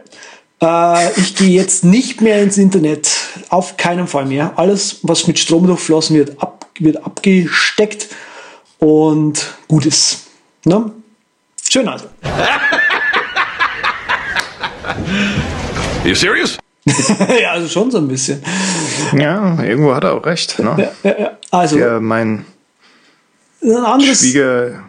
[0.62, 3.10] äh, ich gehe jetzt nicht mehr ins Internet.
[3.50, 4.54] Auf keinen Fall mehr.
[4.58, 8.08] Alles, was mit Strom durchflossen wird, ab, wird abgesteckt
[8.80, 10.28] und gut ist.
[10.66, 10.92] Ne?
[11.70, 12.08] Schön also.
[16.04, 16.58] You serious?
[17.42, 18.44] ja, also schon so ein bisschen.
[19.16, 20.58] Ja, irgendwo hat er auch recht.
[20.60, 20.92] Ne?
[21.04, 21.38] Ja, ja, ja.
[21.52, 22.46] Also, Der, mein
[23.64, 24.84] ein anderes Schwieger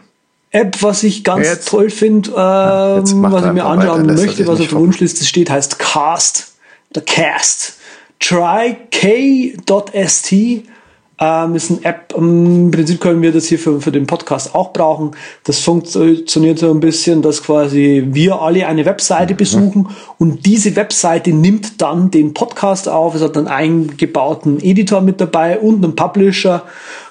[0.52, 1.68] App, was ich ganz jetzt.
[1.68, 5.78] toll finde, ähm, was ich mir anschauen weiter, möchte, was auf der Wunschliste steht, heißt
[5.78, 6.52] Cast.
[6.94, 7.78] Der Cast.
[8.20, 9.02] tryk.st
[11.22, 12.12] ähm, ist eine App.
[12.16, 15.12] Im Prinzip können wir das hier für, für den Podcast auch brauchen.
[15.44, 19.36] Das funktioniert so ein bisschen, dass quasi wir alle eine Webseite mhm.
[19.38, 19.88] besuchen
[20.18, 23.14] und diese Webseite nimmt dann den Podcast auf.
[23.14, 26.64] Es hat einen eingebauten Editor mit dabei und einen Publisher.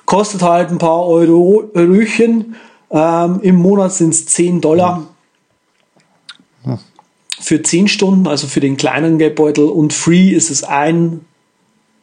[0.06, 2.56] Kostet halt ein paar Euro, Euröchen
[2.92, 5.08] ähm, Im Monat sind es 10 Dollar
[6.64, 6.78] hm.
[7.40, 9.66] für 10 Stunden, also für den kleinen Geldbeutel.
[9.66, 11.22] Und free ist es ein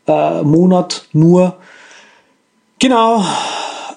[0.06, 1.56] äh, Monat nur.
[2.78, 3.24] Genau.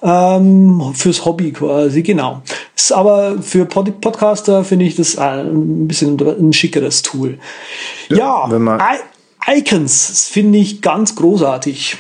[0.04, 2.42] Ähm, fürs Hobby quasi, genau.
[2.76, 7.38] Ist aber für Pod Podcaster finde ich das ein bisschen ein schickeres Tool.
[8.10, 8.98] Ja, ja
[9.48, 11.98] Icons finde ich ganz großartig.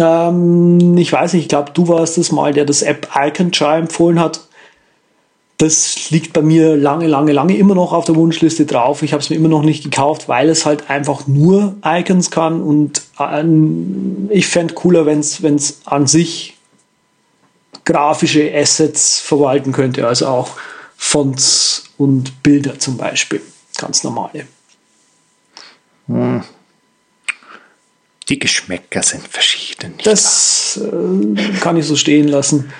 [0.00, 3.76] Ähm, ich weiß nicht, ich glaube, du warst es mal, der das App Icon Jar
[3.76, 4.40] empfohlen hat.
[5.58, 9.02] Das liegt bei mir lange, lange, lange immer noch auf der Wunschliste drauf.
[9.02, 12.62] Ich habe es mir immer noch nicht gekauft, weil es halt einfach nur Icons kann
[12.62, 13.44] und äh,
[14.34, 16.56] ich fände cooler, wenn es an sich
[17.84, 20.50] grafische Assets verwalten könnte, also auch
[20.96, 23.40] Fonts und Bilder zum Beispiel,
[23.76, 24.46] ganz normale.
[26.06, 26.42] Hm.
[28.30, 29.94] Die Geschmäcker sind verschieden.
[30.04, 32.72] Das äh, kann ich so stehen lassen.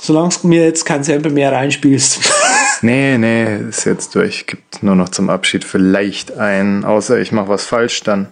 [0.00, 2.20] Solange du mir jetzt kein Sample mehr reinspielst.
[2.80, 4.46] nee, nee, ist jetzt durch.
[4.46, 8.28] Gibt nur noch zum Abschied vielleicht ein, außer ich mache was falsch dann.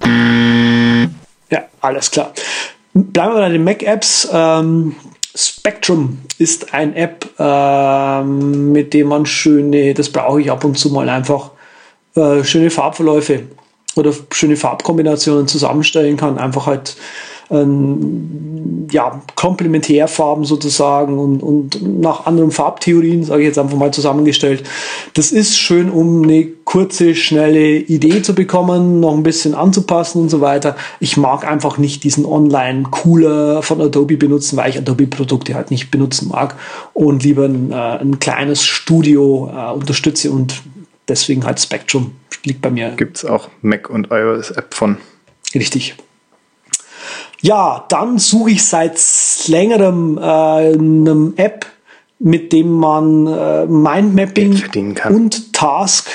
[1.51, 2.33] Ja, alles klar.
[2.95, 4.29] Bleiben wir bei den Mac-Apps.
[4.33, 4.97] Ähm,
[5.37, 10.89] Spectrum ist ein App, ähm, mit dem man schöne, das brauche ich ab und zu
[10.89, 11.51] mal einfach,
[12.17, 13.43] äh, schöne Farbverläufe
[13.99, 16.39] oder schöne Farbkombinationen zusammenstellen kann.
[16.39, 16.97] Einfach halt
[17.51, 24.65] ähm, ja, Komplementärfarben sozusagen und, und nach anderen Farbtheorien, sage ich jetzt einfach mal zusammengestellt.
[25.15, 30.29] Das ist schön, um eine kurze, schnelle Idee zu bekommen, noch ein bisschen anzupassen und
[30.29, 30.77] so weiter.
[31.01, 36.29] Ich mag einfach nicht diesen Online-Cooler von Adobe benutzen, weil ich Adobe-Produkte halt nicht benutzen
[36.29, 36.57] mag
[36.93, 40.63] und lieber ein, äh, ein kleines Studio äh, unterstütze und
[41.09, 42.13] deswegen halt Spectrum
[42.45, 42.91] liegt bei mir.
[42.91, 44.99] Gibt es auch Mac und iOS-App von.
[45.55, 45.97] Richtig.
[47.41, 48.99] Ja, dann suche ich seit
[49.47, 51.67] längerem äh, eine App,
[52.19, 54.61] mit dem man äh, Mindmapping
[55.09, 56.09] und Task,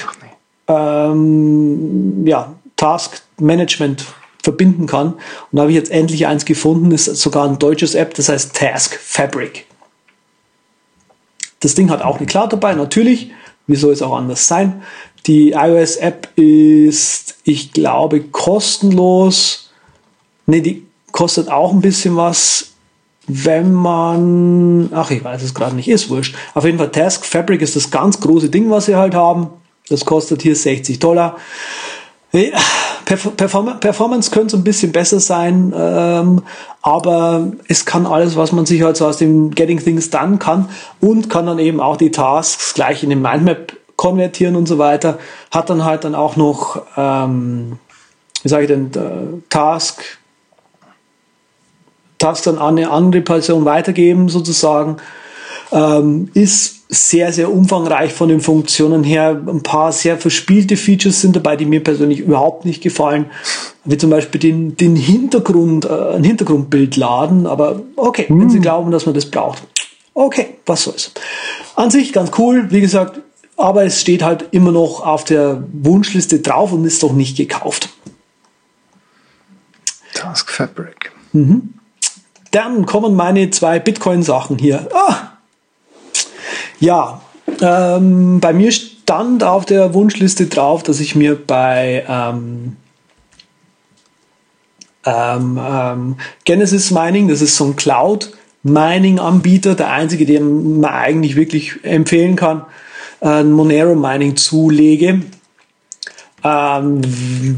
[0.67, 4.05] ähm, ja, Task Management
[4.41, 5.13] verbinden kann.
[5.13, 5.21] Und
[5.53, 8.99] da habe ich jetzt endlich eins gefunden, ist sogar ein deutsches App, das heißt Task
[8.99, 9.65] Fabric.
[11.61, 13.31] Das Ding hat auch eine Cloud dabei, natürlich.
[13.67, 14.83] Wie soll es auch anders sein?
[15.25, 19.71] Die iOS-App ist, ich glaube, kostenlos.
[20.45, 22.73] Ne, die kostet auch ein bisschen was,
[23.27, 26.35] wenn man, ach, ich weiß es gerade nicht, ist wurscht.
[26.53, 29.47] Auf jeden Fall Task Fabric ist das ganz große Ding, was sie halt haben.
[29.87, 31.37] Das kostet hier 60 Dollar.
[33.05, 36.41] Perform Performance könnte so ein bisschen besser sein, ähm,
[36.81, 40.69] aber es kann alles, was man sich halt so aus dem Getting Things Done kann
[40.99, 43.73] und kann dann eben auch die Tasks gleich in den Mindmap
[44.03, 45.17] konvertieren und so weiter.
[45.49, 47.79] Hat dann halt dann auch noch, ähm,
[48.43, 50.03] wie sage ich denn, äh, Task,
[52.17, 54.97] Tasks dann an eine andere Person weitergeben sozusagen.
[55.71, 59.41] Ähm, ist sehr, sehr umfangreich von den Funktionen her.
[59.47, 63.27] Ein paar sehr verspielte Features sind dabei, die mir persönlich überhaupt nicht gefallen.
[63.85, 67.47] Wie zum Beispiel den, den Hintergrund, äh, ein Hintergrundbild laden.
[67.47, 68.39] Aber okay, mm.
[68.39, 68.63] wenn Sie hm.
[68.63, 69.63] glauben, dass man das braucht.
[70.13, 71.11] Okay, was soll's.
[71.75, 72.67] An sich ganz cool.
[72.69, 73.22] Wie gesagt,
[73.57, 77.89] aber es steht halt immer noch auf der Wunschliste drauf und ist doch nicht gekauft.
[80.13, 81.11] Task Fabric.
[81.31, 81.73] Mhm.
[82.51, 84.87] Dann kommen meine zwei Bitcoin-Sachen hier.
[84.93, 85.31] Ah!
[86.79, 87.21] Ja,
[87.61, 92.77] ähm, bei mir stand auf der Wunschliste drauf, dass ich mir bei ähm,
[95.05, 96.15] ähm, ähm
[96.45, 98.31] Genesis Mining, das ist so ein Cloud
[98.63, 102.65] Mining Anbieter, der einzige, den man eigentlich wirklich empfehlen kann,
[103.23, 105.21] äh, Monero Mining zulege.
[106.43, 107.01] Ähm,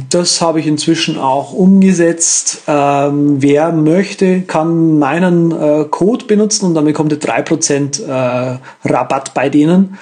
[0.10, 2.64] das habe ich inzwischen auch umgesetzt.
[2.68, 9.34] Ähm, wer möchte, kann meinen äh, Code benutzen und dann bekommt ihr 3% äh, Rabatt
[9.34, 9.98] bei denen.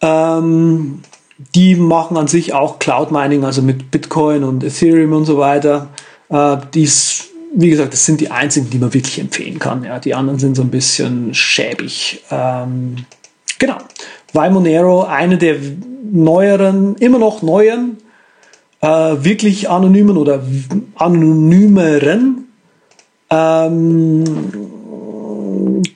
[0.00, 1.00] Ähm,
[1.54, 5.88] die machen an sich auch Cloud Mining, also mit Bitcoin und Ethereum und so weiter.
[6.28, 9.82] Äh, dies, wie gesagt, das sind die einzigen, die man wirklich empfehlen kann.
[9.82, 12.22] Ja, die anderen sind so ein bisschen schäbig.
[12.30, 13.04] Ähm,
[13.58, 13.78] genau
[14.36, 15.56] weil Monero eine der
[16.12, 17.96] neueren, immer noch neuen,
[18.82, 20.42] äh, wirklich anonymen oder
[20.94, 22.46] anonymeren
[23.30, 24.24] ähm,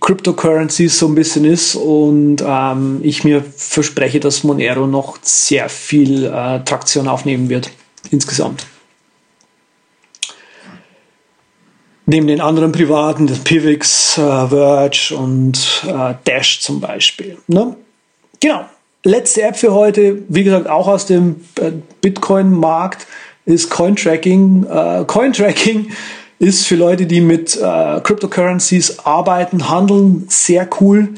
[0.01, 6.25] Cryptocurrencies so ein bisschen ist und ähm, ich mir verspreche, dass Monero noch sehr viel
[6.25, 7.71] äh, Traktion aufnehmen wird
[8.11, 8.67] insgesamt.
[12.07, 17.37] Neben den anderen privaten, das Pivx, äh, Verge und äh, Dash zum Beispiel.
[17.47, 17.77] Ne?
[18.41, 18.65] Genau.
[19.03, 21.73] Letzte App für heute, wie gesagt, auch aus dem äh,
[22.03, 23.07] Bitcoin-Markt,
[23.47, 24.67] ist Cointracking.
[24.67, 25.91] Äh, Cointracking
[26.39, 31.09] ist für Leute, die mit äh, Cryptocurrencies arbeiten, handeln, sehr cool,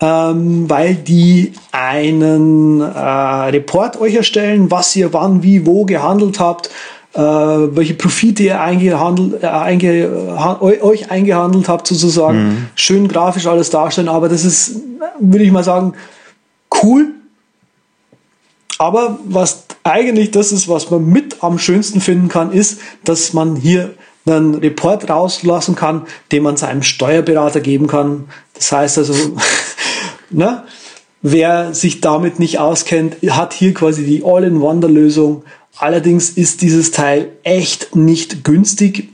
[0.00, 6.68] ähm, weil die einen äh, Report euch erstellen, was ihr wann, wie, wo gehandelt habt,
[7.14, 10.10] äh, welche Profite ihr eingehandelt, äh, einge,
[10.60, 12.38] euch eingehandelt habt, sozusagen.
[12.38, 12.66] Mhm.
[12.74, 14.76] Schön grafisch alles darstellen, aber das ist,
[15.20, 15.94] würde ich mal sagen,
[16.84, 17.14] cool.
[18.78, 23.56] Aber was eigentlich das ist, was man mit am schönsten finden kann, ist, dass man
[23.56, 23.94] hier
[24.26, 28.24] einen Report rauslassen kann, den man seinem Steuerberater geben kann.
[28.54, 29.14] Das heißt also,
[30.30, 30.64] ne,
[31.22, 35.44] wer sich damit nicht auskennt, hat hier quasi die All-in-Wonder-Lösung.
[35.76, 39.10] Allerdings ist dieses Teil echt nicht günstig.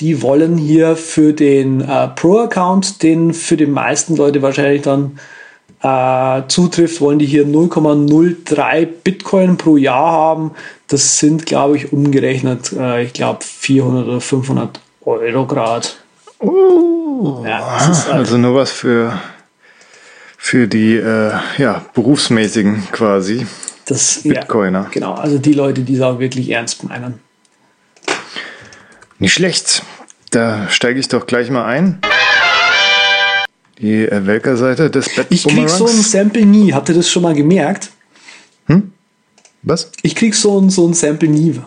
[0.00, 5.18] die wollen hier für den äh, Pro-Account, den für die meisten Leute wahrscheinlich dann
[5.82, 10.52] äh, zutrifft, wollen die hier 0,03 Bitcoin pro Jahr haben.
[10.88, 15.98] Das sind, glaube ich, umgerechnet, äh, ich glaube, 400 oder 500 Euro Grad.
[16.40, 19.20] Oh, ja, halt also nur was für,
[20.36, 23.46] für die äh, ja, berufsmäßigen quasi
[23.86, 24.84] das, Bitcoiner.
[24.84, 27.20] Ja, genau, also die Leute, die es auch wirklich ernst meinen.
[29.18, 29.82] Nicht schlecht.
[30.30, 32.00] Da steige ich doch gleich mal ein.
[33.78, 36.72] Die äh, Welker-Seite des Bett Ich krieg so ein Sample nie.
[36.72, 37.90] Habt ihr das schon mal gemerkt?
[38.66, 38.92] Hm?
[39.62, 39.90] Was?
[40.02, 41.60] Ich krieg so ein, so ein Sample nie.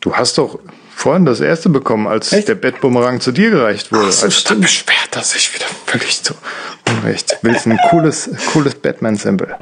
[0.00, 0.58] Du hast doch
[0.94, 2.48] vorhin das erste bekommen, als Echt?
[2.48, 4.08] der Bettbumerang zu dir gereicht wurde.
[4.08, 6.34] Ach so, also da beschwert er sich wieder völlig zu
[6.88, 7.38] Unrecht.
[7.42, 9.56] Willst ein cooles, cooles Batman-Sample?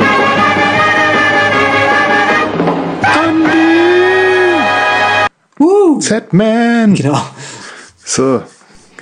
[6.02, 6.94] Z-Man!
[6.94, 7.24] Genau.
[8.04, 8.42] So,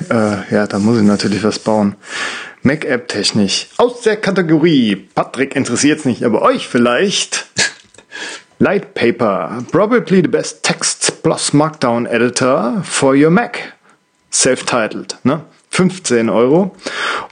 [0.08, 1.96] äh, ja, da muss ich natürlich was bauen.
[2.62, 3.68] Mac-App technisch.
[3.78, 4.96] Aus der Kategorie.
[5.14, 7.46] Patrick interessiert es nicht, aber euch vielleicht.
[8.58, 9.64] Lightpaper.
[9.72, 13.72] Probably the best text plus Markdown editor for your Mac.
[14.30, 15.42] Self-titled, ne?
[15.70, 16.76] 15 Euro.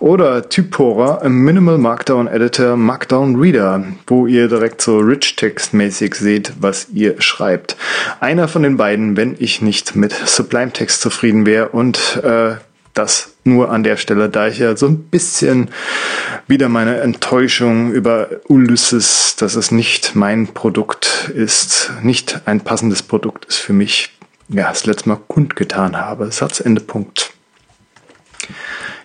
[0.01, 6.53] Oder Typora, Minimal Markdown Editor, Markdown Reader, wo ihr direkt so Rich Text mäßig seht,
[6.61, 7.77] was ihr schreibt.
[8.21, 12.57] Einer von den beiden, wenn ich nicht mit Sublime Text zufrieden wäre und äh,
[12.95, 15.71] das nur an der Stelle, da ich ja so ein bisschen
[16.47, 23.47] wieder meine Enttäuschung über Ulysses, dass es nicht mein Produkt ist, nicht ein passendes Produkt
[23.47, 24.11] ist für mich,
[24.49, 26.31] ja, das letzte Mal kundgetan habe.
[26.31, 27.33] Satzende Punkt.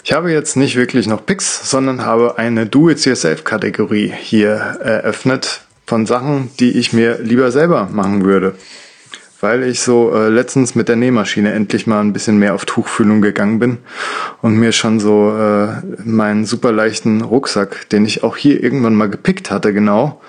[0.04, 4.52] Ich habe jetzt nicht wirklich noch Picks, sondern habe eine Do-It-Yourself-Kategorie hier
[4.82, 8.56] eröffnet von Sachen, die ich mir lieber selber machen würde.
[9.42, 13.22] Weil ich so äh, letztens mit der Nähmaschine endlich mal ein bisschen mehr auf Tuchfühlung
[13.22, 13.78] gegangen bin
[14.42, 19.10] und mir schon so äh, meinen super leichten Rucksack, den ich auch hier irgendwann mal
[19.10, 20.22] gepickt hatte, genau,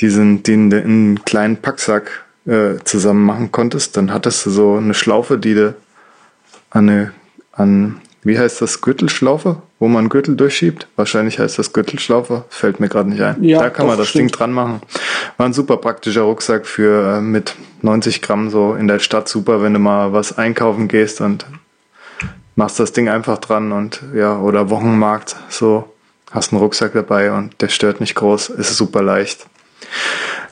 [0.00, 4.76] diesen, den du in einen kleinen Packsack äh, zusammen machen konntest, dann hattest du so
[4.76, 5.74] eine Schlaufe, die du
[6.70, 7.12] an, eine,
[7.52, 10.88] an wie heißt das, Gürtelschlaufe, wo man Gürtel durchschiebt?
[10.96, 13.42] Wahrscheinlich heißt das Gürtelschlaufe, fällt mir gerade nicht ein.
[13.44, 14.30] Ja, da kann man das stimmt.
[14.30, 14.80] Ding dran machen.
[15.36, 19.62] War ein super praktischer Rucksack für äh, mit 90 Gramm so in der Stadt super,
[19.62, 21.46] wenn du mal was einkaufen gehst und
[22.56, 25.92] machst das Ding einfach dran und ja, oder Wochenmarkt, so
[26.30, 29.46] hast einen Rucksack dabei und der stört nicht groß, ist super leicht.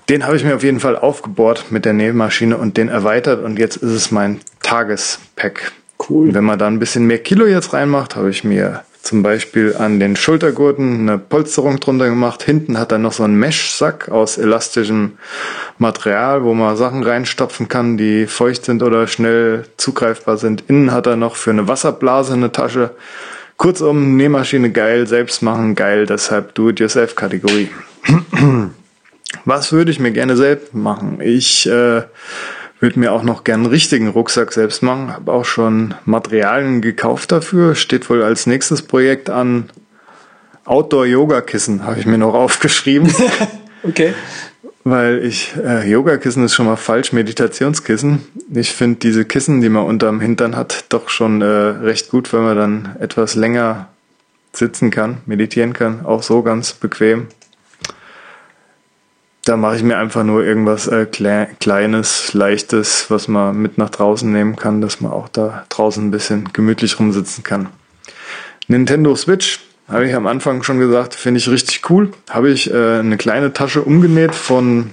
[0.08, 3.58] Den habe ich mir auf jeden Fall aufgebohrt mit der Nähmaschine und den erweitert und
[3.58, 5.72] jetzt ist es mein Tagespack.
[6.08, 6.34] Cool.
[6.34, 9.98] Wenn man da ein bisschen mehr Kilo jetzt reinmacht, habe ich mir zum Beispiel an
[9.98, 12.42] den Schultergurten eine Polsterung drunter gemacht.
[12.42, 15.18] Hinten hat er noch so einen Mesh-Sack aus elastischem
[15.78, 20.64] Material, wo man Sachen reinstopfen kann, die feucht sind oder schnell zugreifbar sind.
[20.68, 22.90] Innen hat er noch für eine Wasserblase eine Tasche.
[23.56, 27.70] Kurzum, Nähmaschine geil, selbst machen geil, deshalb Do-it-yourself-Kategorie.
[29.44, 31.20] Was würde ich mir gerne selbst machen?
[31.20, 32.02] Ich äh,
[32.82, 35.12] würde mir auch noch gern einen richtigen Rucksack selbst machen.
[35.12, 37.76] Habe auch schon Materialien gekauft dafür.
[37.76, 39.70] Steht wohl als nächstes Projekt an.
[40.64, 43.12] Outdoor-Yoga-Kissen habe ich mir noch aufgeschrieben.
[43.84, 44.14] okay.
[44.84, 48.26] Weil ich, äh, Yoga-Kissen ist schon mal falsch, Meditationskissen.
[48.52, 52.40] Ich finde diese Kissen, die man unterm Hintern hat, doch schon äh, recht gut, weil
[52.40, 53.88] man dann etwas länger
[54.52, 56.04] sitzen kann, meditieren kann.
[56.04, 57.28] Auch so ganz bequem.
[59.44, 63.90] Da mache ich mir einfach nur irgendwas äh, Kle Kleines, Leichtes, was man mit nach
[63.90, 67.68] draußen nehmen kann, dass man auch da draußen ein bisschen gemütlich rumsitzen kann.
[68.68, 69.58] Nintendo Switch,
[69.88, 72.12] habe ich am Anfang schon gesagt, finde ich richtig cool.
[72.30, 74.92] Habe ich äh, eine kleine Tasche umgenäht von,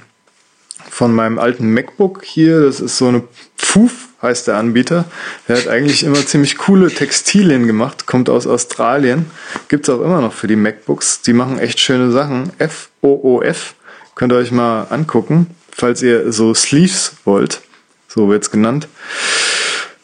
[0.89, 2.61] von meinem alten MacBook hier.
[2.61, 3.23] Das ist so eine
[3.55, 5.05] Pfuf, heißt der Anbieter.
[5.47, 9.29] Der hat eigentlich immer ziemlich coole Textilien gemacht, kommt aus Australien.
[9.67, 11.21] Gibt's auch immer noch für die MacBooks.
[11.21, 12.51] Die machen echt schöne Sachen.
[12.57, 13.75] F-O-O-F.
[14.19, 17.61] Könnt ihr euch mal angucken, falls ihr so Sleeves wollt.
[18.09, 18.89] So wird's genannt.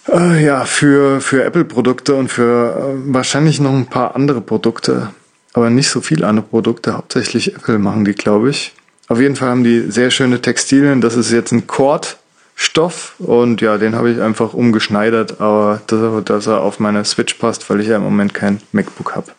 [0.08, 5.10] Äh, ja, für, für Apple-Produkte und für äh, wahrscheinlich noch ein paar andere Produkte.
[5.52, 6.94] Aber nicht so viele andere Produkte.
[6.94, 8.72] Hauptsächlich Apple machen die, glaube ich.
[9.10, 11.02] Auf jeden Fall haben die sehr schöne Textilien.
[11.02, 16.48] Das ist jetzt ein Cord-Stoff und ja, den habe ich einfach umgeschneidert, aber dass, dass
[16.48, 19.34] er auf meine Switch passt, weil ich ja im Moment kein MacBook habe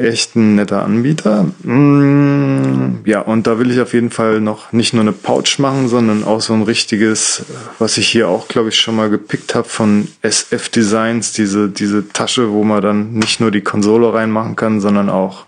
[0.00, 1.44] echt ein netter Anbieter.
[1.62, 5.88] Mm, ja, und da will ich auf jeden Fall noch nicht nur eine Pouch machen,
[5.88, 7.44] sondern auch so ein richtiges,
[7.78, 12.08] was ich hier auch, glaube ich, schon mal gepickt habe von SF Designs, diese, diese
[12.08, 15.46] Tasche, wo man dann nicht nur die Konsole reinmachen kann, sondern auch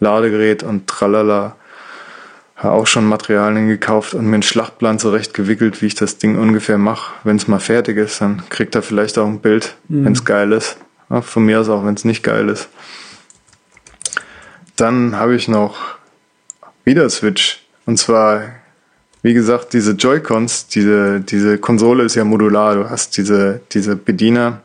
[0.00, 1.56] Ladegerät und tralala.
[2.56, 6.78] Habe auch schon Materialien gekauft und mir einen Schlachtplan zurechtgewickelt, wie ich das Ding ungefähr
[6.78, 7.12] mache.
[7.22, 10.04] Wenn es mal fertig ist, dann kriegt er vielleicht auch ein Bild, Mhm.
[10.06, 10.78] wenn es geil ist.
[11.10, 12.68] Ja, von mir aus auch, wenn es nicht geil ist.
[14.76, 15.76] Dann habe ich noch
[16.84, 17.66] wieder Switch.
[17.86, 18.52] Und zwar,
[19.22, 22.74] wie gesagt, diese Joy-Cons, diese, diese Konsole ist ja modular.
[22.74, 24.60] Du hast diese, diese Bediener,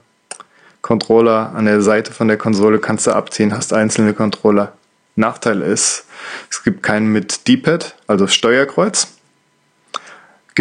[0.82, 4.74] Controller an der Seite von der Konsole kannst du abziehen, hast einzelne Controller.
[5.16, 6.06] Nachteil ist,
[6.50, 9.08] es gibt keinen mit D-Pad, also Steuerkreuz.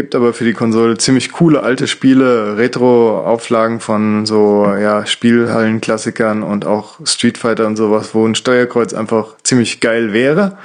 [0.01, 6.65] Gibt aber für die Konsole ziemlich coole alte Spiele, Retro-Auflagen von so ja, Spielhallen-Klassikern und
[6.65, 10.57] auch Street Fighter und sowas, wo ein Steuerkreuz einfach ziemlich geil wäre.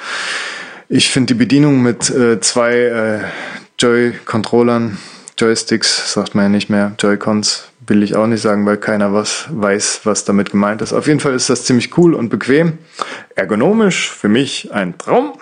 [0.88, 3.20] Ich finde die Bedienung mit äh, zwei äh,
[3.78, 5.00] Joy-Controllern,
[5.38, 9.48] Joysticks, sagt man ja nicht mehr, Joy-Cons, will ich auch nicht sagen, weil keiner was
[9.50, 10.94] weiß, was damit gemeint ist.
[10.94, 12.78] Auf jeden Fall ist das ziemlich cool und bequem.
[13.36, 15.34] Ergonomisch für mich ein Traum,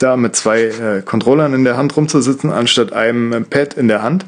[0.00, 4.02] da mit zwei äh, Controllern in der Hand rumzusitzen, anstatt einem äh, Pad in der
[4.02, 4.26] Hand.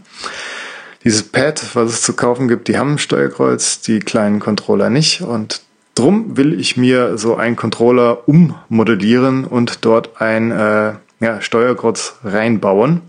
[1.02, 5.22] Dieses Pad, was es zu kaufen gibt, die haben ein Steuerkreuz, die kleinen Controller nicht.
[5.22, 5.62] Und
[5.94, 13.00] drum will ich mir so einen Controller ummodellieren und dort ein äh, ja, Steuerkreuz reinbauen.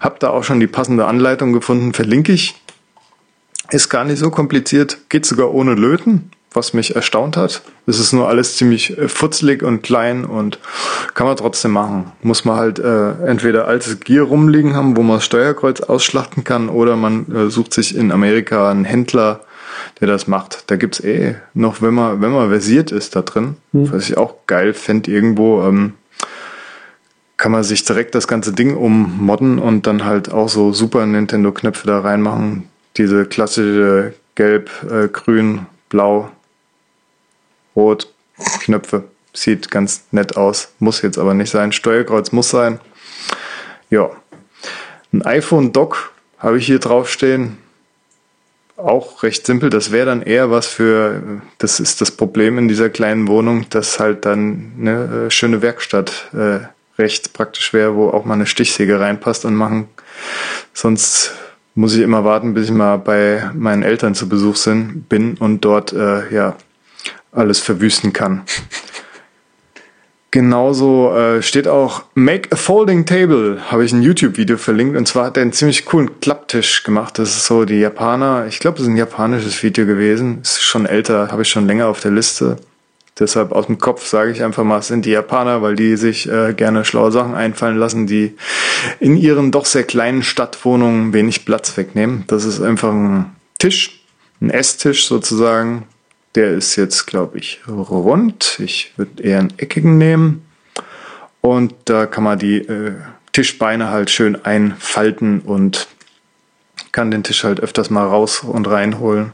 [0.00, 2.60] Hab da auch schon die passende Anleitung gefunden, verlinke ich.
[3.70, 7.62] Ist gar nicht so kompliziert, geht sogar ohne Löten, was mich erstaunt hat.
[7.86, 10.58] Es ist nur alles ziemlich äh, futzlig und klein und
[11.14, 12.12] kann man trotzdem machen.
[12.22, 16.68] Muss man halt äh, entweder altes Gear rumliegen haben, wo man das Steuerkreuz ausschlachten kann,
[16.68, 19.40] oder man äh, sucht sich in Amerika einen Händler,
[20.00, 20.64] der das macht.
[20.66, 24.34] Da gibt's eh noch, wenn man, wenn man versiert ist da drin, was ich auch
[24.46, 25.94] geil fände irgendwo, ähm,
[27.36, 31.52] kann man sich direkt das ganze Ding ummodden und dann halt auch so Super Nintendo
[31.52, 32.64] Knöpfe da reinmachen.
[32.96, 36.30] Diese klassische Gelb, äh, Grün, Blau,
[37.78, 38.12] Rot
[38.60, 39.04] Knöpfe.
[39.32, 40.72] Sieht ganz nett aus.
[40.80, 41.70] Muss jetzt aber nicht sein.
[41.70, 42.80] Steuerkreuz muss sein.
[43.88, 44.10] Ja.
[45.12, 47.56] Ein iPhone Dock habe ich hier draufstehen.
[48.76, 49.70] Auch recht simpel.
[49.70, 54.00] Das wäre dann eher was für, das ist das Problem in dieser kleinen Wohnung, dass
[54.00, 56.60] halt dann eine äh, schöne Werkstatt äh,
[57.00, 59.88] recht praktisch wäre, wo auch mal eine Stichsäge reinpasst und machen.
[60.74, 61.32] Sonst
[61.76, 65.64] muss ich immer warten, bis ich mal bei meinen Eltern zu Besuch sind, bin und
[65.64, 66.56] dort äh, ja
[67.38, 68.42] alles verwüsten kann.
[70.30, 75.24] Genauso äh, steht auch Make a Folding Table, habe ich ein YouTube-Video verlinkt und zwar
[75.26, 77.18] hat er einen ziemlich coolen Klapptisch gemacht.
[77.18, 80.84] Das ist so die Japaner, ich glaube, es ist ein japanisches Video gewesen, ist schon
[80.84, 82.58] älter, habe ich schon länger auf der Liste.
[83.18, 86.30] Deshalb aus dem Kopf sage ich einfach mal, es sind die Japaner, weil die sich
[86.30, 88.36] äh, gerne schlaue Sachen einfallen lassen, die
[89.00, 92.24] in ihren doch sehr kleinen Stadtwohnungen wenig Platz wegnehmen.
[92.26, 94.04] Das ist einfach ein Tisch,
[94.40, 95.84] ein Esstisch sozusagen.
[96.34, 98.58] Der ist jetzt, glaube ich, rund.
[98.60, 100.44] Ich würde eher einen eckigen nehmen.
[101.40, 102.94] Und da kann man die äh,
[103.32, 105.88] Tischbeine halt schön einfalten und
[106.92, 109.32] kann den Tisch halt öfters mal raus und reinholen.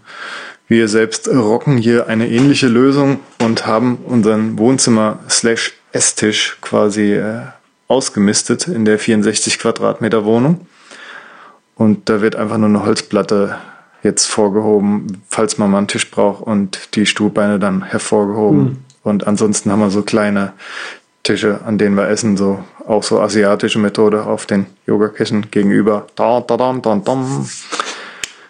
[0.68, 7.42] Wir selbst rocken hier eine ähnliche Lösung und haben unseren Wohnzimmer-Esstisch quasi äh,
[7.88, 10.66] ausgemistet in der 64 Quadratmeter Wohnung.
[11.74, 13.58] Und da wird einfach nur eine Holzplatte
[14.04, 18.62] jetzt vorgehoben, falls man mal einen Tisch braucht und die Stuhlbeine dann hervorgehoben.
[18.62, 18.76] Mhm.
[19.02, 20.52] Und ansonsten haben wir so kleine
[21.24, 26.06] Tische, an denen wir essen, so auch so asiatische Methode auf den Yogakissen gegenüber.
[26.14, 27.24] Da, da, da, da, da.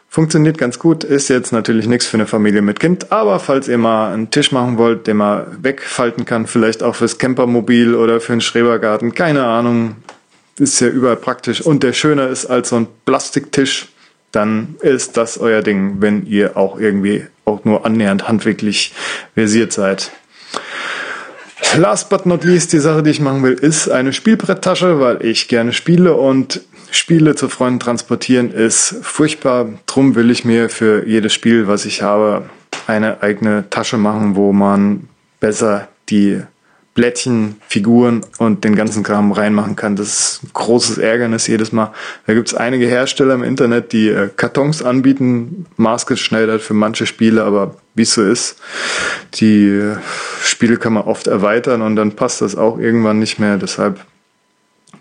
[0.08, 3.78] Funktioniert ganz gut, ist jetzt natürlich nichts für eine Familie mit Kind, aber falls ihr
[3.78, 8.32] mal einen Tisch machen wollt, den man wegfalten kann, vielleicht auch fürs Campermobil oder für
[8.32, 9.96] einen Schrebergarten, keine Ahnung,
[10.56, 13.88] ist ja überall praktisch und der schöner ist als so ein Plastiktisch,
[14.34, 18.92] dann ist das euer Ding, wenn ihr auch irgendwie auch nur annähernd handwerklich
[19.34, 20.10] versiert seid.
[21.76, 25.48] Last but not least, die Sache, die ich machen will, ist eine Spielbretttasche, weil ich
[25.48, 29.68] gerne spiele und Spiele zu Freunden transportieren ist furchtbar.
[29.86, 32.48] Drum will ich mir für jedes Spiel, was ich habe,
[32.86, 35.08] eine eigene Tasche machen, wo man
[35.40, 36.40] besser die
[36.94, 39.96] Blättchen, Figuren und den ganzen Kram reinmachen kann.
[39.96, 41.92] Das ist ein großes Ärgernis jedes Mal.
[42.26, 47.42] Da gibt es einige Hersteller im Internet, die äh, Kartons anbieten, maßgeschneidert für manche Spiele,
[47.42, 48.60] aber wie es so ist,
[49.34, 49.96] die äh,
[50.44, 53.56] Spiele kann man oft erweitern und dann passt das auch irgendwann nicht mehr.
[53.56, 53.98] Deshalb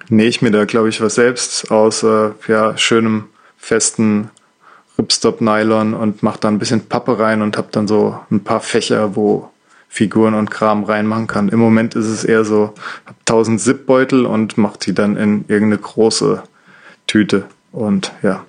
[0.09, 3.25] nähe ich mir da, glaube ich, was selbst aus äh, ja, schönem,
[3.57, 4.31] festen
[4.97, 9.15] Ripstop-Nylon und mache da ein bisschen Pappe rein und habe dann so ein paar Fächer,
[9.15, 9.49] wo
[9.93, 11.49] Figuren und Kram reinmachen kann.
[11.49, 12.73] Im Moment ist es eher so,
[13.05, 16.41] hab 1000 Zipbeutel und mach die dann in irgendeine große
[17.05, 17.45] Tüte.
[17.71, 18.43] Und ja.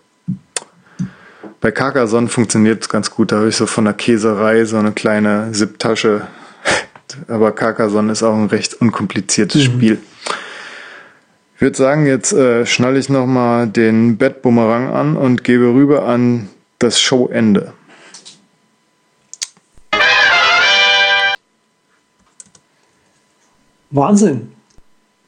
[1.61, 3.31] Bei Carcassonne funktioniert es ganz gut.
[3.31, 6.29] Da habe ich so von der Käserei so eine kleine Zip-Tasche.
[7.29, 9.99] Aber Carcassonne ist auch ein recht unkompliziertes Spiel.
[11.57, 16.49] Ich würde sagen, jetzt äh, schnalle ich nochmal den Bettbumerang an und gebe rüber an
[16.79, 17.74] das Showende.
[23.95, 24.53] Wahnsinn.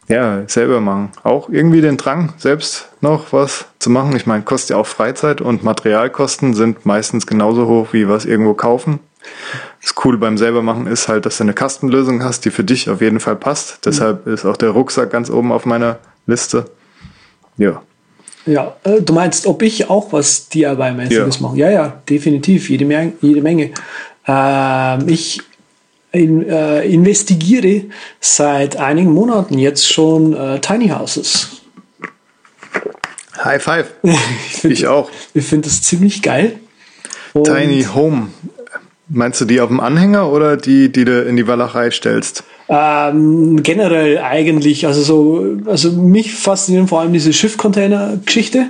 [0.08, 1.10] Ja, selber machen.
[1.24, 4.14] Auch irgendwie den Drang, selbst noch was zu machen.
[4.14, 8.54] Ich meine, kostet ja auch Freizeit und Materialkosten sind meistens genauso hoch wie was irgendwo
[8.54, 9.00] kaufen.
[9.82, 13.00] Das Coole beim selbermachen ist halt, dass du eine Kastenlösung hast, die für dich auf
[13.00, 13.84] jeden Fall passt.
[13.84, 16.66] Deshalb ist auch der Rucksack ganz oben auf meiner Liste.
[17.56, 17.82] Ja.
[18.46, 21.42] Ja, äh, du meinst, ob ich auch was DIY-mäßiges Ja.
[21.42, 21.56] mache?
[21.56, 23.14] Ja, ja, definitiv, jede, Menge.
[23.20, 23.72] Jede Menge.
[24.28, 25.42] Ähm, ich
[26.16, 27.84] in, äh, investigiere
[28.20, 31.62] seit einigen Monaten jetzt schon äh, Tiny Houses.
[33.42, 33.90] High five.
[34.02, 35.10] Ich finde Ich auch.
[35.34, 36.58] ich find das ziemlich geil.
[37.32, 38.28] Und Tiny Home.
[39.08, 42.42] Meinst du die auf dem Anhänger oder die, die du in die Walachei stellst?
[42.68, 48.66] Ähm, generell eigentlich, also so, also mich faszinieren vor allem diese Schiffcontainer-Geschichte.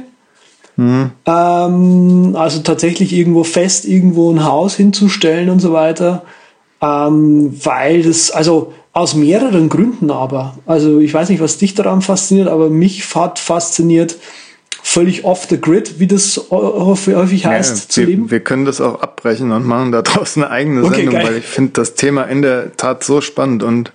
[0.78, 6.22] Ähm, also tatsächlich irgendwo fest irgendwo ein Haus hinzustellen und so weiter.
[6.82, 10.56] Ähm, weil das, also aus mehreren Gründen aber.
[10.66, 14.16] Also ich weiß nicht, was dich daran fasziniert, aber mich hat fasziniert,
[14.82, 18.30] völlig off the grid, wie das häufig heißt, Ja, zu wir, leben.
[18.30, 21.26] wir können das auch abbrechen und machen da draußen eine eigene Okay, Sendung, geil.
[21.26, 23.92] weil ich finde das Thema in der Tat so spannend und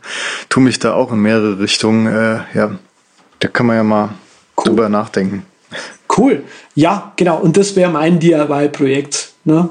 [0.49, 2.07] tu mich da auch in mehrere Richtungen.
[2.07, 2.71] Äh, ja,
[3.39, 4.09] da kann man ja mal
[4.57, 5.45] drüber nachdenken.
[6.15, 6.43] Cool.
[6.75, 7.39] Ja, genau.
[7.39, 9.31] Und das wäre mein DIY-Projekt.
[9.45, 9.69] Ne?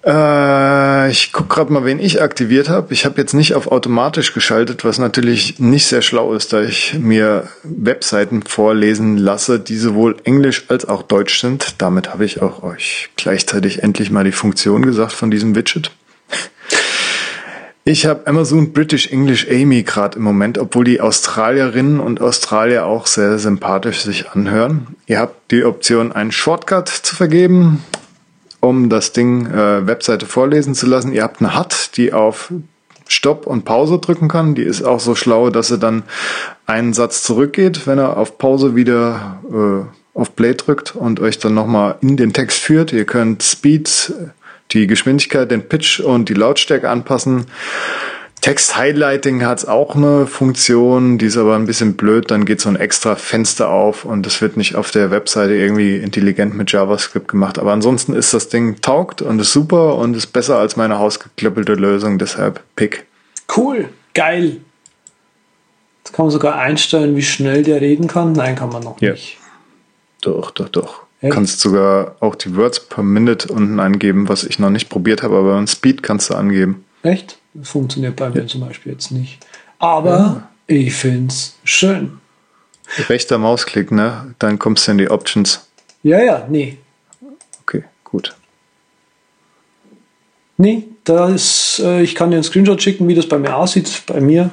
[0.06, 2.94] Äh, ich guck gerade mal, wen ich aktiviert habe.
[2.94, 6.94] Ich habe jetzt nicht auf automatisch geschaltet, was natürlich nicht sehr schlau ist, da ich
[6.98, 11.74] mir Webseiten vorlesen lasse, die sowohl Englisch als auch Deutsch sind.
[11.78, 15.90] Damit habe ich auch euch gleichzeitig endlich mal die Funktion gesagt von diesem Widget.
[17.84, 23.06] Ich habe Amazon British English Amy gerade im Moment, obwohl die Australierinnen und Australier auch
[23.06, 24.88] sehr sympathisch sich anhören.
[25.06, 27.82] Ihr habt die Option, einen Shortcut zu vergeben
[28.60, 31.12] um das Ding äh, Webseite vorlesen zu lassen.
[31.12, 32.52] Ihr habt eine HUD, die auf
[33.08, 34.54] Stopp und Pause drücken kann.
[34.54, 36.04] Die ist auch so schlau, dass sie dann
[36.66, 41.54] einen Satz zurückgeht, wenn er auf Pause wieder äh, auf Play drückt und euch dann
[41.54, 42.92] nochmal in den Text führt.
[42.92, 44.12] Ihr könnt Speed,
[44.72, 47.46] die Geschwindigkeit, den Pitch und die Lautstärke anpassen.
[48.40, 52.30] Text-Highlighting hat auch eine Funktion, die ist aber ein bisschen blöd.
[52.30, 55.96] Dann geht so ein extra Fenster auf und es wird nicht auf der Webseite irgendwie
[55.96, 57.58] intelligent mit JavaScript gemacht.
[57.58, 61.74] Aber ansonsten ist das Ding taugt und ist super und ist besser als meine hausgeklippelte
[61.74, 62.18] Lösung.
[62.18, 63.04] Deshalb Pick.
[63.54, 63.90] Cool.
[64.14, 64.56] Geil.
[66.02, 68.32] Jetzt kann man sogar einstellen, wie schnell der reden kann.
[68.32, 69.12] Nein, kann man noch Ja.
[69.12, 69.36] nicht.
[70.22, 71.02] Doch, doch, doch.
[71.20, 71.32] Echt?
[71.34, 75.36] Kannst sogar auch die Words per Minute unten angeben, was ich noch nicht probiert habe,
[75.36, 76.84] aber beim Speed kannst du angeben.
[77.02, 77.38] Echt?
[77.52, 79.38] Das funktioniert bei mir zum Beispiel jetzt nicht.
[79.78, 82.20] Aber ich finde es schön.
[83.08, 84.34] Rechter Mausklick, ne?
[84.38, 85.68] Dann kommst du in die Options.
[86.02, 86.78] Ja, ja, nee.
[87.62, 88.34] Okay, gut.
[90.56, 94.02] Nee, da ist, äh, ich kann dir einen Screenshot schicken, wie das bei mir aussieht.
[94.06, 94.50] Bei mir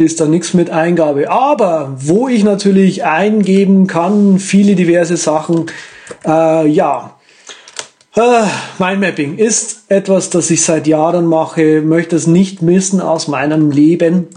[0.00, 1.28] ist da nichts mit Eingabe.
[1.28, 5.66] Aber wo ich natürlich eingeben kann, viele diverse Sachen,
[6.24, 7.16] äh, ja.
[8.14, 8.44] Äh,
[8.78, 14.28] Mindmapping ist etwas, das ich seit Jahren mache, möchte es nicht missen aus meinem Leben.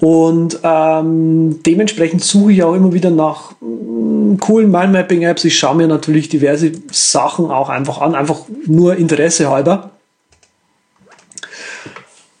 [0.00, 5.44] Und ähm, dementsprechend suche ich auch immer wieder nach mh, coolen Mindmapping-Apps.
[5.44, 9.90] Ich schaue mir natürlich diverse Sachen auch einfach an, einfach nur Interesse halber.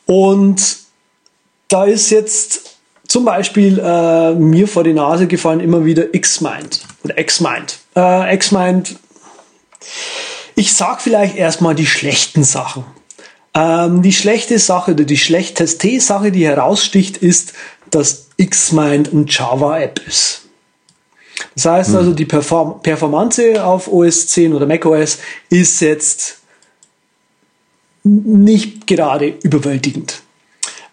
[0.06, 0.83] Und
[1.68, 2.74] da ist jetzt
[3.06, 7.78] zum Beispiel äh, mir vor die Nase gefallen immer wieder Xmind oder Xmind.
[7.94, 8.96] Äh, Xmind,
[10.56, 12.84] ich sag vielleicht erstmal die schlechten Sachen.
[13.54, 17.52] Ähm, die schlechte Sache oder die schlechteste Sache, die heraussticht, ist,
[17.90, 20.42] dass Xmind ein Java-App ist.
[21.54, 21.96] Das heißt hm.
[21.96, 25.18] also, die Perform Performance auf OS 10 oder macOS
[25.50, 26.38] ist jetzt
[28.02, 30.23] nicht gerade überwältigend.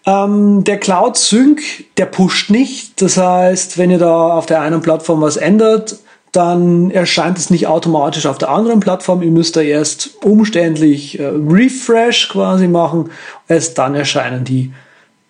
[0.04, 1.60] Ähm, der Cloud Sync,
[1.96, 3.00] der pusht nicht.
[3.00, 5.96] Das heißt, wenn ihr da auf der einen Plattform was ändert,
[6.32, 9.22] dann erscheint es nicht automatisch auf der anderen Plattform.
[9.22, 13.10] Ihr müsst da erst umständlich äh, Refresh quasi machen.
[13.48, 14.72] Erst dann erscheinen die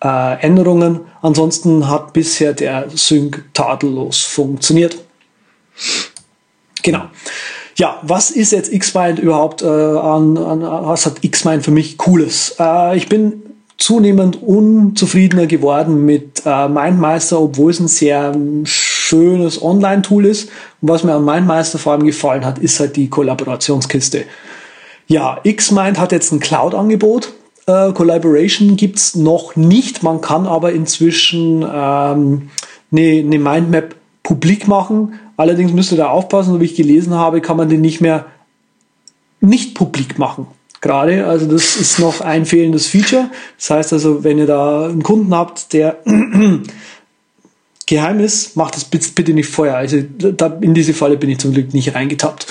[0.01, 1.01] äh, Änderungen.
[1.21, 4.97] Ansonsten hat bisher der Sync tadellos funktioniert.
[6.83, 7.03] Genau.
[7.75, 12.55] Ja, was ist jetzt Xmind überhaupt äh, an, an, was hat Xmind für mich Cooles?
[12.59, 13.42] Äh, ich bin
[13.83, 18.33] zunehmend unzufriedener geworden mit äh, MindMeister, obwohl es ein sehr
[18.63, 20.49] schönes Online-Tool ist.
[20.81, 24.23] Und was mir an MindMeister vor allem gefallen hat, ist halt die Kollaborationskiste.
[25.07, 27.33] Ja, Xmind hat jetzt ein Cloud-Angebot.
[27.67, 30.01] Äh, Collaboration gibt's noch nicht.
[30.01, 32.49] Man kann aber inzwischen ähm,
[32.89, 35.19] eine, eine Mindmap publik machen.
[35.35, 38.27] Allerdings müsst ihr da aufpassen, so wie ich gelesen habe, kann man den nicht mehr
[39.41, 40.47] nicht publik machen
[40.83, 41.25] gerade.
[41.25, 43.31] Also das ist noch ein fehlendes Feature.
[43.57, 45.97] Das heißt also, wenn ihr da einen Kunden habt, der
[47.87, 49.77] geheim ist, macht das bitte nicht vorher.
[49.77, 52.45] Also da, in diese Falle bin ich zum Glück nicht reingetappt.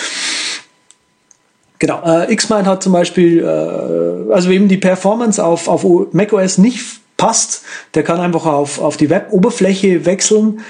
[1.79, 7.01] Genau, äh, Xmind hat zum Beispiel, äh, also eben die Performance auf, auf macOS nicht
[7.17, 7.63] passt,
[7.95, 10.61] der kann einfach auf, auf die Web-Oberfläche wechseln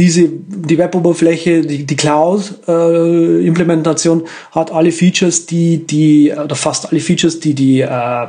[0.00, 7.00] diese, die Web-Oberfläche, die, die Cloud-Implementation äh, hat alle Features, die die, oder fast alle
[7.00, 8.26] Features, die die äh,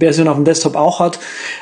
[0.00, 1.20] Version auf dem Desktop auch hat.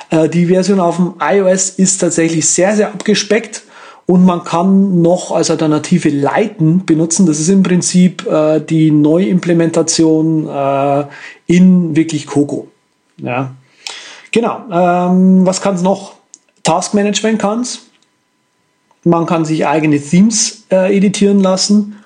[0.08, 3.64] Äh, die Version auf dem iOS ist tatsächlich sehr, sehr abgespeckt
[4.06, 7.26] und man kann noch als Alternative Lighten benutzen.
[7.26, 11.04] Das ist im Prinzip äh, die Neuimplementation äh,
[11.46, 12.68] in wirklich Coco.
[13.18, 13.50] Ja.
[14.32, 14.60] Genau.
[14.72, 16.14] Ähm, was kann es noch?
[16.62, 17.85] Taskmanagement kann es
[19.06, 22.02] man kann sich eigene Themes äh, editieren lassen.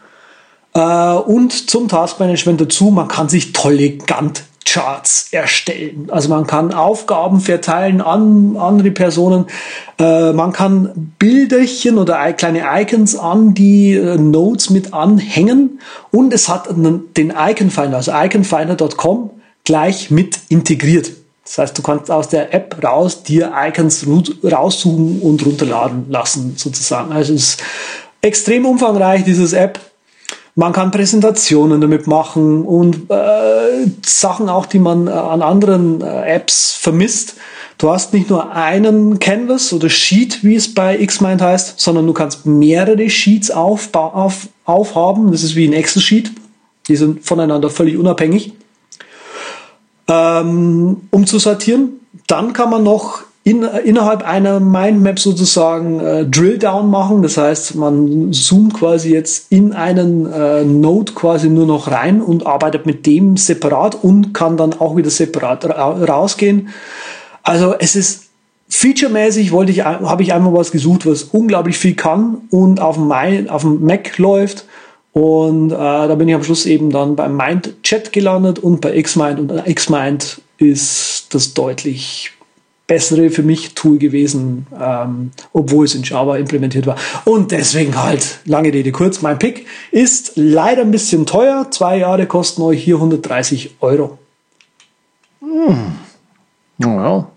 [0.74, 6.08] Äh, und zum Taskmanagement dazu, man kann sich tolle Gantt-Charts erstellen.
[6.10, 9.46] Also man kann Aufgaben verteilen an andere Personen.
[9.98, 15.80] Äh, man kann Bilderchen oder kleine Icons an die äh, Notes mit anhängen.
[16.10, 19.30] Und es hat den Icon Finder, also iconfinder.com,
[19.64, 21.12] gleich mit integriert.
[21.50, 24.06] Das heißt, du kannst aus der App raus dir Icons
[24.44, 27.10] raussuchen und runterladen lassen, sozusagen.
[27.10, 27.62] Also es ist
[28.20, 29.80] extrem umfangreich, dieses App.
[30.54, 36.34] Man kann Präsentationen damit machen und äh, Sachen auch, die man äh, an anderen äh,
[36.36, 37.34] Apps vermisst.
[37.78, 42.12] Du hast nicht nur einen Canvas oder Sheet, wie es bei Xmind heißt, sondern du
[42.12, 45.32] kannst mehrere Sheets auf, auf, aufhaben.
[45.32, 46.30] Das ist wie ein Excel-Sheet.
[46.86, 48.52] Die sind voneinander völlig unabhängig
[50.10, 52.00] ähm, umzusortieren.
[52.26, 57.22] Dann kann man noch in, innerhalb einer Mindmap sozusagen äh, Drill-Down machen.
[57.22, 62.46] Das heißt, man zoomt quasi jetzt in einen äh, Node quasi nur noch rein und
[62.46, 66.68] arbeitet mit dem separat und kann dann auch wieder separat ra rausgehen.
[67.42, 68.24] Also es ist
[68.68, 73.10] featuremäßig wollte ich, habe ich einmal was gesucht, was unglaublich viel kann und auf dem,
[73.48, 74.66] auf dem Mac läuft
[75.12, 79.00] und äh, da bin ich am Schluss eben dann beim Mind Chat gelandet und bei
[79.00, 79.40] Xmind.
[79.40, 82.32] Und äh, Xmind ist das deutlich
[82.86, 86.96] bessere für mich Tool gewesen, ähm, obwohl es in Java implementiert war.
[87.24, 91.68] Und deswegen halt, lange Rede kurz, mein Pick ist leider ein bisschen teuer.
[91.70, 94.18] Zwei Jahre kosten euch hier 130 Euro.
[95.40, 95.92] Hm.
[96.78, 97.28] Ja.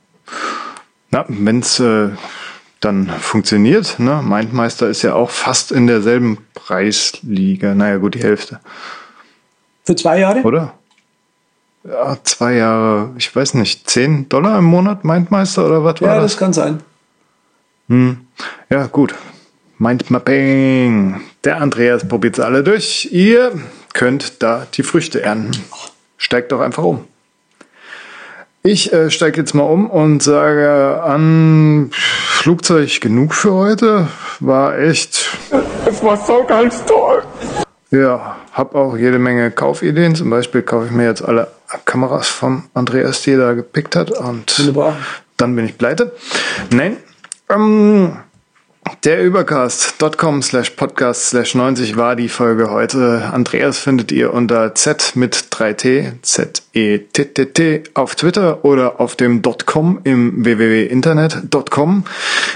[1.11, 2.09] Na, wenn es äh,
[2.83, 3.99] dann funktioniert.
[3.99, 4.21] Ne?
[4.23, 7.73] Mindmeister ist ja auch fast in derselben Preisliga.
[7.75, 8.59] Naja, gut, die Hälfte.
[9.83, 10.41] Für zwei Jahre?
[10.41, 10.73] Oder?
[11.83, 16.15] Ja, zwei Jahre, ich weiß nicht, 10 Dollar im Monat Mindmeister oder was ja, war
[16.15, 16.17] das?
[16.17, 16.79] Ja, das kann sein.
[17.89, 18.27] Hm.
[18.69, 19.13] Ja, gut.
[19.77, 21.21] Mindmapping.
[21.43, 23.09] Der Andreas probiert sie alle durch.
[23.11, 23.51] Ihr
[23.93, 25.61] könnt da die Früchte ernten.
[26.17, 27.05] Steigt doch einfach um.
[28.65, 31.91] Ich äh, steige jetzt mal um und sage an
[32.43, 34.09] Flugzeug genug für heute.
[34.41, 35.29] War echt.
[35.85, 37.23] Es war so ganz toll.
[37.89, 40.13] Ja, hab auch jede Menge Kaufideen.
[40.13, 41.47] Zum Beispiel kaufe ich mir jetzt alle
[41.85, 44.11] Kameras vom Andreas, die er da gepickt hat.
[44.11, 44.97] Und Wunderbar.
[45.37, 46.11] dann bin ich pleite.
[46.69, 46.97] Nein,
[47.49, 48.17] Ähm,
[49.03, 53.29] der Übercast.com slash podcast slash 90 war die Folge heute.
[53.33, 60.45] Andreas findet ihr unter Z mit 3T, Z-E-T-T-T auf Twitter oder auf dem .com im
[60.45, 62.05] www.internet.com.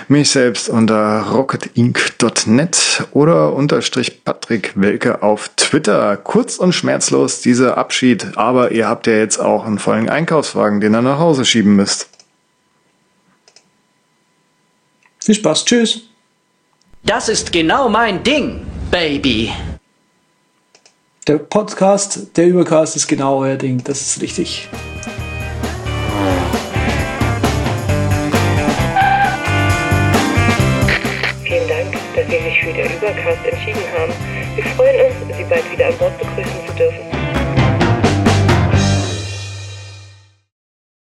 [0.07, 6.15] Mich selbst unter rocketinc.net oder unterstrich Patrick Welke auf Twitter.
[6.15, 10.95] Kurz und schmerzlos dieser Abschied, aber ihr habt ja jetzt auch einen vollen Einkaufswagen, den
[10.95, 12.07] ihr nach Hause schieben müsst.
[15.19, 16.03] Viel Spaß, tschüss.
[17.07, 19.53] Das ist genau mein Ding, Baby.
[21.25, 24.67] Der Podcast, der Übercast ist genau euer Ding, das ist richtig.
[31.45, 34.11] Vielen Dank, dass Sie sich für den Übercast entschieden haben.
[34.55, 37.06] Wir freuen uns, Sie bald wieder an Bord begrüßen